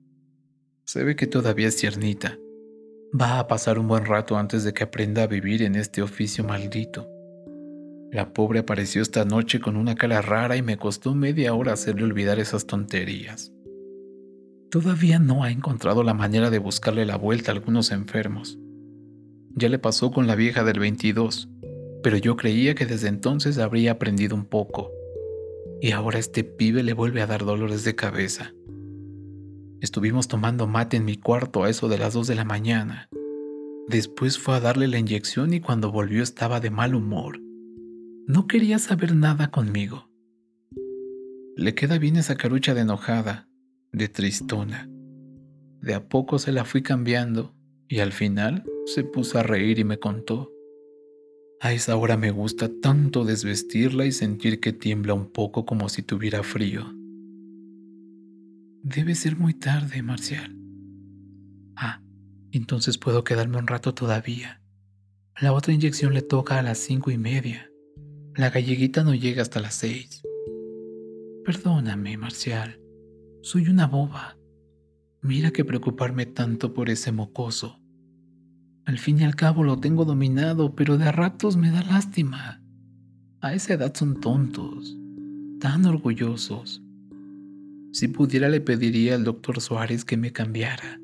Se 0.85 1.03
ve 1.03 1.17
que 1.17 1.27
todavía 1.27 1.67
es 1.67 1.77
ciernita. 1.77 2.37
Va 3.13 3.39
a 3.39 3.47
pasar 3.47 3.77
un 3.77 3.89
buen 3.89 4.05
rato 4.05 4.37
antes 4.37 4.63
de 4.63 4.73
que 4.73 4.85
aprenda 4.85 5.23
a 5.23 5.27
vivir 5.27 5.63
en 5.63 5.75
este 5.75 6.01
oficio 6.01 6.45
maldito. 6.45 7.09
La 8.11 8.33
pobre 8.33 8.59
apareció 8.59 9.03
esta 9.03 9.23
noche 9.23 9.59
con 9.59 9.77
una 9.77 9.93
cara 9.93 10.21
rara 10.21 10.57
y 10.57 10.63
me 10.63 10.77
costó 10.77 11.13
media 11.13 11.53
hora 11.53 11.73
hacerle 11.73 12.05
olvidar 12.05 12.39
esas 12.39 12.65
tonterías. 12.65 13.53
Todavía 14.71 15.19
no 15.19 15.43
ha 15.43 15.51
encontrado 15.51 16.01
la 16.01 16.15
manera 16.15 16.49
de 16.49 16.57
buscarle 16.57 17.05
la 17.05 17.17
vuelta 17.17 17.51
a 17.51 17.55
algunos 17.55 17.91
enfermos. 17.91 18.57
Ya 19.55 19.69
le 19.69 19.77
pasó 19.77 20.09
con 20.09 20.25
la 20.25 20.35
vieja 20.35 20.63
del 20.63 20.79
22, 20.79 21.49
pero 22.01 22.17
yo 22.17 22.35
creía 22.35 22.73
que 22.73 22.87
desde 22.87 23.09
entonces 23.09 23.59
habría 23.59 23.91
aprendido 23.91 24.35
un 24.35 24.45
poco. 24.45 24.91
Y 25.79 25.91
ahora 25.91 26.17
este 26.17 26.43
pibe 26.43 26.81
le 26.81 26.93
vuelve 26.93 27.21
a 27.21 27.27
dar 27.27 27.45
dolores 27.45 27.83
de 27.83 27.95
cabeza. 27.95 28.53
Estuvimos 29.81 30.27
tomando 30.27 30.65
mate 30.65 30.97
en 30.97 31.05
mi 31.05 31.15
cuarto 31.15 31.63
a 31.63 31.69
eso 31.69 31.87
de 31.87 31.99
las 31.99 32.15
2 32.15 32.25
de 32.25 32.35
la 32.35 32.43
mañana. 32.43 33.07
Después 33.87 34.39
fue 34.39 34.55
a 34.55 34.59
darle 34.59 34.87
la 34.87 34.97
inyección 34.97 35.53
y 35.53 35.61
cuando 35.61 35.91
volvió 35.91 36.23
estaba 36.23 36.59
de 36.59 36.71
mal 36.71 36.95
humor 36.95 37.39
no 38.29 38.45
quería 38.45 38.77
saber 38.77 39.15
nada 39.15 39.49
conmigo. 39.49 40.07
Le 41.55 41.73
queda 41.73 41.97
bien 41.97 42.15
esa 42.15 42.35
carucha 42.35 42.75
de 42.75 42.81
enojada, 42.81 43.49
de 43.91 44.07
tristona. 44.07 44.87
De 45.81 45.95
a 45.95 46.07
poco 46.07 46.37
se 46.37 46.51
la 46.51 46.63
fui 46.63 46.83
cambiando 46.83 47.55
y 47.87 48.01
al 48.01 48.11
final 48.11 48.65
se 48.85 49.03
puso 49.03 49.39
a 49.39 49.43
reír 49.43 49.79
y 49.79 49.83
me 49.83 49.97
contó. 49.97 50.51
A 51.59 51.73
esa 51.73 51.97
hora 51.97 52.17
me 52.17 52.29
gusta 52.29 52.69
tanto 52.79 53.25
desvestirla 53.25 54.05
y 54.05 54.11
sentir 54.11 54.59
que 54.59 54.73
tiembla 54.73 55.15
un 55.15 55.31
poco 55.31 55.65
como 55.65 55.89
si 55.89 56.03
tuviera 56.03 56.43
frío. 56.43 56.85
Debe 58.83 59.15
ser 59.15 59.37
muy 59.37 59.55
tarde, 59.55 60.03
Marcial. 60.03 60.55
Ah, 61.75 62.03
entonces 62.51 62.99
puedo 62.99 63.23
quedarme 63.23 63.57
un 63.57 63.65
rato 63.65 63.95
todavía. 63.95 64.61
La 65.41 65.51
otra 65.51 65.73
inyección 65.73 66.13
le 66.13 66.21
toca 66.21 66.59
a 66.59 66.61
las 66.61 66.77
cinco 66.77 67.09
y 67.09 67.17
media. 67.17 67.68
La 68.39 68.51
galleguita 68.51 69.03
no 69.03 69.13
llega 69.13 69.41
hasta 69.41 69.59
las 69.59 69.73
seis. 69.73 70.23
Perdóname, 71.43 72.15
Marcial. 72.15 72.79
Soy 73.41 73.67
una 73.67 73.85
boba. 73.85 74.37
Mira 75.21 75.51
que 75.51 75.65
preocuparme 75.65 76.25
tanto 76.25 76.73
por 76.73 76.89
ese 76.89 77.11
mocoso. 77.11 77.81
Al 78.85 78.97
fin 78.97 79.19
y 79.19 79.25
al 79.25 79.35
cabo 79.35 79.65
lo 79.65 79.81
tengo 79.81 80.05
dominado, 80.05 80.73
pero 80.73 80.97
de 80.97 81.09
a 81.09 81.11
ratos 81.11 81.57
me 81.57 81.69
da 81.69 81.83
lástima. 81.83 82.63
A 83.41 83.53
esa 83.53 83.73
edad 83.73 83.93
son 83.93 84.21
tontos, 84.21 84.97
tan 85.59 85.85
orgullosos. 85.85 86.81
Si 87.91 88.07
pudiera 88.07 88.47
le 88.47 88.61
pediría 88.61 89.15
al 89.15 89.25
doctor 89.25 89.59
Suárez 89.59 90.05
que 90.05 90.15
me 90.15 90.31
cambiara. 90.31 91.01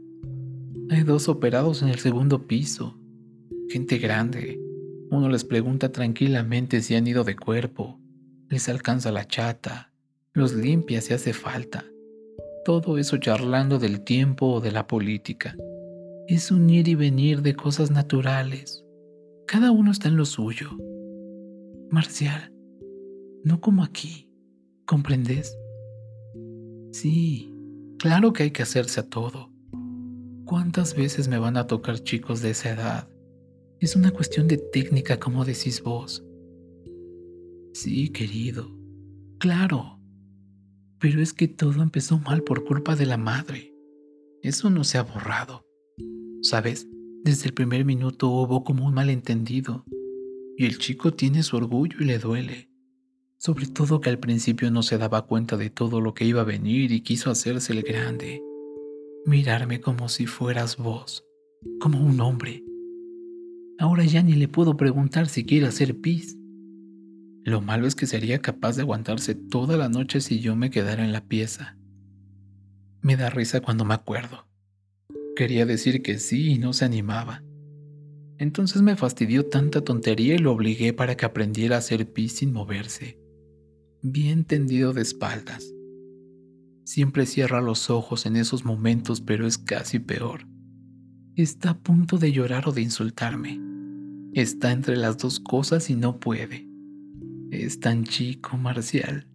Hay 0.89 1.03
dos 1.03 1.27
operados 1.27 1.81
en 1.81 1.89
el 1.89 1.99
segundo 1.99 2.47
piso. 2.47 2.97
Gente 3.67 3.97
grande, 3.97 4.57
uno 5.12 5.30
les 5.30 5.43
pregunta 5.43 5.91
tranquilamente 5.91 6.82
si 6.82 6.95
han 6.95 7.08
ido 7.08 7.24
de 7.24 7.36
cuerpo, 7.36 7.99
les 8.49 8.70
alcanza 8.70 9.12
la 9.12 9.28
chata, 9.28 9.91
los 10.34 10.53
limpia 10.53 11.01
si 11.01 11.14
hace 11.14 11.34
falta. 11.34 11.86
Todo 12.64 12.97
eso 12.97 13.18
charlando 13.18 13.78
del 13.78 14.01
tiempo 14.01 14.47
o 14.47 14.62
de 14.62 14.72
la 14.72 14.88
política. 14.88 15.56
Es 16.28 16.51
un 16.51 16.70
ir 16.70 16.88
y 16.88 16.95
venir 16.95 17.41
de 17.41 17.56
cosas 17.56 17.91
naturales. 17.91 18.84
Cada 19.47 19.72
uno 19.72 19.91
está 19.91 20.08
en 20.08 20.18
lo 20.18 20.26
suyo. 20.26 20.72
Marcial, 21.91 22.51
no 23.43 23.62
como 23.62 23.84
aquí, 23.84 24.28
¿comprendes? 24.86 25.56
Sí, 26.91 27.53
claro 27.99 28.34
que 28.34 28.43
hay 28.43 28.51
que 28.51 28.64
hacerse 28.64 29.01
a 29.01 29.10
todo. 29.10 29.51
¿Cuántas 30.45 30.95
veces 30.95 31.28
me 31.28 31.38
van 31.38 31.58
a 31.58 31.68
tocar 31.68 31.99
chicos 31.99 32.41
de 32.41 32.51
esa 32.51 32.72
edad? 32.72 33.08
Es 33.80 33.95
una 33.95 34.11
cuestión 34.11 34.47
de 34.47 34.57
técnica, 34.57 35.19
como 35.19 35.43
decís 35.43 35.84
vos. 35.84 36.23
Sí, 37.73 38.09
querido. 38.09 38.73
Claro. 39.38 39.99
Pero 40.99 41.21
es 41.21 41.34
que 41.34 41.49
todo 41.49 41.84
empezó 41.84 42.17
mal 42.17 42.41
por 42.43 42.63
culpa 42.63 42.95
de 42.95 43.05
la 43.05 43.17
madre. 43.17 43.73
Eso 44.41 44.69
no 44.69 44.86
se 44.86 44.97
ha 44.97 45.03
borrado. 45.03 45.65
¿Sabes? 46.41 46.88
Desde 47.23 47.47
el 47.47 47.53
primer 47.53 47.84
minuto 47.84 48.30
hubo 48.30 48.63
como 48.63 48.86
un 48.86 48.93
malentendido. 48.93 49.84
Y 50.57 50.65
el 50.65 50.78
chico 50.78 51.13
tiene 51.13 51.43
su 51.43 51.57
orgullo 51.57 51.97
y 51.99 52.05
le 52.05 52.17
duele. 52.17 52.69
Sobre 53.38 53.67
todo 53.67 53.99
que 53.99 54.09
al 54.09 54.19
principio 54.19 54.71
no 54.71 54.84
se 54.84 54.97
daba 54.97 55.28
cuenta 55.28 55.57
de 55.57 55.69
todo 55.69 55.99
lo 55.99 56.13
que 56.13 56.23
iba 56.23 56.41
a 56.41 56.45
venir 56.45 56.93
y 56.93 57.01
quiso 57.01 57.30
hacerse 57.30 57.73
el 57.73 57.84
grande. 57.84 58.41
Mirarme 59.26 59.82
como 59.82 60.07
si 60.07 60.28
fueras 60.28 60.78
vos, 60.78 61.26
como 61.82 61.99
un 61.99 62.21
hombre, 62.21 62.63
Ahora 63.78 64.05
ya 64.05 64.23
ni 64.23 64.34
le 64.34 64.47
puedo 64.47 64.78
preguntar 64.78 65.28
si 65.28 65.45
quiere 65.45 65.67
hacer 65.67 65.99
pis. 65.99 66.38
Lo 67.43 67.61
malo 67.61 67.88
es 67.88 67.95
que 67.95 68.07
sería 68.07 68.39
capaz 68.39 68.76
de 68.76 68.84
aguantarse 68.84 69.36
toda 69.36 69.78
la 69.78 69.89
noche 69.89 70.21
si 70.21 70.39
yo 70.39 70.55
me 70.55 70.69
quedara 70.69 71.03
en 71.03 71.11
la 71.11 71.21
pieza. 71.21 71.78
Me 73.01 73.17
da 73.17 73.30
risa 73.30 73.61
cuando 73.61 73.86
me 73.86 73.93
acuerdo. 73.93 74.47
Quería 75.36 75.65
decir 75.65 76.01
que 76.01 76.17
sí 76.17 76.53
y 76.53 76.57
no 76.57 76.73
se 76.73 76.86
animaba. 76.86 77.43
Entonces 78.38 78.82
me 78.82 78.95
fastidió 78.95 79.45
tanta 79.45 79.82
tontería 79.82 80.36
y 80.36 80.39
lo 80.39 80.53
obligué 80.53 80.93
para 80.93 81.15
que 81.15 81.26
aprendiera 81.26 81.76
a 81.76 81.80
hacer 81.80 82.11
pis 82.11 82.38
sin 82.38 82.51
moverse. 82.51 83.19
Bien 84.01 84.45
tendido 84.45 84.93
de 84.93 85.01
espaldas. 85.01 85.73
Siempre 86.86 87.26
cierra 87.26 87.61
los 87.61 87.89
ojos 87.89 88.26
en 88.26 88.36
esos 88.36 88.63
momentos, 88.63 89.19
pero 89.19 89.45
es 89.47 89.57
casi 89.57 89.99
peor. 89.99 90.47
Está 91.38 91.71
a 91.71 91.77
punto 91.77 92.17
de 92.17 92.31
llorar 92.31 92.69
o 92.69 92.71
de 92.71 92.81
insultarme. 92.81 93.59
Está 94.33 94.71
entre 94.71 94.95
las 94.95 95.17
dos 95.17 95.41
cosas 95.41 95.89
y 95.89 95.95
no 95.95 96.17
puede. 96.17 96.65
Es 97.51 97.81
tan 97.81 98.05
chico, 98.05 98.55
Marcial. 98.55 99.27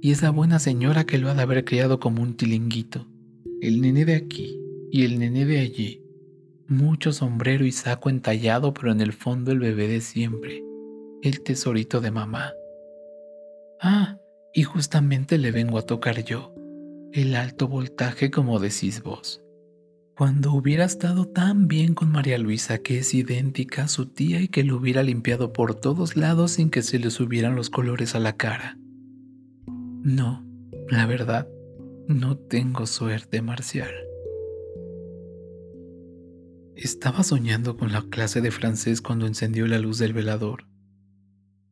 Y 0.00 0.12
esa 0.12 0.30
buena 0.30 0.60
señora 0.60 1.06
que 1.06 1.18
lo 1.18 1.28
ha 1.28 1.34
de 1.34 1.42
haber 1.42 1.64
criado 1.64 1.98
como 1.98 2.22
un 2.22 2.36
tilinguito. 2.36 3.08
El 3.60 3.80
nene 3.80 4.04
de 4.04 4.14
aquí 4.14 4.56
y 4.92 5.02
el 5.02 5.18
nene 5.18 5.46
de 5.46 5.58
allí. 5.58 6.00
Mucho 6.68 7.12
sombrero 7.12 7.66
y 7.66 7.72
saco 7.72 8.08
entallado, 8.08 8.72
pero 8.72 8.92
en 8.92 9.00
el 9.00 9.12
fondo 9.12 9.50
el 9.50 9.58
bebé 9.58 9.88
de 9.88 10.00
siempre. 10.00 10.62
El 11.22 11.40
tesorito 11.40 12.00
de 12.00 12.12
mamá. 12.12 12.52
Ah, 13.80 14.16
y 14.54 14.62
justamente 14.62 15.38
le 15.38 15.50
vengo 15.50 15.76
a 15.76 15.82
tocar 15.82 16.22
yo. 16.22 16.54
El 17.12 17.34
alto 17.34 17.66
voltaje 17.66 18.30
como 18.30 18.60
decís 18.60 19.02
vos 19.02 19.39
cuando 20.20 20.52
hubiera 20.52 20.84
estado 20.84 21.24
tan 21.24 21.66
bien 21.66 21.94
con 21.94 22.12
María 22.12 22.36
Luisa 22.36 22.76
que 22.76 22.98
es 22.98 23.14
idéntica 23.14 23.84
a 23.84 23.88
su 23.88 24.04
tía 24.04 24.42
y 24.42 24.48
que 24.48 24.64
lo 24.64 24.76
hubiera 24.76 25.02
limpiado 25.02 25.54
por 25.54 25.74
todos 25.74 26.14
lados 26.14 26.50
sin 26.50 26.68
que 26.68 26.82
se 26.82 26.98
le 26.98 27.10
subieran 27.10 27.56
los 27.56 27.70
colores 27.70 28.14
a 28.14 28.18
la 28.18 28.36
cara. 28.36 28.76
No, 29.66 30.46
la 30.90 31.06
verdad, 31.06 31.48
no 32.06 32.36
tengo 32.36 32.84
suerte 32.84 33.40
marcial. 33.40 33.94
Estaba 36.76 37.22
soñando 37.22 37.78
con 37.78 37.90
la 37.90 38.02
clase 38.02 38.42
de 38.42 38.50
francés 38.50 39.00
cuando 39.00 39.26
encendió 39.26 39.66
la 39.66 39.78
luz 39.78 39.96
del 39.96 40.12
velador. 40.12 40.66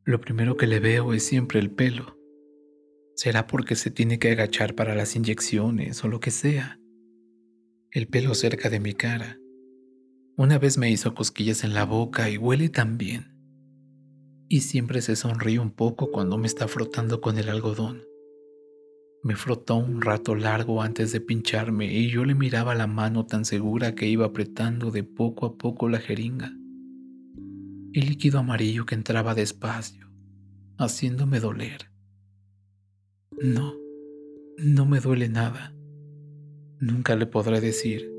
Lo 0.06 0.22
primero 0.22 0.56
que 0.56 0.66
le 0.66 0.80
veo 0.80 1.12
es 1.12 1.22
siempre 1.22 1.60
el 1.60 1.70
pelo. 1.70 2.16
Será 3.14 3.46
porque 3.46 3.76
se 3.76 3.90
tiene 3.90 4.18
que 4.18 4.30
agachar 4.30 4.74
para 4.74 4.94
las 4.94 5.16
inyecciones 5.16 6.02
o 6.02 6.08
lo 6.08 6.18
que 6.18 6.30
sea. 6.30 6.77
El 7.90 8.06
pelo 8.06 8.34
cerca 8.34 8.68
de 8.68 8.80
mi 8.80 8.92
cara. 8.92 9.38
Una 10.36 10.58
vez 10.58 10.76
me 10.76 10.90
hizo 10.90 11.14
cosquillas 11.14 11.64
en 11.64 11.72
la 11.72 11.86
boca 11.86 12.28
y 12.28 12.36
huele 12.36 12.68
tan 12.68 12.98
bien. 12.98 13.34
Y 14.46 14.60
siempre 14.60 15.00
se 15.00 15.16
sonríe 15.16 15.58
un 15.58 15.70
poco 15.70 16.10
cuando 16.10 16.36
me 16.36 16.46
está 16.46 16.68
frotando 16.68 17.22
con 17.22 17.38
el 17.38 17.48
algodón. 17.48 18.02
Me 19.22 19.36
frotó 19.36 19.76
un 19.76 20.02
rato 20.02 20.34
largo 20.34 20.82
antes 20.82 21.12
de 21.12 21.22
pincharme 21.22 21.90
y 21.90 22.10
yo 22.10 22.26
le 22.26 22.34
miraba 22.34 22.74
la 22.74 22.86
mano 22.86 23.24
tan 23.24 23.46
segura 23.46 23.94
que 23.94 24.06
iba 24.06 24.26
apretando 24.26 24.90
de 24.90 25.02
poco 25.02 25.46
a 25.46 25.56
poco 25.56 25.88
la 25.88 25.98
jeringa. 25.98 26.52
El 27.94 28.06
líquido 28.06 28.40
amarillo 28.40 28.84
que 28.84 28.96
entraba 28.96 29.34
despacio, 29.34 30.12
haciéndome 30.76 31.40
doler. 31.40 31.90
No, 33.40 33.74
no 34.58 34.84
me 34.84 35.00
duele 35.00 35.30
nada. 35.30 35.72
Nunca 36.80 37.16
le 37.16 37.26
podré 37.26 37.60
decir, 37.60 38.12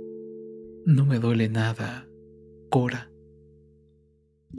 no 0.86 1.05
me 1.05 1.20
duele 1.20 1.47
nada, 1.47 2.07
Cora. 2.70 3.10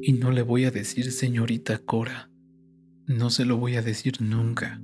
Y 0.00 0.14
no 0.14 0.30
le 0.30 0.42
voy 0.42 0.64
a 0.64 0.70
decir 0.70 1.12
señorita 1.12 1.78
Cora. 1.78 2.30
No 3.06 3.28
se 3.28 3.44
lo 3.44 3.58
voy 3.58 3.76
a 3.76 3.82
decir 3.82 4.22
nunca. 4.22 4.80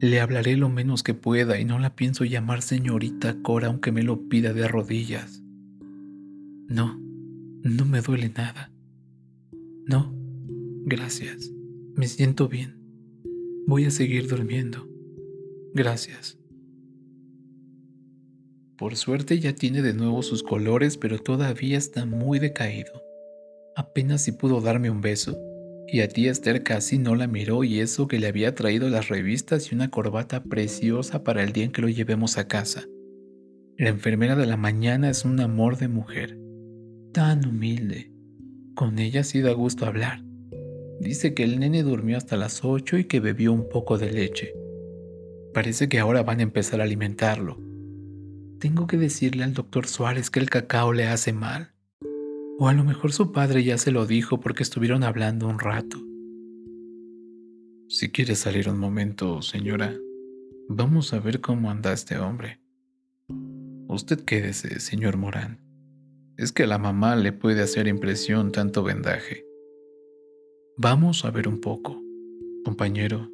Le 0.00 0.20
hablaré 0.20 0.56
lo 0.56 0.68
menos 0.68 1.02
que 1.02 1.14
pueda 1.14 1.60
y 1.60 1.64
no 1.64 1.78
la 1.78 1.94
pienso 1.94 2.24
llamar 2.24 2.62
señorita 2.62 3.42
Cora 3.42 3.68
aunque 3.68 3.92
me 3.92 4.02
lo 4.02 4.28
pida 4.28 4.52
de 4.54 4.66
rodillas. 4.66 5.44
No, 6.68 6.98
no 7.62 7.84
me 7.84 8.00
duele 8.00 8.30
nada. 8.30 8.72
No, 9.86 10.12
gracias. 10.84 11.52
Me 11.94 12.08
siento 12.08 12.48
bien. 12.48 12.76
Voy 13.66 13.84
a 13.84 13.90
seguir 13.90 14.26
durmiendo. 14.26 14.88
Gracias. 15.74 16.39
Por 18.80 18.96
suerte 18.96 19.38
ya 19.38 19.54
tiene 19.54 19.82
de 19.82 19.92
nuevo 19.92 20.22
sus 20.22 20.42
colores, 20.42 20.96
pero 20.96 21.18
todavía 21.18 21.76
está 21.76 22.06
muy 22.06 22.38
decaído. 22.38 23.04
Apenas 23.76 24.22
si 24.22 24.32
pudo 24.32 24.62
darme 24.62 24.88
un 24.88 25.02
beso 25.02 25.38
y 25.86 26.00
a 26.00 26.08
tía 26.08 26.30
Esther 26.30 26.62
casi 26.62 26.96
no 26.96 27.14
la 27.14 27.26
miró 27.26 27.62
y 27.62 27.80
eso 27.80 28.08
que 28.08 28.18
le 28.18 28.26
había 28.26 28.54
traído 28.54 28.88
las 28.88 29.08
revistas 29.08 29.70
y 29.70 29.74
una 29.74 29.90
corbata 29.90 30.44
preciosa 30.44 31.22
para 31.24 31.42
el 31.42 31.52
día 31.52 31.64
en 31.64 31.72
que 31.72 31.82
lo 31.82 31.90
llevemos 31.90 32.38
a 32.38 32.48
casa. 32.48 32.86
La 33.76 33.90
enfermera 33.90 34.34
de 34.34 34.46
la 34.46 34.56
mañana 34.56 35.10
es 35.10 35.26
un 35.26 35.38
amor 35.40 35.76
de 35.76 35.88
mujer, 35.88 36.38
tan 37.12 37.46
humilde. 37.46 38.14
Con 38.74 38.98
ella 38.98 39.24
sí 39.24 39.42
da 39.42 39.52
gusto 39.52 39.84
hablar. 39.84 40.24
Dice 41.00 41.34
que 41.34 41.44
el 41.44 41.60
nene 41.60 41.82
durmió 41.82 42.16
hasta 42.16 42.38
las 42.38 42.64
8 42.64 42.96
y 42.96 43.04
que 43.04 43.20
bebió 43.20 43.52
un 43.52 43.68
poco 43.68 43.98
de 43.98 44.10
leche. 44.10 44.54
Parece 45.52 45.90
que 45.90 45.98
ahora 45.98 46.22
van 46.22 46.40
a 46.40 46.44
empezar 46.44 46.80
a 46.80 46.84
alimentarlo. 46.84 47.69
Tengo 48.60 48.86
que 48.86 48.98
decirle 48.98 49.42
al 49.42 49.54
doctor 49.54 49.86
Suárez 49.86 50.28
que 50.28 50.38
el 50.38 50.50
cacao 50.50 50.92
le 50.92 51.06
hace 51.06 51.32
mal. 51.32 51.72
O 52.58 52.68
a 52.68 52.74
lo 52.74 52.84
mejor 52.84 53.10
su 53.10 53.32
padre 53.32 53.64
ya 53.64 53.78
se 53.78 53.90
lo 53.90 54.04
dijo 54.04 54.38
porque 54.38 54.62
estuvieron 54.62 55.02
hablando 55.02 55.48
un 55.48 55.58
rato. 55.58 55.96
Si 57.88 58.10
quiere 58.10 58.34
salir 58.34 58.68
un 58.68 58.78
momento, 58.78 59.40
señora, 59.40 59.96
vamos 60.68 61.14
a 61.14 61.20
ver 61.20 61.40
cómo 61.40 61.70
anda 61.70 61.94
este 61.94 62.18
hombre. 62.18 62.60
Usted 63.88 64.26
quédese, 64.26 64.78
señor 64.78 65.16
Morán. 65.16 65.58
Es 66.36 66.52
que 66.52 66.64
a 66.64 66.66
la 66.66 66.76
mamá 66.76 67.16
le 67.16 67.32
puede 67.32 67.62
hacer 67.62 67.88
impresión 67.88 68.52
tanto 68.52 68.82
vendaje. 68.82 69.42
Vamos 70.76 71.24
a 71.24 71.30
ver 71.30 71.48
un 71.48 71.62
poco, 71.62 71.98
compañero. 72.62 73.30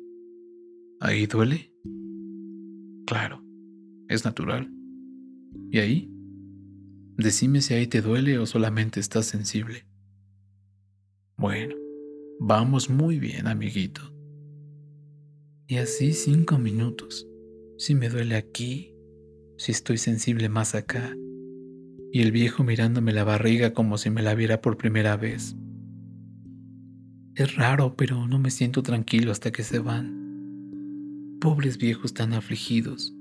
¿Ahí 1.00 1.26
duele? 1.26 1.72
Claro, 3.06 3.42
es 4.08 4.24
natural. 4.24 4.75
¿Y 5.70 5.78
ahí? 5.78 6.10
Decime 7.16 7.60
si 7.60 7.74
ahí 7.74 7.86
te 7.86 8.02
duele 8.02 8.38
o 8.38 8.46
solamente 8.46 9.00
estás 9.00 9.26
sensible. 9.26 9.86
Bueno, 11.36 11.74
vamos 12.38 12.90
muy 12.90 13.18
bien, 13.18 13.46
amiguito. 13.46 14.02
Y 15.66 15.76
así 15.76 16.12
cinco 16.12 16.58
minutos. 16.58 17.26
Si 17.78 17.94
me 17.94 18.08
duele 18.08 18.36
aquí, 18.36 18.94
si 19.56 19.72
estoy 19.72 19.98
sensible 19.98 20.48
más 20.48 20.74
acá. 20.74 21.14
Y 22.12 22.20
el 22.20 22.32
viejo 22.32 22.64
mirándome 22.64 23.12
la 23.12 23.24
barriga 23.24 23.72
como 23.74 23.98
si 23.98 24.10
me 24.10 24.22
la 24.22 24.34
viera 24.34 24.60
por 24.60 24.76
primera 24.76 25.16
vez. 25.16 25.56
Es 27.34 27.56
raro, 27.56 27.96
pero 27.96 28.26
no 28.26 28.38
me 28.38 28.50
siento 28.50 28.82
tranquilo 28.82 29.32
hasta 29.32 29.50
que 29.50 29.62
se 29.62 29.78
van. 29.78 31.38
Pobres 31.40 31.76
viejos 31.76 32.14
tan 32.14 32.32
afligidos. 32.32 33.14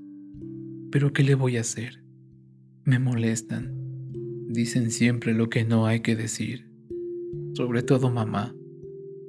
Pero 0.90 1.12
¿qué 1.12 1.22
le 1.22 1.34
voy 1.34 1.58
a 1.58 1.62
hacer? 1.62 2.05
Me 2.86 3.00
molestan 3.00 3.74
Dicen 4.48 4.92
siempre 4.92 5.34
lo 5.34 5.50
que 5.50 5.64
no 5.64 5.86
hay 5.86 6.02
que 6.02 6.14
decir, 6.14 6.70
sobre 7.54 7.82
todo 7.82 8.10
mamá. 8.10 8.54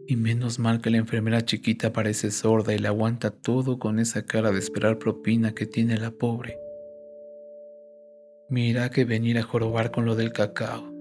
Y 0.05 0.15
menos 0.15 0.59
mal 0.59 0.79
que 0.79 0.91
la 0.91 0.97
enfermera 0.97 1.43
chiquita 1.43 1.91
parece 1.91 2.29
sorda 2.29 2.75
y 2.75 2.77
le 2.77 2.87
aguanta 2.87 3.31
todo 3.31 3.79
con 3.79 3.97
esa 3.97 4.25
cara 4.27 4.51
de 4.51 4.59
esperar 4.59 4.99
propina 4.99 5.55
que 5.55 5.65
tiene 5.65 5.97
la 5.97 6.11
pobre. 6.11 6.59
Mira 8.47 8.91
que 8.91 9.05
venir 9.05 9.39
a 9.39 9.43
jorobar 9.43 9.89
con 9.89 10.05
lo 10.05 10.15
del 10.15 10.31
cacao. 10.33 10.93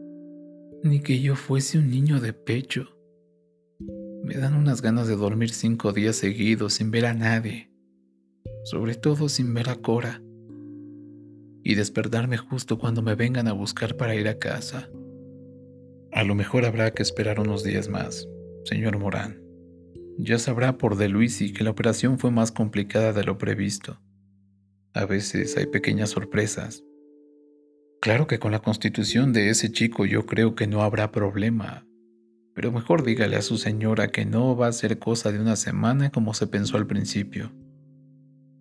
Ni 0.83 1.01
que 1.01 1.21
yo 1.21 1.37
fuese 1.37 1.79
un 1.79 1.91
niño 1.91 2.21
de 2.21 2.33
pecho. 2.33 2.97
Me 4.25 4.35
dan 4.37 4.55
unas 4.55 4.81
ganas 4.81 5.07
de 5.09 5.17
dormir 5.17 5.51
cinco 5.51 5.93
días 5.93 6.17
seguidos 6.17 6.73
sin 6.73 6.91
ver 6.91 7.05
a 7.05 7.13
nadie. 7.13 7.71
Sobre 8.65 8.95
todo 8.95 9.29
sin 9.29 9.53
ver 9.53 9.69
a 9.69 9.77
Cora 9.77 10.23
y 11.67 11.75
despertarme 11.75 12.37
justo 12.37 12.79
cuando 12.79 13.03
me 13.03 13.17
vengan 13.17 13.49
a 13.49 13.53
buscar 13.53 13.97
para 13.97 14.14
ir 14.14 14.29
a 14.29 14.39
casa. 14.39 14.89
A 16.12 16.23
lo 16.23 16.37
mejor 16.37 16.64
habrá 16.64 16.93
que 16.93 17.03
esperar 17.03 17.41
unos 17.41 17.64
días 17.64 17.89
más, 17.89 18.29
señor 18.64 18.97
Morán. 19.01 19.43
Ya 20.17 20.39
sabrá 20.39 20.79
por 20.79 20.97
de 20.97 21.09
Luisi 21.09 21.53
que 21.53 21.64
la 21.64 21.71
operación 21.71 22.21
fue 22.21 22.31
más 22.31 22.53
complicada 22.53 23.12
de 23.12 23.25
lo 23.25 23.37
previsto. 23.37 24.01
A 24.95 25.07
veces 25.07 25.57
hay 25.57 25.67
pequeñas 25.67 26.11
sorpresas. 26.11 26.85
Claro 28.01 28.29
que 28.29 28.39
con 28.39 28.53
la 28.53 28.61
constitución 28.61 29.33
de 29.33 29.51
ese 29.51 29.73
chico 29.73 30.07
yo 30.07 30.25
creo 30.25 30.55
que 30.55 30.69
no 30.69 30.83
habrá 30.83 31.11
problema, 31.11 31.85
pero 32.55 32.71
mejor 32.71 33.03
dígale 33.03 33.35
a 33.35 33.43
su 33.43 33.59
señora 33.59 34.12
que 34.12 34.25
no 34.25 34.57
va 34.57 34.69
a 34.69 34.73
ser 34.73 35.01
cosa 35.01 35.33
de 35.33 35.41
una 35.41 35.57
semana 35.57 36.11
como 36.11 36.33
se 36.33 36.47
pensó 36.47 36.77
al 36.77 36.87
principio. 36.87 37.51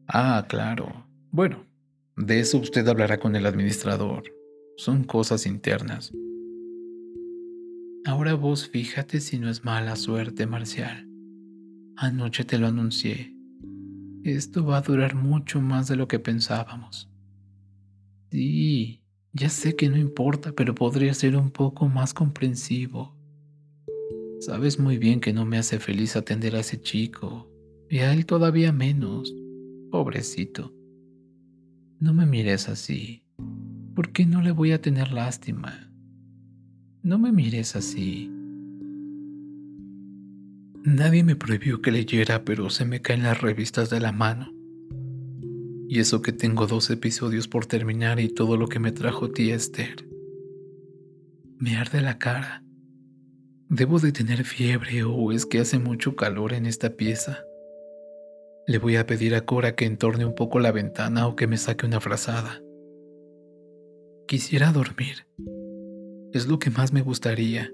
Ah, 0.08 0.44
claro. 0.50 1.06
Bueno, 1.30 1.68
de 2.18 2.40
eso 2.40 2.58
usted 2.58 2.88
hablará 2.88 3.20
con 3.20 3.36
el 3.36 3.46
administrador. 3.46 4.24
Son 4.78 5.04
cosas 5.04 5.46
internas. 5.46 6.14
Ahora 8.06 8.36
vos 8.36 8.68
fíjate 8.70 9.20
si 9.20 9.40
no 9.40 9.50
es 9.50 9.66
mala 9.66 9.96
suerte, 9.96 10.46
Marcial. 10.46 11.10
Anoche 11.98 12.44
te 12.44 12.58
lo 12.58 12.68
anuncié. 12.68 13.34
Esto 14.24 14.66
va 14.66 14.78
a 14.78 14.82
durar 14.82 15.16
mucho 15.16 15.62
más 15.62 15.88
de 15.88 15.96
lo 15.96 16.08
que 16.08 16.20
pensábamos. 16.20 17.10
Sí, 18.32 19.02
ya 19.34 19.50
sé 19.50 19.76
que 19.76 19.90
no 19.90 19.98
importa, 19.98 20.54
pero 20.54 20.76
podría 20.76 21.14
ser 21.14 21.36
un 21.36 21.52
poco 21.52 21.88
más 21.90 22.14
comprensivo. 22.14 23.16
Sabes 24.40 24.80
muy 24.80 24.98
bien 24.98 25.20
que 25.20 25.34
no 25.34 25.46
me 25.46 25.58
hace 25.58 25.80
feliz 25.80 26.16
atender 26.16 26.56
a 26.56 26.60
ese 26.60 26.80
chico, 26.80 27.50
y 27.90 28.00
a 28.00 28.14
él 28.14 28.26
todavía 28.26 28.72
menos. 28.72 29.34
Pobrecito. 29.92 30.74
No 32.00 32.14
me 32.14 32.26
mires 32.26 32.68
así. 32.68 33.24
¿Por 33.96 34.12
qué 34.12 34.26
no 34.26 34.42
le 34.42 34.52
voy 34.52 34.74
a 34.74 34.82
tener 34.82 35.14
lástima? 35.14 35.90
No 37.02 37.18
me 37.18 37.32
mires 37.32 37.78
así. 37.78 38.30
Nadie 40.84 41.24
me 41.24 41.38
prohibió 41.38 41.82
que 41.82 41.92
leyera, 41.92 42.44
pero 42.44 42.70
se 42.70 42.84
me 42.84 43.02
caen 43.02 43.24
las 43.24 43.42
revistas 43.42 43.90
de 43.90 44.02
la 44.02 44.12
mano. 44.12 44.52
Y 45.88 46.00
eso 46.00 46.22
que 46.22 46.34
tengo 46.34 46.68
dos 46.68 46.90
episodios 46.90 47.48
por 47.48 47.66
terminar 47.66 48.20
y 48.20 48.28
todo 48.28 48.58
lo 48.58 48.68
que 48.68 48.80
me 48.80 48.92
trajo 48.92 49.32
tía 49.32 49.56
Esther. 49.56 50.06
Me 51.58 51.78
arde 51.78 52.02
la 52.02 52.18
cara. 52.18 52.62
¿Debo 53.70 54.00
de 54.00 54.12
tener 54.12 54.44
fiebre 54.44 55.04
o 55.06 55.32
es 55.32 55.46
que 55.46 55.60
hace 55.60 55.80
mucho 55.80 56.18
calor 56.18 56.52
en 56.52 56.66
esta 56.66 56.98
pieza? 56.98 57.45
Le 58.68 58.80
voy 58.80 58.96
a 58.96 59.06
pedir 59.06 59.36
a 59.36 59.46
Cora 59.46 59.76
que 59.76 59.86
entorne 59.86 60.26
un 60.26 60.34
poco 60.34 60.60
la 60.60 60.72
ventana 60.72 61.28
o 61.28 61.36
que 61.36 61.46
me 61.46 61.58
saque 61.58 61.86
una 61.86 62.00
frazada. 62.00 62.64
Quisiera 64.28 64.72
dormir. 64.72 65.28
Es 66.34 66.48
lo 66.48 66.58
que 66.58 66.72
más 66.72 66.92
me 66.92 67.04
gustaría. 67.04 67.72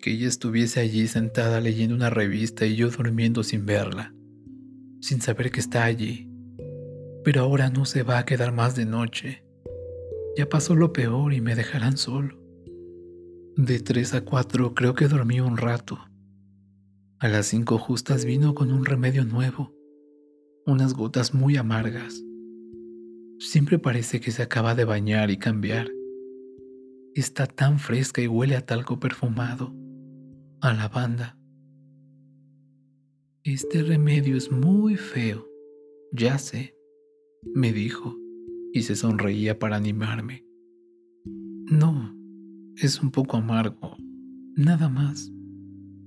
Que 0.00 0.10
ella 0.10 0.26
estuviese 0.26 0.80
allí 0.80 1.06
sentada 1.06 1.60
leyendo 1.60 1.94
una 1.94 2.10
revista 2.10 2.66
y 2.66 2.74
yo 2.74 2.90
durmiendo 2.90 3.44
sin 3.44 3.66
verla, 3.66 4.12
sin 5.00 5.20
saber 5.20 5.52
que 5.52 5.60
está 5.60 5.84
allí. 5.84 6.28
Pero 7.22 7.42
ahora 7.42 7.70
no 7.70 7.84
se 7.84 8.02
va 8.02 8.18
a 8.18 8.24
quedar 8.24 8.50
más 8.50 8.74
de 8.74 8.84
noche. 8.84 9.44
Ya 10.36 10.48
pasó 10.48 10.74
lo 10.74 10.92
peor 10.92 11.32
y 11.32 11.40
me 11.40 11.54
dejarán 11.54 11.96
solo. 11.96 12.36
De 13.56 13.78
tres 13.78 14.12
a 14.12 14.24
cuatro 14.24 14.74
creo 14.74 14.94
que 14.94 15.06
dormí 15.06 15.38
un 15.38 15.56
rato. 15.56 16.00
A 17.20 17.26
las 17.26 17.46
cinco 17.46 17.78
justas 17.78 18.24
vino 18.24 18.54
con 18.54 18.70
un 18.70 18.84
remedio 18.84 19.24
nuevo, 19.24 19.74
unas 20.66 20.94
gotas 20.94 21.34
muy 21.34 21.56
amargas. 21.56 22.24
Siempre 23.40 23.80
parece 23.80 24.20
que 24.20 24.30
se 24.30 24.40
acaba 24.40 24.76
de 24.76 24.84
bañar 24.84 25.28
y 25.32 25.36
cambiar. 25.36 25.90
Está 27.16 27.48
tan 27.48 27.80
fresca 27.80 28.22
y 28.22 28.28
huele 28.28 28.54
a 28.54 28.64
talco 28.64 29.00
perfumado, 29.00 29.74
a 30.60 30.72
lavanda. 30.72 31.36
Este 33.42 33.82
remedio 33.82 34.36
es 34.36 34.52
muy 34.52 34.94
feo, 34.94 35.44
ya 36.12 36.38
sé, 36.38 36.76
me 37.52 37.72
dijo, 37.72 38.16
y 38.72 38.82
se 38.82 38.94
sonreía 38.94 39.58
para 39.58 39.74
animarme. 39.74 40.46
No, 41.24 42.14
es 42.76 43.02
un 43.02 43.10
poco 43.10 43.38
amargo, 43.38 43.96
nada 44.54 44.88
más, 44.88 45.32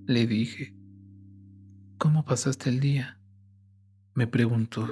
le 0.05 0.25
dije. 0.25 0.80
¿Cómo 2.01 2.25
pasaste 2.25 2.67
el 2.71 2.79
día? 2.79 3.19
me 4.15 4.25
preguntó, 4.25 4.89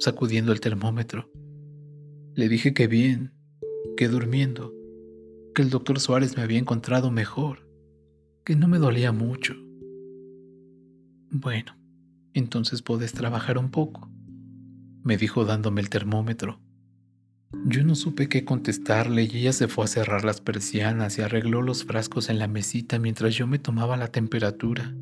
sacudiendo 0.00 0.50
el 0.50 0.58
termómetro. 0.58 1.30
Le 2.34 2.48
dije 2.48 2.74
que 2.74 2.88
bien, 2.88 3.32
que 3.96 4.08
durmiendo, 4.08 4.74
que 5.54 5.62
el 5.62 5.70
doctor 5.70 6.00
Suárez 6.00 6.36
me 6.36 6.42
había 6.42 6.58
encontrado 6.58 7.12
mejor, 7.12 7.68
que 8.44 8.56
no 8.56 8.66
me 8.66 8.78
dolía 8.78 9.12
mucho. 9.12 9.54
Bueno, 11.30 11.76
entonces 12.34 12.82
puedes 12.82 13.12
trabajar 13.12 13.56
un 13.56 13.70
poco, 13.70 14.10
me 15.04 15.16
dijo 15.16 15.44
dándome 15.44 15.80
el 15.80 15.88
termómetro. 15.88 16.60
Yo 17.64 17.84
no 17.84 17.94
supe 17.94 18.28
qué 18.28 18.44
contestarle 18.44 19.22
y 19.22 19.36
ella 19.36 19.52
se 19.52 19.68
fue 19.68 19.84
a 19.84 19.88
cerrar 19.88 20.24
las 20.24 20.40
persianas 20.40 21.16
y 21.16 21.22
arregló 21.22 21.62
los 21.62 21.84
frascos 21.84 22.28
en 22.28 22.40
la 22.40 22.48
mesita 22.48 22.98
mientras 22.98 23.36
yo 23.36 23.46
me 23.46 23.60
tomaba 23.60 23.96
la 23.96 24.08
temperatura. 24.08 24.92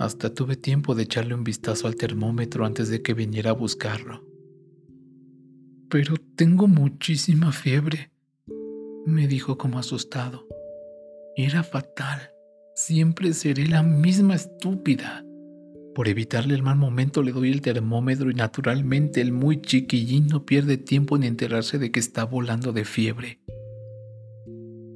Hasta 0.00 0.32
tuve 0.32 0.56
tiempo 0.56 0.94
de 0.94 1.02
echarle 1.02 1.34
un 1.34 1.44
vistazo 1.44 1.86
al 1.86 1.94
termómetro 1.94 2.64
antes 2.64 2.88
de 2.88 3.02
que 3.02 3.12
viniera 3.12 3.50
a 3.50 3.52
buscarlo. 3.52 4.24
Pero 5.90 6.14
tengo 6.36 6.66
muchísima 6.66 7.52
fiebre, 7.52 8.10
me 9.04 9.28
dijo 9.28 9.58
como 9.58 9.78
asustado. 9.78 10.48
Era 11.36 11.62
fatal. 11.62 12.30
Siempre 12.74 13.34
seré 13.34 13.66
la 13.66 13.82
misma 13.82 14.36
estúpida. 14.36 15.22
Por 15.94 16.08
evitarle 16.08 16.54
el 16.54 16.62
mal 16.62 16.78
momento 16.78 17.22
le 17.22 17.32
doy 17.32 17.52
el 17.52 17.60
termómetro 17.60 18.30
y 18.30 18.34
naturalmente 18.34 19.20
el 19.20 19.32
muy 19.32 19.60
chiquillín 19.60 20.28
no 20.28 20.46
pierde 20.46 20.78
tiempo 20.78 21.14
en 21.16 21.24
enterarse 21.24 21.78
de 21.78 21.92
que 21.92 22.00
está 22.00 22.24
volando 22.24 22.72
de 22.72 22.86
fiebre. 22.86 23.42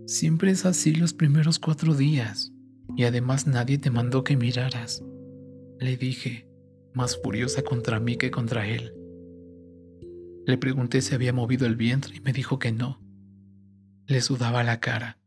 Siempre 0.07 0.51
es 0.51 0.65
así 0.65 0.95
los 0.95 1.13
primeros 1.13 1.59
cuatro 1.59 1.95
días. 1.95 2.54
Y 2.97 3.05
además 3.05 3.47
nadie 3.47 3.79
te 3.79 3.91
mandó 3.91 4.25
que 4.25 4.37
miraras, 4.37 5.03
le 5.81 5.97
dije, 5.97 6.49
más 6.93 7.21
furiosa 7.21 7.63
contra 7.63 8.01
mí 8.01 8.17
que 8.17 8.31
contra 8.31 8.67
él. 8.67 8.95
Le 10.47 10.59
pregunté 10.59 11.03
si 11.03 11.15
había 11.15 11.33
movido 11.33 11.67
el 11.67 11.77
vientre 11.77 12.17
y 12.17 12.21
me 12.21 12.33
dijo 12.33 12.59
que 12.59 12.73
no. 12.73 13.01
Le 14.07 14.21
sudaba 14.21 14.63
la 14.63 14.81
cara. 14.81 15.19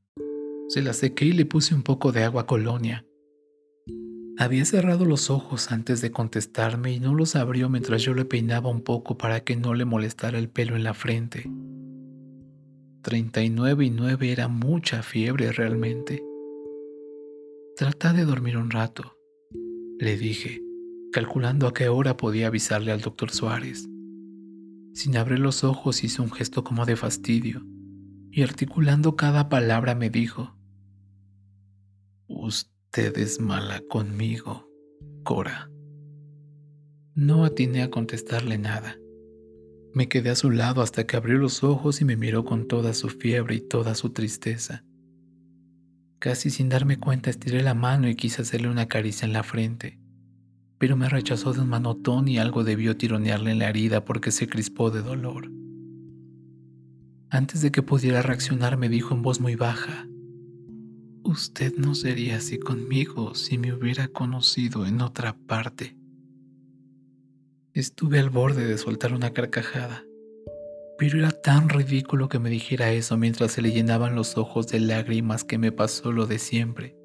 Se 0.69 0.81
la 0.81 0.93
sequé 0.93 1.25
y 1.25 1.31
le 1.33 1.45
puse 1.45 1.73
un 1.73 1.83
poco 1.83 2.11
de 2.11 2.23
agua 2.23 2.45
colonia. 2.45 3.05
Había 4.37 4.65
cerrado 4.65 5.05
los 5.05 5.31
ojos 5.31 5.71
antes 5.71 5.99
de 6.01 6.11
contestarme 6.11 6.91
y 6.93 6.99
no 6.99 7.15
los 7.15 7.35
abrió 7.35 7.69
mientras 7.69 8.03
yo 8.03 8.13
le 8.13 8.25
peinaba 8.25 8.69
un 8.69 8.81
poco 8.81 9.17
para 9.17 9.39
que 9.39 9.55
no 9.55 9.73
le 9.73 9.85
molestara 9.85 10.37
el 10.37 10.49
pelo 10.49 10.75
en 10.75 10.83
la 10.83 10.93
frente. 10.93 11.49
Treinta 13.01 13.41
y 13.41 13.49
nueve 13.49 13.85
y 13.85 13.89
nueve 13.89 14.31
era 14.31 14.47
mucha 14.47 15.01
fiebre 15.01 15.51
realmente. 15.51 16.23
Trata 17.77 18.11
de 18.11 18.25
dormir 18.25 18.57
un 18.57 18.71
rato, 18.71 19.19
le 19.99 20.17
dije, 20.17 20.63
calculando 21.11 21.67
a 21.67 21.75
qué 21.75 21.89
hora 21.89 22.17
podía 22.17 22.47
avisarle 22.47 22.91
al 22.91 23.01
doctor 23.01 23.29
Suárez. 23.29 23.87
Sin 24.95 25.15
abrir 25.15 25.37
los 25.37 25.63
ojos 25.63 26.03
hizo 26.03 26.23
un 26.23 26.31
gesto 26.31 26.63
como 26.63 26.87
de 26.87 26.95
fastidio 26.95 27.63
y 28.31 28.41
articulando 28.41 29.15
cada 29.15 29.47
palabra 29.47 29.93
me 29.93 30.09
dijo, 30.09 30.57
Usted 32.25 33.15
es 33.19 33.39
mala 33.39 33.83
conmigo, 33.87 34.67
Cora. 35.23 35.69
No 37.13 37.45
atiné 37.45 37.83
a 37.83 37.91
contestarle 37.91 38.57
nada. 38.57 38.97
Me 39.93 40.09
quedé 40.09 40.31
a 40.31 40.35
su 40.35 40.49
lado 40.49 40.81
hasta 40.81 41.05
que 41.05 41.15
abrió 41.15 41.37
los 41.37 41.63
ojos 41.63 42.01
y 42.01 42.05
me 42.05 42.17
miró 42.17 42.43
con 42.43 42.67
toda 42.67 42.95
su 42.95 43.09
fiebre 43.09 43.53
y 43.53 43.61
toda 43.61 43.93
su 43.93 44.13
tristeza. 44.13 44.83
Casi 46.19 46.49
sin 46.49 46.67
darme 46.67 46.97
cuenta 46.97 47.29
estiré 47.29 47.61
la 47.61 47.75
mano 47.75 48.09
y 48.09 48.15
quise 48.15 48.41
hacerle 48.41 48.69
una 48.69 48.87
caricia 48.87 49.25
en 49.25 49.33
la 49.33 49.43
frente, 49.43 49.99
pero 50.79 50.97
me 50.97 51.09
rechazó 51.09 51.53
de 51.53 51.61
un 51.61 51.69
manotón 51.69 52.27
y 52.27 52.39
algo 52.39 52.63
debió 52.63 52.97
tironearle 52.97 53.51
en 53.51 53.59
la 53.59 53.69
herida 53.69 54.03
porque 54.03 54.31
se 54.31 54.47
crispó 54.47 54.89
de 54.89 55.03
dolor. 55.03 55.51
Antes 57.29 57.61
de 57.61 57.71
que 57.71 57.83
pudiera 57.83 58.23
reaccionar 58.23 58.77
me 58.77 58.89
dijo 58.89 59.13
en 59.13 59.21
voz 59.21 59.39
muy 59.39 59.55
baja, 59.55 60.07
Usted 61.23 61.75
no 61.75 61.93
sería 61.93 62.37
así 62.37 62.57
conmigo 62.57 63.35
si 63.35 63.57
me 63.57 63.73
hubiera 63.73 64.07
conocido 64.07 64.85
en 64.85 65.01
otra 65.01 65.35
parte. 65.35 65.97
Estuve 67.73 68.19
al 68.19 68.29
borde 68.29 68.65
de 68.65 68.77
soltar 68.77 69.13
una 69.13 69.33
carcajada 69.33 70.06
pero 70.97 71.19
era 71.19 71.31
tan 71.31 71.69
ridículo 71.69 72.27
que 72.27 72.39
me 72.39 72.49
dijera 72.49 72.91
eso 72.91 73.17
mientras 73.17 73.51
se 73.51 73.61
le 73.61 73.71
llenaban 73.71 74.15
los 74.15 74.37
ojos 74.37 74.67
de 74.67 74.79
lágrimas 74.79 75.43
que 75.43 75.57
me 75.57 75.71
pasó 75.71 76.11
lo 76.11 76.25
de 76.25 76.39
siempre. 76.39 76.95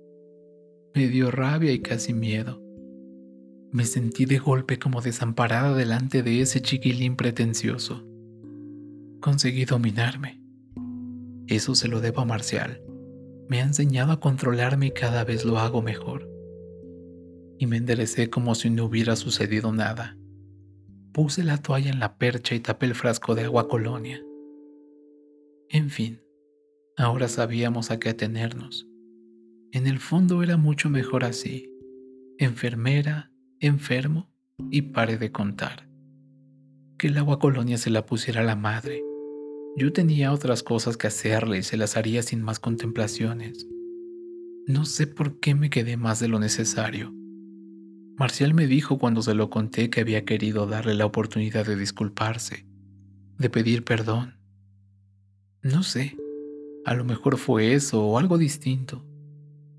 Me 0.95 1.09
dio 1.09 1.30
rabia 1.30 1.72
y 1.72 1.80
casi 1.80 2.14
miedo. 2.14 2.62
Me 3.70 3.84
sentí 3.84 4.24
de 4.24 4.38
golpe 4.38 4.78
como 4.78 5.01
desamparada 5.01 5.74
delante 5.74 6.22
de 6.22 6.40
ese 6.40 6.61
chiquilín 6.61 7.16
pretencioso. 7.16 8.07
Conseguí 9.20 9.64
dominarme. 9.64 10.43
Eso 11.47 11.74
se 11.74 11.88
lo 11.88 12.01
debo 12.01 12.22
a 12.22 12.24
Marcial. 12.24 12.82
Me 13.49 13.61
ha 13.61 13.64
enseñado 13.64 14.12
a 14.12 14.20
controlarme 14.20 14.86
y 14.86 14.90
cada 14.93 15.24
vez 15.24 15.45
lo 15.45 15.59
hago 15.59 15.82
mejor. 15.82 16.28
Y 17.59 17.66
me 17.66 17.76
enderecé 17.76 18.30
como 18.30 18.55
si 18.55 18.70
no 18.70 18.86
hubiera 18.86 19.16
sucedido 19.16 19.72
nada. 19.72 20.16
Puse 21.12 21.44
la 21.44 21.58
toalla 21.58 21.90
en 21.90 21.98
la 21.98 22.16
percha 22.16 22.54
y 22.54 22.60
tapé 22.60 22.86
el 22.86 22.94
frasco 22.94 23.34
de 23.34 23.44
agua 23.44 23.68
colonia. 23.68 24.22
En 25.68 25.90
fin, 25.90 26.22
ahora 26.96 27.28
sabíamos 27.28 27.90
a 27.90 28.00
qué 28.00 28.08
atenernos. 28.08 28.88
En 29.72 29.86
el 29.86 29.98
fondo 29.98 30.42
era 30.42 30.56
mucho 30.56 30.88
mejor 30.88 31.24
así. 31.24 31.70
Enfermera, 32.38 33.30
enfermo 33.60 34.30
y 34.70 34.82
pare 34.82 35.18
de 35.18 35.30
contar. 35.30 35.86
Que 36.98 37.08
el 37.08 37.18
agua 37.18 37.38
colonia 37.38 37.76
se 37.76 37.90
la 37.90 38.06
pusiera 38.06 38.42
la 38.42 38.56
madre. 38.56 39.02
Yo 39.76 39.92
tenía 39.92 40.32
otras 40.32 40.62
cosas 40.62 40.96
que 40.96 41.08
hacerle 41.08 41.58
y 41.58 41.62
se 41.62 41.76
las 41.76 41.98
haría 41.98 42.22
sin 42.22 42.42
más 42.42 42.58
contemplaciones. 42.58 43.66
No 44.66 44.86
sé 44.86 45.06
por 45.06 45.40
qué 45.40 45.54
me 45.54 45.68
quedé 45.68 45.98
más 45.98 46.20
de 46.20 46.28
lo 46.28 46.38
necesario. 46.38 47.12
Marcial 48.16 48.54
me 48.54 48.66
dijo 48.66 48.98
cuando 48.98 49.22
se 49.22 49.34
lo 49.34 49.48
conté 49.48 49.90
que 49.90 50.00
había 50.00 50.24
querido 50.24 50.66
darle 50.66 50.94
la 50.94 51.06
oportunidad 51.06 51.66
de 51.66 51.76
disculparse, 51.76 52.66
de 53.38 53.50
pedir 53.50 53.84
perdón. 53.84 54.36
No 55.62 55.82
sé, 55.82 56.16
a 56.84 56.94
lo 56.94 57.04
mejor 57.04 57.38
fue 57.38 57.74
eso 57.74 58.04
o 58.04 58.18
algo 58.18 58.38
distinto. 58.38 59.04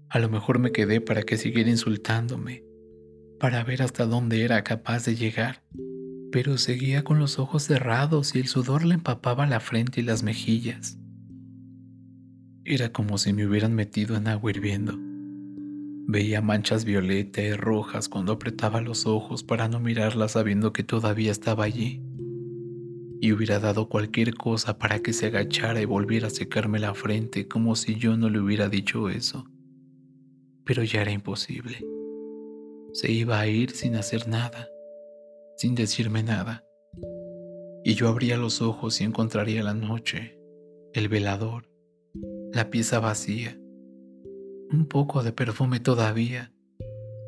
A 0.10 0.20
lo 0.20 0.30
mejor 0.30 0.60
me 0.60 0.72
quedé 0.72 1.02
para 1.02 1.24
que 1.24 1.38
siguiera 1.38 1.70
insultándome, 1.70 2.64
para 3.40 3.64
ver 3.64 3.82
hasta 3.82 4.06
dónde 4.06 4.44
era 4.44 4.64
capaz 4.64 5.06
de 5.06 5.16
llegar, 5.16 5.64
pero 6.32 6.58
seguía 6.58 7.04
con 7.04 7.20
los 7.20 7.40
ojos 7.40 7.64
cerrados 7.64 8.36
y 8.36 8.40
el 8.40 8.48
sudor 8.48 8.84
le 8.86 8.96
empapaba 8.96 9.46
la 9.46 9.60
frente 9.60 10.02
y 10.02 10.04
las 10.04 10.24
mejillas. 10.24 10.98
Era 12.66 12.92
como 12.92 13.18
si 13.18 13.34
me 13.34 13.46
hubieran 13.46 13.74
metido 13.74 14.16
en 14.16 14.28
agua 14.28 14.52
hirviendo. 14.52 14.98
Veía 16.06 16.42
manchas 16.42 16.84
violeta 16.84 17.42
y 17.42 17.54
rojas 17.54 18.10
cuando 18.10 18.34
apretaba 18.34 18.82
los 18.82 19.06
ojos 19.06 19.42
para 19.42 19.70
no 19.70 19.80
mirarla 19.80 20.28
sabiendo 20.28 20.74
que 20.74 20.84
todavía 20.84 21.32
estaba 21.32 21.64
allí. 21.64 22.02
Y 23.22 23.32
hubiera 23.32 23.60
dado 23.60 23.88
cualquier 23.88 24.34
cosa 24.34 24.78
para 24.78 25.00
que 25.00 25.14
se 25.14 25.28
agachara 25.28 25.82
y 25.82 25.86
volviera 25.86 26.28
a 26.28 26.32
secarme 26.32 26.80
la 26.80 26.94
frente 26.94 27.48
como 27.48 27.78
si 27.78 27.96
yo 27.96 28.18
no 28.18 28.30
le 28.30 28.40
hubiera 28.40 28.68
dicho 28.68 29.10
eso. 29.10 29.46
Pero 30.66 30.84
ya 30.84 31.02
era 31.02 31.12
imposible. 31.12 31.86
Se 32.92 33.10
iba 33.10 33.40
a 33.40 33.48
ir 33.48 33.72
sin 33.72 33.96
hacer 33.96 34.28
nada, 34.28 34.68
sin 35.56 35.74
decirme 35.74 36.22
nada. 36.22 36.66
Y 37.86 37.94
yo 37.94 38.10
abría 38.10 38.36
los 38.36 38.62
ojos 38.62 39.00
y 39.00 39.06
encontraría 39.06 39.64
la 39.64 39.74
noche, 39.74 40.38
el 40.94 41.08
velador, 41.08 41.70
la 42.52 42.70
pieza 42.70 43.00
vacía 43.00 43.58
un 44.72 44.86
poco 44.86 45.24
de 45.24 45.32
perfume 45.32 45.80
todavía 45.80 46.52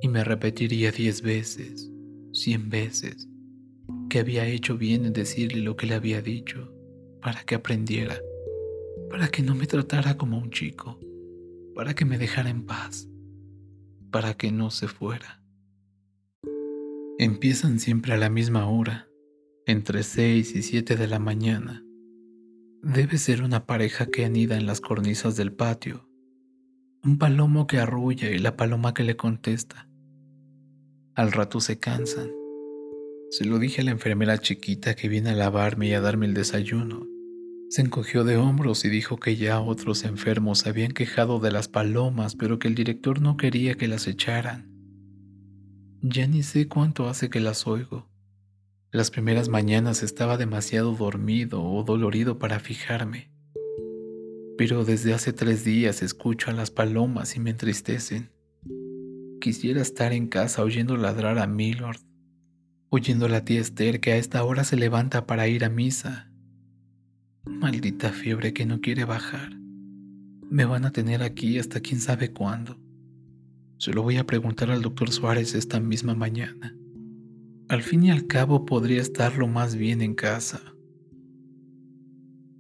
y 0.02 0.08
me 0.08 0.24
repetiría 0.24 0.92
diez 0.92 1.22
veces, 1.22 1.92
cien 2.32 2.70
veces, 2.70 3.28
que 4.10 4.20
había 4.20 4.46
hecho 4.48 4.78
bien 4.78 5.06
en 5.06 5.14
decirle 5.14 5.62
lo 5.62 5.76
que 5.76 5.88
le 5.88 5.96
había 5.96 6.22
dicho, 6.22 6.74
para 7.22 7.44
que 7.44 7.56
aprendiera, 7.56 8.20
para 9.10 9.30
que 9.30 9.42
no 9.42 9.56
me 9.56 9.68
tratara 9.68 10.18
como 10.18 10.38
un 10.38 10.52
chico, 10.52 11.00
para 11.74 11.94
que 11.94 12.06
me 12.06 12.18
dejara 12.18 12.50
en 12.50 12.66
paz, 12.66 13.08
para 14.12 14.36
que 14.36 14.52
no 14.52 14.72
se 14.72 14.88
fuera. 14.88 15.42
Empiezan 17.18 17.80
siempre 17.80 18.14
a 18.14 18.18
la 18.18 18.30
misma 18.30 18.70
hora, 18.70 19.08
entre 19.66 20.04
6 20.04 20.56
y 20.56 20.62
7 20.62 20.96
de 20.96 21.08
la 21.08 21.20
mañana. 21.20 21.84
Debe 22.82 23.18
ser 23.18 23.42
una 23.42 23.66
pareja 23.66 24.06
que 24.08 24.26
anida 24.26 24.58
en 24.58 24.66
las 24.66 24.82
cornisas 24.82 25.36
del 25.36 25.52
patio, 25.52 26.08
un 27.06 27.20
palomo 27.20 27.68
que 27.68 27.78
arrulla 27.78 28.32
y 28.32 28.40
la 28.40 28.58
paloma 28.58 28.96
que 28.96 29.04
le 29.04 29.16
contesta. 29.16 29.88
Al 31.14 31.32
rato 31.32 31.60
se 31.60 31.78
cansan. 31.78 32.32
Se 33.30 33.46
lo 33.46 33.60
dije 33.60 33.82
a 33.82 33.84
la 33.84 33.92
enfermera 33.92 34.40
chiquita 34.40 34.96
que 34.96 35.08
viene 35.08 35.30
a 35.30 35.36
lavarme 35.36 35.88
y 35.88 35.94
a 35.94 36.02
darme 36.02 36.26
el 36.26 36.34
desayuno. 36.34 37.06
Se 37.70 37.82
encogió 37.82 38.24
de 38.24 38.38
hombros 38.38 38.86
y 38.86 38.90
dijo 38.90 39.18
que 39.18 39.36
ya 39.36 39.60
otros 39.60 40.04
enfermos 40.04 40.66
habían 40.66 40.94
quejado 40.94 41.40
de 41.40 41.52
las 41.52 41.68
palomas, 41.68 42.36
pero 42.36 42.58
que 42.58 42.68
el 42.68 42.76
director 42.76 43.22
no 43.22 43.38
quería 43.38 43.76
que 43.76 43.88
las 43.88 44.08
echaran. 44.08 44.72
Ya 46.02 46.26
ni 46.26 46.42
sé 46.42 46.68
cuánto 46.68 47.08
hace 47.08 47.30
que 47.30 47.40
las 47.40 47.68
oigo. 47.68 48.10
Las 48.92 49.12
primeras 49.12 49.48
mañanas 49.48 50.02
estaba 50.02 50.38
demasiado 50.38 50.96
dormido 50.96 51.64
o 51.64 51.84
dolorido 51.84 52.40
para 52.40 52.60
fijarme. 52.60 53.35
Pero 54.58 54.86
desde 54.86 55.14
hace 55.14 55.34
tres 55.34 55.66
días 55.66 56.02
escucho 56.02 56.50
a 56.50 56.54
las 56.54 56.72
palomas 56.72 57.36
y 57.36 57.40
me 57.40 57.50
entristecen. 57.50 58.30
Quisiera 59.42 59.82
estar 59.82 60.14
en 60.14 60.28
casa 60.28 60.64
oyendo 60.64 60.98
ladrar 60.98 61.38
a 61.40 61.48
Milord, 61.48 62.00
oyendo 62.90 63.26
a 63.26 63.30
la 63.30 63.44
tía 63.44 63.60
Esther 63.60 64.00
que 64.00 64.14
a 64.14 64.18
esta 64.18 64.44
hora 64.44 64.64
se 64.64 64.78
levanta 64.78 65.28
para 65.28 65.48
ir 65.48 65.66
a 65.66 65.70
misa. 65.70 66.32
Maldita 67.46 68.12
fiebre 68.12 68.54
que 68.54 68.66
no 68.66 68.82
quiere 68.82 69.06
bajar. 69.06 69.52
Me 70.50 70.66
van 70.66 70.86
a 70.86 70.92
tener 70.92 71.22
aquí 71.22 71.60
hasta 71.60 71.80
quién 71.80 72.00
sabe 72.00 72.32
cuándo. 72.32 72.80
Se 73.78 73.94
lo 73.94 74.04
voy 74.04 74.18
a 74.18 74.26
preguntar 74.26 74.72
al 74.72 74.82
doctor 74.82 75.12
Suárez 75.12 75.54
esta 75.54 75.80
misma 75.80 76.16
mañana. 76.16 76.76
Al 77.68 77.82
fin 77.82 78.04
y 78.04 78.12
al 78.12 78.28
cabo 78.28 78.66
podría 78.66 79.02
estarlo 79.02 79.48
más 79.48 79.76
bien 79.76 80.02
en 80.02 80.16
casa. 80.16 80.62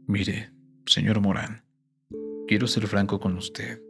Mire, 0.08 0.52
señor 0.86 1.22
Morán, 1.22 1.64
quiero 2.48 2.68
ser 2.68 2.88
franco 2.88 3.20
con 3.20 3.38
usted. 3.38 3.82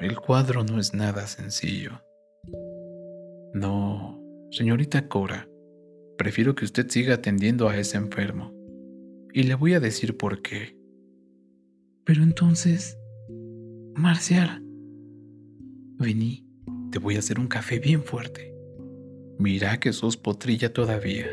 El 0.00 0.18
cuadro 0.18 0.64
no 0.64 0.78
es 0.78 0.94
nada 0.94 1.26
sencillo. 1.26 2.02
No, 3.52 4.20
señorita 4.50 5.08
Cora, 5.08 5.48
prefiero 6.18 6.54
que 6.54 6.64
usted 6.64 6.88
siga 6.88 7.14
atendiendo 7.14 7.68
a 7.68 7.76
ese 7.76 7.96
enfermo. 7.96 8.52
Y 9.32 9.44
le 9.44 9.54
voy 9.54 9.74
a 9.74 9.80
decir 9.80 10.16
por 10.16 10.42
qué. 10.42 10.76
Pero 12.04 12.22
entonces, 12.22 12.98
Marcial, 13.94 14.62
Vení, 15.96 16.44
te 16.90 16.98
voy 16.98 17.16
a 17.16 17.20
hacer 17.20 17.38
un 17.38 17.46
café 17.46 17.78
bien 17.78 18.02
fuerte. 18.02 18.54
Mira 19.38 19.78
que 19.78 19.92
sos 19.92 20.16
potrilla 20.16 20.72
todavía. 20.72 21.28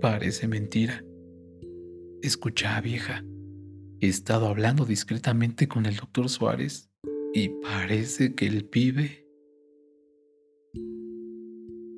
Parece 0.00 0.48
mentira. 0.48 1.04
Escucha, 2.22 2.80
vieja. 2.80 3.22
He 3.98 4.08
estado 4.08 4.46
hablando 4.48 4.84
discretamente 4.84 5.68
con 5.68 5.86
el 5.86 5.96
doctor 5.96 6.28
Suárez 6.28 6.90
y 7.32 7.48
parece 7.48 8.34
que 8.34 8.46
el 8.46 8.64
pibe... 8.64 9.26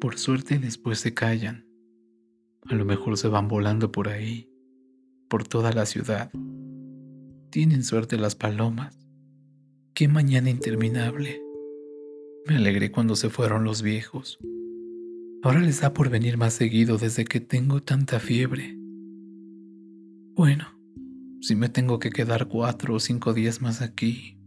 Por 0.01 0.17
suerte 0.17 0.61
después 0.61 1.01
se 1.01 1.13
callan. 1.13 1.67
A 2.67 2.75
lo 2.77 2.85
mejor 2.85 3.19
se 3.19 3.27
van 3.27 3.49
volando 3.49 3.91
por 3.91 4.09
ahí, 4.09 4.49
por 5.29 5.43
toda 5.43 5.73
la 5.73 5.87
ciudad. 5.87 6.31
Tienen 7.51 7.83
suerte 7.83 8.17
las 8.17 8.37
palomas. 8.37 8.97
Qué 9.95 10.07
mañana 10.07 10.51
interminable. 10.51 11.43
Me 12.47 12.57
alegré 12.57 12.93
cuando 12.93 13.17
se 13.17 13.29
fueron 13.29 13.65
los 13.65 13.83
viejos. 13.83 14.39
Ahora 15.43 15.59
les 15.61 15.81
da 15.81 15.93
por 15.93 16.11
venir 16.11 16.37
más 16.37 16.55
seguido 16.55 16.97
desde 16.97 17.25
que 17.25 17.41
tengo 17.41 17.83
tanta 17.83 18.21
fiebre. 18.21 18.77
Bueno, 20.37 20.78
si 21.41 21.55
me 21.55 21.69
tengo 21.69 21.99
que 21.99 22.11
quedar 22.11 22.49
cuatro 22.49 22.95
o 22.95 23.01
cinco 23.01 23.35
días 23.35 23.61
más 23.61 23.81
aquí, 23.81 24.39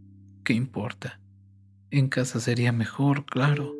¿qué 0.44 0.52
importa? 0.52 1.20
En 1.90 2.08
casa 2.08 2.40
sería 2.40 2.72
mejor, 2.72 3.24
claro, 3.26 3.74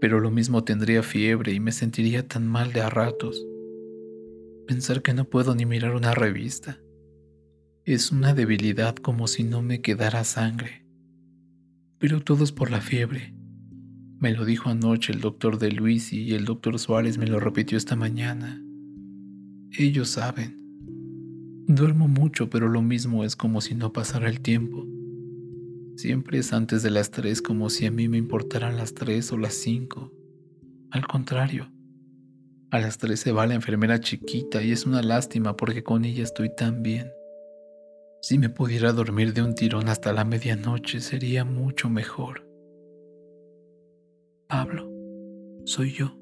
pero 0.00 0.20
lo 0.20 0.30
mismo 0.30 0.64
tendría 0.64 1.02
fiebre 1.02 1.52
y 1.52 1.60
me 1.60 1.72
sentiría 1.72 2.26
tan 2.26 2.46
mal 2.46 2.72
de 2.72 2.82
a 2.82 2.90
ratos. 2.90 3.44
Pensar 4.66 5.02
que 5.02 5.14
no 5.14 5.24
puedo 5.24 5.54
ni 5.54 5.64
mirar 5.64 5.94
una 5.94 6.12
revista 6.12 6.78
es 7.86 8.10
una 8.10 8.34
debilidad 8.34 8.96
como 8.96 9.28
si 9.28 9.44
no 9.44 9.62
me 9.62 9.80
quedara 9.80 10.24
sangre. 10.24 10.84
Pero 11.98 12.20
todo 12.20 12.42
es 12.42 12.50
por 12.50 12.72
la 12.72 12.80
fiebre. 12.80 13.32
Me 14.18 14.32
lo 14.32 14.44
dijo 14.44 14.70
anoche 14.70 15.12
el 15.12 15.20
doctor 15.20 15.58
de 15.58 15.70
Luisi 15.70 16.22
y 16.24 16.34
el 16.34 16.44
doctor 16.44 16.80
Suárez 16.80 17.16
me 17.16 17.28
lo 17.28 17.38
repitió 17.38 17.78
esta 17.78 17.94
mañana. 17.94 18.60
Ellos 19.70 20.08
saben. 20.08 20.65
Duermo 21.68 22.06
mucho, 22.06 22.48
pero 22.48 22.68
lo 22.68 22.80
mismo 22.80 23.24
es 23.24 23.34
como 23.34 23.60
si 23.60 23.74
no 23.74 23.92
pasara 23.92 24.28
el 24.28 24.40
tiempo. 24.40 24.86
Siempre 25.96 26.38
es 26.38 26.52
antes 26.52 26.82
de 26.84 26.90
las 26.90 27.10
tres 27.10 27.42
como 27.42 27.70
si 27.70 27.86
a 27.86 27.90
mí 27.90 28.08
me 28.08 28.18
importaran 28.18 28.76
las 28.76 28.94
tres 28.94 29.32
o 29.32 29.36
las 29.36 29.54
cinco. 29.54 30.12
Al 30.92 31.06
contrario, 31.08 31.72
a 32.70 32.78
las 32.78 32.98
tres 32.98 33.20
se 33.20 33.32
va 33.32 33.46
la 33.46 33.54
enfermera 33.54 33.98
chiquita 33.98 34.62
y 34.62 34.70
es 34.70 34.86
una 34.86 35.02
lástima 35.02 35.56
porque 35.56 35.82
con 35.82 36.04
ella 36.04 36.22
estoy 36.22 36.54
tan 36.54 36.82
bien. 36.82 37.10
Si 38.22 38.38
me 38.38 38.48
pudiera 38.48 38.92
dormir 38.92 39.32
de 39.32 39.42
un 39.42 39.54
tirón 39.54 39.88
hasta 39.88 40.12
la 40.12 40.24
medianoche 40.24 41.00
sería 41.00 41.44
mucho 41.44 41.88
mejor. 41.88 42.46
Pablo, 44.48 44.88
soy 45.64 45.92
yo, 45.92 46.16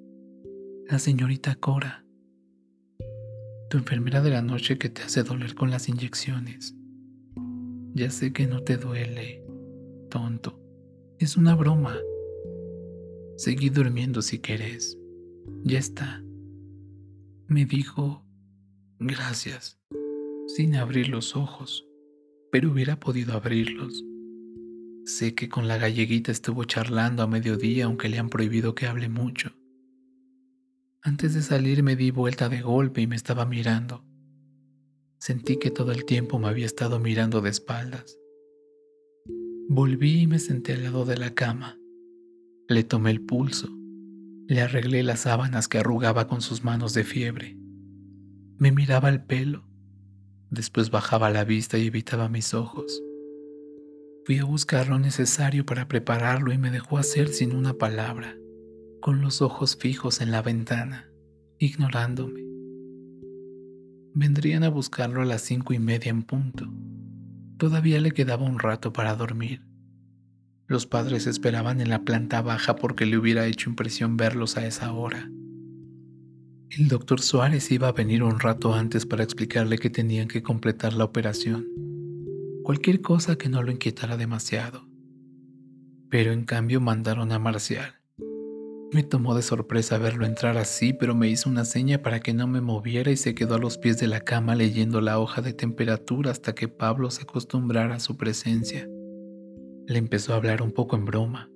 la 0.88 0.98
señorita 0.98 1.54
Cora, 1.56 2.03
tu 3.74 3.78
enfermera 3.78 4.22
de 4.22 4.30
la 4.30 4.40
noche 4.40 4.78
que 4.78 4.88
te 4.88 5.02
hace 5.02 5.24
doler 5.24 5.56
con 5.56 5.68
las 5.68 5.88
inyecciones. 5.88 6.76
Ya 7.92 8.08
sé 8.08 8.32
que 8.32 8.46
no 8.46 8.62
te 8.62 8.76
duele, 8.76 9.44
tonto. 10.10 10.60
Es 11.18 11.36
una 11.36 11.56
broma. 11.56 11.98
Seguí 13.36 13.70
durmiendo 13.70 14.22
si 14.22 14.38
querés. 14.38 14.96
Ya 15.64 15.80
está. 15.80 16.22
Me 17.48 17.64
dijo, 17.64 18.24
gracias, 19.00 19.80
sin 20.46 20.76
abrir 20.76 21.08
los 21.08 21.34
ojos 21.34 21.84
pero 22.52 22.70
hubiera 22.70 23.00
podido 23.00 23.34
abrirlos. 23.34 24.04
Sé 25.04 25.34
que 25.34 25.48
con 25.48 25.66
la 25.66 25.76
galleguita 25.76 26.30
estuvo 26.30 26.62
charlando 26.62 27.24
a 27.24 27.26
mediodía 27.26 27.86
aunque 27.86 28.08
le 28.08 28.20
han 28.20 28.28
prohibido 28.28 28.76
que 28.76 28.86
hable 28.86 29.08
mucho. 29.08 29.50
Antes 31.04 31.34
de 31.34 31.42
salir 31.42 31.82
me 31.82 31.94
di 31.94 32.10
vuelta 32.10 32.48
de 32.48 32.62
golpe 32.62 33.02
y 33.02 33.06
me 33.06 33.14
estaba 33.14 33.46
mirando. 33.46 34.04
Sentí 35.18 35.58
que 35.58 35.70
todo 35.70 35.92
el 35.92 36.04
tiempo 36.04 36.40
me 36.40 36.48
había 36.48 36.66
estado 36.66 36.98
mirando 36.98 37.40
de 37.40 37.50
espaldas. 37.50 38.18
Volví 39.68 40.22
y 40.22 40.26
me 40.26 40.40
senté 40.40 40.72
al 40.72 40.82
lado 40.82 41.04
de 41.04 41.16
la 41.16 41.34
cama. 41.34 41.78
Le 42.68 42.82
tomé 42.82 43.12
el 43.12 43.20
pulso. 43.20 43.68
Le 44.48 44.62
arreglé 44.62 45.02
las 45.02 45.20
sábanas 45.20 45.68
que 45.68 45.78
arrugaba 45.78 46.26
con 46.26 46.40
sus 46.40 46.64
manos 46.64 46.94
de 46.94 47.04
fiebre. 47.04 47.56
Me 48.58 48.72
miraba 48.72 49.08
el 49.10 49.22
pelo 49.22 49.64
Después 50.54 50.90
bajaba 50.90 51.30
la 51.30 51.44
vista 51.44 51.78
y 51.78 51.88
evitaba 51.88 52.28
mis 52.28 52.54
ojos. 52.54 53.02
Fui 54.24 54.38
a 54.38 54.44
buscar 54.44 54.88
lo 54.88 55.00
necesario 55.00 55.66
para 55.66 55.88
prepararlo 55.88 56.52
y 56.52 56.58
me 56.58 56.70
dejó 56.70 56.96
hacer 56.96 57.28
sin 57.28 57.56
una 57.56 57.74
palabra, 57.74 58.36
con 59.04 59.20
los 59.20 59.42
ojos 59.42 59.76
fijos 59.76 60.22
en 60.22 60.30
la 60.30 60.40
ventana, 60.40 61.10
ignorándome. 61.58 62.40
Vendrían 64.14 64.64
a 64.64 64.70
buscarlo 64.70 65.20
a 65.20 65.26
las 65.26 65.42
cinco 65.42 65.74
y 65.74 65.78
media 65.78 66.08
en 66.08 66.22
punto. 66.22 66.72
Todavía 67.58 68.00
le 68.00 68.12
quedaba 68.12 68.46
un 68.46 68.58
rato 68.58 68.94
para 68.94 69.14
dormir. 69.14 69.60
Los 70.68 70.86
padres 70.86 71.26
esperaban 71.26 71.82
en 71.82 71.90
la 71.90 72.06
planta 72.06 72.40
baja 72.40 72.76
porque 72.76 73.04
le 73.04 73.18
hubiera 73.18 73.46
hecho 73.46 73.68
impresión 73.68 74.16
verlos 74.16 74.56
a 74.56 74.66
esa 74.66 74.90
hora. 74.94 75.30
El 76.70 76.88
doctor 76.88 77.20
Suárez 77.20 77.70
iba 77.72 77.88
a 77.88 77.92
venir 77.92 78.22
un 78.22 78.40
rato 78.40 78.72
antes 78.72 79.04
para 79.04 79.22
explicarle 79.22 79.76
que 79.76 79.90
tenían 79.90 80.28
que 80.28 80.42
completar 80.42 80.94
la 80.94 81.04
operación. 81.04 81.68
Cualquier 82.62 83.02
cosa 83.02 83.36
que 83.36 83.50
no 83.50 83.62
lo 83.62 83.70
inquietara 83.70 84.16
demasiado. 84.16 84.88
Pero 86.08 86.32
en 86.32 86.46
cambio 86.46 86.80
mandaron 86.80 87.32
a 87.32 87.38
Marcial. 87.38 87.96
Me 88.94 89.02
tomó 89.02 89.34
de 89.34 89.42
sorpresa 89.42 89.98
verlo 89.98 90.24
entrar 90.24 90.56
así, 90.56 90.92
pero 90.92 91.16
me 91.16 91.28
hizo 91.28 91.50
una 91.50 91.64
seña 91.64 92.00
para 92.00 92.20
que 92.20 92.32
no 92.32 92.46
me 92.46 92.60
moviera 92.60 93.10
y 93.10 93.16
se 93.16 93.34
quedó 93.34 93.56
a 93.56 93.58
los 93.58 93.76
pies 93.76 93.98
de 93.98 94.06
la 94.06 94.20
cama 94.20 94.54
leyendo 94.54 95.00
la 95.00 95.18
hoja 95.18 95.42
de 95.42 95.52
temperatura 95.52 96.30
hasta 96.30 96.54
que 96.54 96.68
Pablo 96.68 97.10
se 97.10 97.22
acostumbrara 97.22 97.96
a 97.96 97.98
su 97.98 98.16
presencia. 98.16 98.88
Le 99.88 99.98
empezó 99.98 100.32
a 100.32 100.36
hablar 100.36 100.62
un 100.62 100.70
poco 100.70 100.94
en 100.94 101.06
broma. 101.06 101.50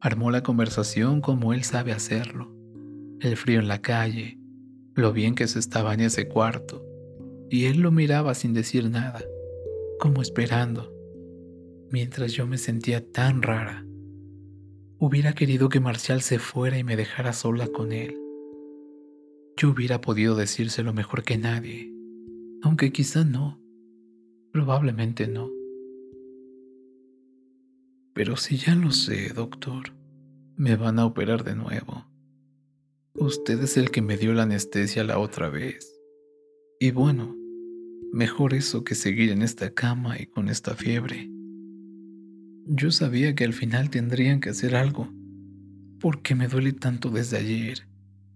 Armó 0.00 0.30
la 0.30 0.44
conversación 0.44 1.20
como 1.20 1.52
él 1.52 1.64
sabe 1.64 1.90
hacerlo 1.90 2.54
el 3.20 3.36
frío 3.36 3.58
en 3.58 3.66
la 3.66 3.80
calle, 3.80 4.38
lo 4.94 5.12
bien 5.12 5.34
que 5.34 5.48
se 5.48 5.58
estaba 5.58 5.94
en 5.94 6.00
ese 6.00 6.28
cuarto, 6.28 6.86
y 7.50 7.64
él 7.64 7.80
lo 7.80 7.90
miraba 7.90 8.34
sin 8.34 8.52
decir 8.52 8.88
nada, 8.88 9.20
como 9.98 10.22
esperando, 10.22 10.92
mientras 11.90 12.34
yo 12.34 12.46
me 12.46 12.58
sentía 12.58 13.10
tan 13.10 13.42
rara. 13.42 13.85
Hubiera 14.98 15.34
querido 15.34 15.68
que 15.68 15.78
Marcial 15.78 16.22
se 16.22 16.38
fuera 16.38 16.78
y 16.78 16.84
me 16.84 16.96
dejara 16.96 17.34
sola 17.34 17.66
con 17.68 17.92
él. 17.92 18.18
Yo 19.58 19.68
hubiera 19.68 20.00
podido 20.00 20.36
decírselo 20.36 20.94
mejor 20.94 21.22
que 21.22 21.36
nadie, 21.36 21.92
aunque 22.62 22.92
quizá 22.92 23.22
no, 23.22 23.60
probablemente 24.52 25.28
no. 25.28 25.50
Pero 28.14 28.38
si 28.38 28.56
ya 28.56 28.74
lo 28.74 28.90
sé, 28.90 29.34
doctor, 29.34 29.92
me 30.56 30.76
van 30.76 30.98
a 30.98 31.04
operar 31.04 31.44
de 31.44 31.56
nuevo. 31.56 32.06
Usted 33.12 33.62
es 33.62 33.76
el 33.76 33.90
que 33.90 34.00
me 34.00 34.16
dio 34.16 34.32
la 34.32 34.44
anestesia 34.44 35.04
la 35.04 35.18
otra 35.18 35.50
vez. 35.50 35.94
Y 36.80 36.90
bueno, 36.90 37.36
mejor 38.14 38.54
eso 38.54 38.82
que 38.82 38.94
seguir 38.94 39.30
en 39.30 39.42
esta 39.42 39.74
cama 39.74 40.18
y 40.18 40.24
con 40.24 40.48
esta 40.48 40.74
fiebre. 40.74 41.35
Yo 42.68 42.90
sabía 42.90 43.36
que 43.36 43.44
al 43.44 43.52
final 43.52 43.90
tendrían 43.90 44.40
que 44.40 44.50
hacer 44.50 44.74
algo. 44.74 45.08
porque 46.00 46.34
me 46.34 46.46
duele 46.46 46.72
tanto 46.72 47.10
desde 47.10 47.38
ayer? 47.38 47.88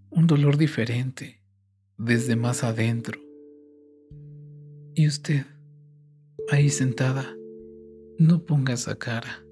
Un 0.08 0.26
dolor 0.26 0.56
diferente, 0.56 1.42
desde 1.98 2.34
más 2.34 2.64
adentro. 2.64 3.20
Y 4.94 5.06
usted, 5.06 5.44
ahí 6.50 6.70
sentada, 6.70 7.36
no 8.18 8.44
ponga 8.46 8.72
esa 8.72 8.96
cara. 8.96 9.44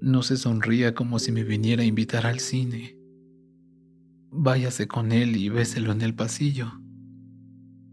No 0.00 0.22
se 0.22 0.36
sonría 0.36 0.94
como 0.94 1.18
si 1.18 1.32
me 1.32 1.44
viniera 1.44 1.82
a 1.82 1.86
invitar 1.86 2.26
al 2.26 2.40
cine. 2.40 2.96
Váyase 4.30 4.88
con 4.88 5.12
él 5.12 5.36
y 5.36 5.50
béselo 5.50 5.92
en 5.92 6.00
el 6.00 6.14
pasillo. 6.14 6.72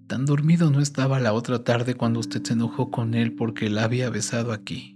Tan 0.08 0.26
dormido 0.26 0.72
no 0.72 0.80
estaba 0.80 1.20
la 1.20 1.34
otra 1.34 1.64
tarde 1.64 1.96
cuando 1.96 2.20
usted 2.20 2.42
se 2.42 2.54
enojó 2.54 2.90
con 2.90 3.16
él 3.16 3.34
porque 3.34 3.70
la 3.70 3.84
había 3.84 4.10
besado 4.10 4.54
aquí. 4.54 4.95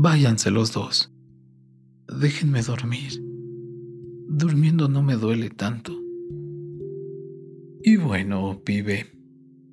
Váyanse 0.00 0.52
los 0.52 0.72
dos. 0.72 1.12
Déjenme 2.06 2.62
dormir. 2.62 3.20
Durmiendo 4.28 4.88
no 4.88 5.02
me 5.02 5.16
duele 5.16 5.50
tanto. 5.50 5.90
Y 7.82 7.96
bueno, 7.96 8.62
pibe, 8.64 9.06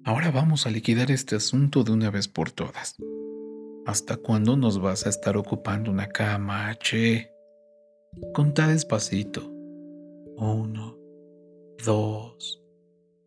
ahora 0.03 0.31
vamos 0.31 0.65
a 0.65 0.71
liquidar 0.71 1.11
este 1.11 1.35
asunto 1.35 1.83
de 1.83 1.91
una 1.91 2.09
vez 2.09 2.27
por 2.27 2.49
todas. 2.49 2.95
¿Hasta 3.85 4.17
cuándo 4.17 4.57
nos 4.57 4.81
vas 4.81 5.05
a 5.05 5.09
estar 5.09 5.37
ocupando 5.37 5.91
una 5.91 6.07
cama, 6.07 6.73
che? 6.79 7.29
Contá 8.33 8.69
despacito. 8.69 9.47
Uno, 10.37 10.97
dos, 11.85 12.63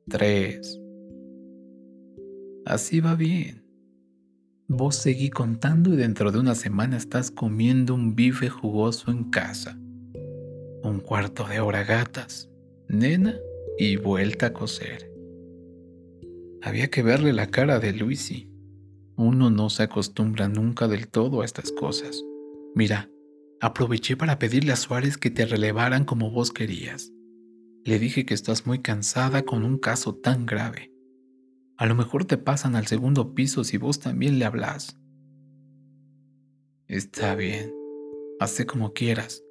tres. 0.09 0.81
Así 2.67 2.99
va 2.99 3.15
bien. 3.15 3.68
Vos 4.71 4.97
seguí 4.97 5.31
contando 5.31 5.95
y 5.95 5.97
dentro 5.97 6.31
de 6.31 6.39
una 6.39 6.55
semana 6.55 6.99
estás 6.99 7.31
comiendo 7.31 7.95
un 7.95 8.15
bife 8.15 8.51
jugoso 8.51 9.11
en 9.11 9.25
casa. 9.31 9.79
Un 10.83 11.01
cuarto 11.03 11.49
de 11.49 11.61
hora 11.61 11.85
gatas, 11.85 12.51
nena 12.87 13.35
y 13.79 13.97
vuelta 13.97 14.49
a 14.49 14.53
coser. 14.53 15.11
Había 16.61 16.91
que 16.91 17.03
verle 17.03 17.33
la 17.33 17.47
cara 17.47 17.81
de 17.81 17.95
Luisi. 17.95 18.53
Uno 19.17 19.49
no 19.49 19.71
se 19.71 19.85
acostumbra 19.85 20.51
nunca 20.51 20.87
del 20.87 21.09
todo 21.09 21.41
a 21.41 21.47
estas 21.47 21.73
cosas. 21.73 22.23
Mira, 22.75 23.09
aproveché 23.63 24.19
para 24.19 24.39
pedirle 24.39 24.73
a 24.73 24.77
Suárez 24.77 25.17
que 25.17 25.31
te 25.31 25.47
relevaran 25.47 26.05
como 26.05 26.31
vos 26.31 26.53
querías. 26.53 27.11
Le 27.85 27.99
dije 27.99 28.27
que 28.27 28.35
estás 28.35 28.67
muy 28.67 28.81
cansada 28.81 29.45
con 29.45 29.65
un 29.65 29.79
caso 29.79 30.15
tan 30.15 30.45
grave. 30.45 30.93
A 31.79 31.87
lo 31.87 31.95
mejor 31.95 32.25
te 32.25 32.37
pasan 32.37 32.75
al 32.75 32.89
segundo 32.89 33.35
piso 33.35 33.63
si 33.63 33.79
vos 33.79 34.01
también 34.01 34.41
le 34.41 34.45
hablas. 34.45 34.99
Está 36.89 37.37
bien, 37.37 37.73
hace 38.41 38.67
como 38.67 38.93
quieras. 38.93 39.45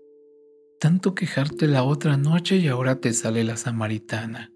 Tanto 0.81 1.15
quejarte 1.15 1.67
la 1.67 1.83
otra 1.83 2.17
noche 2.17 2.57
y 2.57 2.67
ahora 2.67 2.99
te 2.99 3.13
sale 3.13 3.45
la 3.45 3.55
samaritana. 3.55 4.51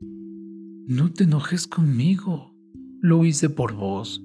No 0.00 1.12
te 1.12 1.22
enojes 1.22 1.68
conmigo, 1.68 2.52
lo 3.00 3.24
hice 3.24 3.48
por 3.48 3.74
vos. 3.74 4.20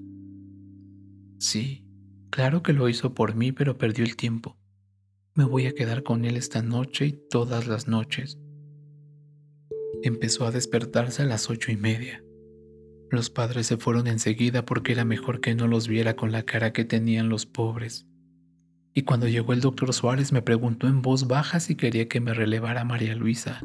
Sí, 1.38 1.86
claro 2.32 2.64
que 2.64 2.74
lo 2.74 2.90
hizo 2.90 3.14
por 3.14 3.36
mí, 3.36 3.52
pero 3.52 3.78
perdió 3.78 4.04
el 4.04 4.16
tiempo. 4.16 4.58
Me 5.36 5.44
voy 5.44 5.68
a 5.68 5.76
quedar 5.76 6.02
con 6.02 6.26
él 6.26 6.38
esta 6.38 6.64
noche 6.64 7.06
y 7.06 7.20
todas 7.30 7.68
las 7.68 7.88
noches. 7.88 8.40
Empezó 10.02 10.48
a 10.48 10.52
despertarse 10.52 11.22
a 11.22 11.26
las 11.26 11.52
ocho 11.52 11.72
y 11.72 11.78
media. 11.78 12.24
Los 13.14 13.30
padres 13.30 13.68
se 13.68 13.78
fueron 13.78 14.08
enseguida 14.08 14.66
porque 14.66 14.92
era 14.92 15.06
mejor 15.06 15.40
que 15.40 15.54
no 15.54 15.68
los 15.68 15.88
viera 15.88 16.16
con 16.16 16.32
la 16.32 16.42
cara 16.42 16.74
que 16.74 16.84
tenían 16.84 17.30
los 17.30 17.46
pobres. 17.46 18.08
Y 18.96 19.04
cuando 19.04 19.28
llegó 19.28 19.54
el 19.54 19.62
doctor 19.62 19.94
Suárez 19.94 20.32
me 20.32 20.42
preguntó 20.42 20.88
en 20.88 21.04
voz 21.04 21.28
baja 21.28 21.60
si 21.60 21.76
quería 21.76 22.08
que 22.08 22.20
me 22.20 22.34
relevara 22.34 22.82
a 22.82 22.86
María 22.86 23.14
Luisa, 23.14 23.62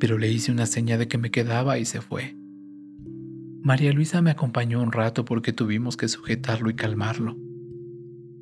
pero 0.00 0.18
le 0.18 0.32
hice 0.32 0.50
una 0.50 0.66
seña 0.66 0.98
de 0.98 1.06
que 1.06 1.16
me 1.16 1.30
quedaba 1.30 1.78
y 1.78 1.84
se 1.84 2.00
fue. 2.00 2.34
María 3.62 3.92
Luisa 3.92 4.20
me 4.20 4.32
acompañó 4.32 4.82
un 4.82 4.90
rato 4.90 5.24
porque 5.24 5.52
tuvimos 5.52 5.96
que 5.96 6.08
sujetarlo 6.08 6.68
y 6.68 6.74
calmarlo. 6.74 7.36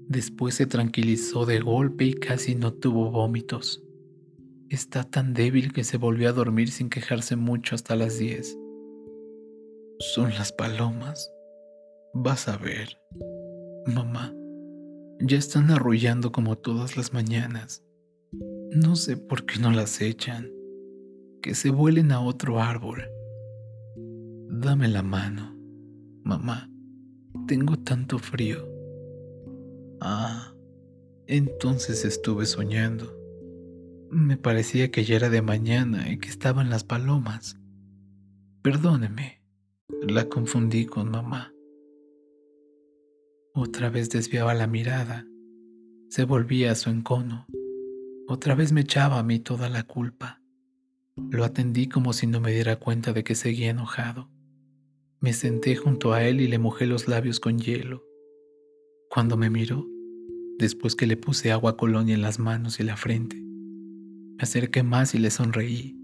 Después 0.08 0.54
se 0.54 0.64
tranquilizó 0.64 1.44
de 1.44 1.60
golpe 1.60 2.06
y 2.06 2.14
casi 2.14 2.54
no 2.54 2.72
tuvo 2.72 3.10
vómitos. 3.10 3.84
Está 4.70 5.04
tan 5.04 5.34
débil 5.34 5.74
que 5.74 5.84
se 5.84 5.98
volvió 5.98 6.30
a 6.30 6.32
dormir 6.32 6.70
sin 6.70 6.88
quejarse 6.88 7.36
mucho 7.36 7.74
hasta 7.74 7.94
las 7.94 8.18
diez. 8.18 8.56
Son 10.01 10.30
las 10.30 10.53
palomas. 10.53 11.32
Vas 12.12 12.49
a 12.49 12.57
ver. 12.57 12.99
Mamá, 13.86 14.34
ya 15.20 15.38
están 15.38 15.70
arrullando 15.70 16.32
como 16.32 16.59
todas 16.59 16.97
las 16.97 17.12
mañanas. 17.12 17.84
No 18.72 18.97
sé 18.97 19.16
por 19.16 19.47
qué 19.47 19.61
no 19.61 19.70
las 19.70 20.01
echan. 20.01 20.51
Que 21.42 21.55
se 21.55 21.70
vuelen 21.70 22.11
a 22.11 22.20
otro 22.20 22.61
árbol. 22.61 23.05
Dame 24.49 24.88
la 24.88 25.03
mano, 25.03 25.57
mamá. 26.24 26.68
Tengo 27.47 27.78
tanto 27.78 28.18
frío. 28.18 28.68
Ah, 30.01 30.55
entonces 31.28 32.05
estuve 32.05 32.47
soñando. 32.47 33.16
Me 34.11 34.36
parecía 34.36 34.90
que 34.90 35.05
ya 35.05 35.16
era 35.16 35.30
de 35.30 35.42
mañana 35.42 36.11
y 36.11 36.18
que 36.18 36.28
estaban 36.28 36.68
las 36.68 36.82
palomas. 36.82 37.61
Perdóneme, 38.62 39.43
la 39.89 40.28
confundí 40.28 40.87
con 40.87 41.11
mamá. 41.11 41.53
Otra 43.55 43.91
vez 43.91 44.09
desviaba 44.09 44.55
la 44.55 44.66
mirada, 44.66 45.26
se 46.09 46.24
volvía 46.24 46.72
a 46.72 46.74
su 46.74 46.91
encono. 46.91 47.47
Otra 48.26 48.55
vez 48.55 48.72
me 48.72 48.80
echaba 48.80 49.18
a 49.18 49.22
mí 49.22 49.41
toda 49.41 49.68
la 49.68 49.82
culpa. 49.82 50.43
Lo 51.30 51.45
atendí 51.45 51.89
como 51.89 52.12
si 52.12 52.26
no 52.26 52.41
me 52.41 52.53
diera 52.53 52.76
cuenta 52.76 53.12
de 53.12 53.24
que 53.24 53.35
seguía 53.35 53.70
enojado. 53.70 54.30
Me 55.20 55.32
senté 55.32 55.76
junto 55.76 56.12
a 56.12 56.24
él 56.24 56.41
y 56.41 56.49
le 56.49 56.59
mojé 56.59 56.87
los 56.87 57.07
labios 57.07 57.39
con 57.39 57.59
hielo. 57.59 58.05
Cuando 59.11 59.37
me 59.37 59.51
miró, 59.51 59.87
después 60.59 60.97
que 60.97 61.07
le 61.07 61.16
puse 61.16 61.53
agua 61.53 61.76
colonia 61.76 62.14
en 62.14 62.22
las 62.22 62.39
manos 62.39 62.80
y 62.80 62.85
la 62.85 62.97
frente, 62.97 63.37
me 63.37 64.43
acerqué 64.43 64.82
más 64.82 65.14
y 65.14 65.18
le 65.18 65.30
sonreí. 65.30 65.97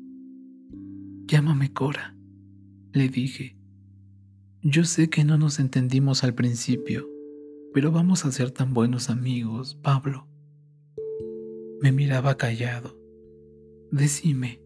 Llámame 1.27 1.73
Cora, 1.73 2.15
le 2.93 3.09
dije. 3.09 3.60
Yo 4.63 4.85
sé 4.85 5.09
que 5.09 5.25
no 5.25 5.39
nos 5.39 5.59
entendimos 5.59 6.25
al 6.25 6.35
principio, 6.35 7.09
pero 7.73 7.93
vamos 7.93 8.25
a 8.25 8.33
ser 8.33 8.51
tan 8.51 8.75
buenos 8.75 9.11
amigos, 9.11 9.77
Pablo. 9.83 10.27
Me 11.81 11.93
miraba 11.93 12.37
callado. 12.37 12.99
Decime, 13.91 14.61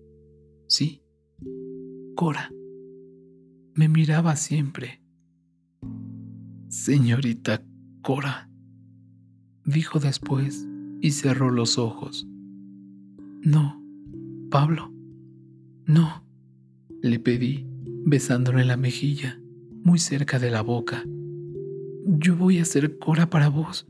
¿sí? 0.66 1.02
Cora 2.14 2.50
me 3.74 3.88
miraba 3.88 4.36
siempre. 4.36 5.02
Señorita 6.68 7.64
Cora, 8.02 8.48
dijo 9.64 9.98
después 9.98 10.66
y 11.00 11.10
cerró 11.10 11.50
los 11.50 11.76
ojos. 11.78 12.26
No, 13.42 13.82
Pablo, 14.50 14.92
no, 15.86 16.24
le 17.02 17.18
pedí, 17.18 17.66
besándole 18.04 18.64
la 18.64 18.76
mejilla, 18.76 19.40
muy 19.84 20.00
cerca 20.00 20.40
de 20.40 20.50
la 20.50 20.62
boca. 20.62 21.04
Yo 22.06 22.34
voy 22.36 22.58
a 22.58 22.64
ser 22.64 22.98
Cora 22.98 23.30
para 23.30 23.48
vos, 23.48 23.86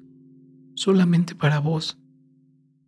solamente 0.74 1.34
para 1.34 1.60
vos. 1.60 1.98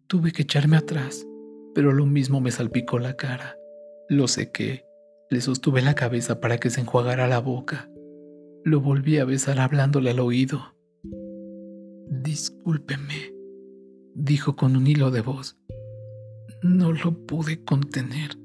Tuve 0.06 0.32
que 0.32 0.42
echarme 0.42 0.76
atrás, 0.76 1.26
pero 1.74 1.92
lo 1.92 2.04
mismo 2.04 2.42
me 2.42 2.50
salpicó 2.50 2.98
la 2.98 3.16
cara. 3.16 3.56
Lo 4.10 4.28
sequé 4.28 4.86
le 5.28 5.40
sostuve 5.40 5.82
la 5.82 5.94
cabeza 5.94 6.40
para 6.40 6.58
que 6.58 6.70
se 6.70 6.80
enjuagara 6.80 7.26
la 7.26 7.40
boca. 7.40 7.90
Lo 8.64 8.80
volví 8.80 9.18
a 9.18 9.24
besar 9.24 9.58
hablándole 9.58 10.10
al 10.10 10.20
oído. 10.20 10.76
Discúlpeme, 12.08 13.34
dijo 14.14 14.54
con 14.54 14.76
un 14.76 14.86
hilo 14.86 15.10
de 15.10 15.22
voz. 15.22 15.56
No 16.62 16.92
lo 16.92 17.26
pude 17.26 17.64
contener. 17.64 18.38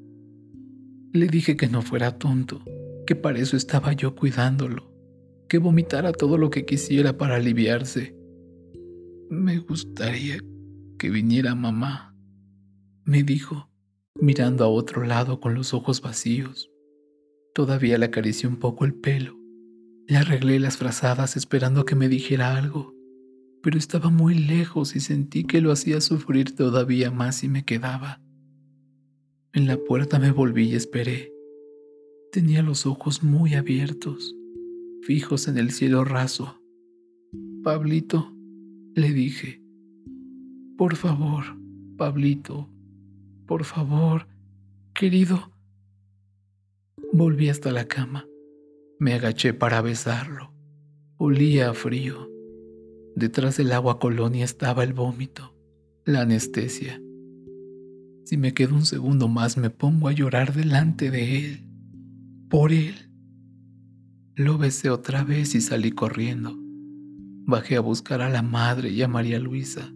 Le 1.14 1.28
dije 1.28 1.56
que 1.56 1.68
no 1.68 1.82
fuera 1.82 2.18
tonto, 2.18 2.64
que 3.12 3.16
para 3.18 3.40
eso 3.40 3.58
estaba 3.58 3.92
yo 3.92 4.16
cuidándolo, 4.16 4.90
que 5.50 5.58
vomitara 5.58 6.14
todo 6.14 6.38
lo 6.38 6.50
que 6.50 6.66
quisiera 6.66 7.18
para 7.18 7.36
aliviarse. 7.36 8.16
Me 9.30 9.58
gustaría 9.58 10.38
que 10.98 11.10
viniera 11.10 11.54
mamá, 11.54 12.16
me 13.04 13.24
dijo, 13.24 13.70
mirando 14.16 14.64
a 14.64 14.70
otro 14.70 15.04
lado 15.04 15.42
con 15.42 15.56
los 15.56 15.74
ojos 15.74 16.00
vacíos. 16.00 16.72
Todavía 17.54 17.98
le 17.98 18.06
acaricié 18.06 18.48
un 18.48 18.56
poco 18.56 18.86
el 18.86 18.94
pelo. 18.94 19.38
Le 20.08 20.16
arreglé 20.16 20.58
las 20.62 20.78
frazadas 20.78 21.36
esperando 21.36 21.84
que 21.84 21.96
me 21.96 22.08
dijera 22.08 22.56
algo, 22.56 22.96
pero 23.62 23.78
estaba 23.78 24.10
muy 24.10 24.36
lejos 24.36 24.96
y 24.96 25.02
sentí 25.02 25.44
que 25.44 25.60
lo 25.60 25.74
hacía 25.74 26.00
sufrir 26.00 26.56
todavía 26.56 27.12
más 27.12 27.44
y 27.44 27.50
me 27.50 27.66
quedaba. 27.66 28.22
En 29.52 29.68
la 29.68 29.76
puerta 29.76 30.18
me 30.18 30.32
volví 30.32 30.70
y 30.70 30.76
esperé. 30.76 31.41
Tenía 32.32 32.62
los 32.62 32.86
ojos 32.86 33.24
muy 33.24 33.56
abiertos, 33.56 34.34
fijos 35.02 35.50
en 35.50 35.58
el 35.58 35.72
cielo 35.72 36.06
raso. 36.06 36.62
Pablito, 37.62 38.34
le 38.96 39.12
dije, 39.12 39.62
por 40.78 40.96
favor, 40.96 41.44
Pablito, 41.98 42.70
por 43.46 43.66
favor, 43.66 44.28
querido. 44.94 45.52
Volví 47.12 47.50
hasta 47.50 47.70
la 47.74 47.90
cama. 47.90 48.26
Me 48.98 49.14
agaché 49.14 49.54
para 49.54 49.82
besarlo. 49.82 50.54
Olía 51.18 51.72
a 51.72 51.74
frío. 51.74 52.30
Detrás 53.14 53.58
del 53.58 53.74
agua 53.74 54.00
colonia 54.00 54.46
estaba 54.46 54.86
el 54.86 54.94
vómito, 54.94 55.54
la 56.06 56.22
anestesia. 56.22 57.02
Si 58.24 58.38
me 58.38 58.54
quedo 58.54 58.74
un 58.76 58.86
segundo 58.86 59.28
más 59.28 59.58
me 59.58 59.70
pongo 59.70 60.08
a 60.08 60.14
llorar 60.14 60.54
delante 60.54 61.12
de 61.12 61.38
él, 61.38 61.71
por 62.52 62.74
él. 62.74 63.10
Lo 64.36 64.58
besé 64.58 64.90
otra 64.90 65.24
vez 65.24 65.56
y 65.56 65.62
salí 65.62 65.92
corriendo. 65.92 66.54
Bajé 67.46 67.78
a 67.78 67.80
buscar 67.80 68.22
a 68.22 68.30
la 68.30 68.42
madre 68.42 68.90
y 68.90 69.02
a 69.02 69.08
María 69.08 69.40
Luisa. 69.40 69.94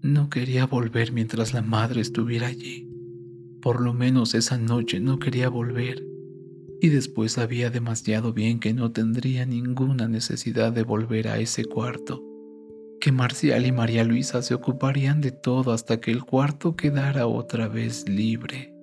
No 0.00 0.30
quería 0.30 0.64
volver 0.64 1.12
mientras 1.12 1.52
la 1.52 1.60
madre 1.60 2.00
estuviera 2.00 2.46
allí. 2.46 2.90
Por 3.60 3.82
lo 3.82 3.92
menos 3.92 4.34
esa 4.34 4.56
noche 4.56 4.98
no 4.98 5.18
quería 5.18 5.50
volver. 5.50 6.02
Y 6.80 6.88
después 6.88 7.32
sabía 7.32 7.68
demasiado 7.68 8.32
bien 8.32 8.60
que 8.60 8.72
no 8.72 8.92
tendría 8.92 9.44
ninguna 9.44 10.08
necesidad 10.08 10.72
de 10.72 10.84
volver 10.84 11.28
a 11.28 11.38
ese 11.38 11.66
cuarto 11.66 12.24
que 13.00 13.12
Marcial 13.12 13.64
y 13.64 13.70
María 13.70 14.02
Luisa 14.02 14.42
se 14.42 14.54
ocuparían 14.54 15.20
de 15.20 15.30
todo 15.30 15.70
hasta 15.70 16.00
que 16.00 16.10
el 16.10 16.24
cuarto 16.24 16.74
quedara 16.74 17.28
otra 17.28 17.68
vez 17.68 18.08
libre. 18.08 18.77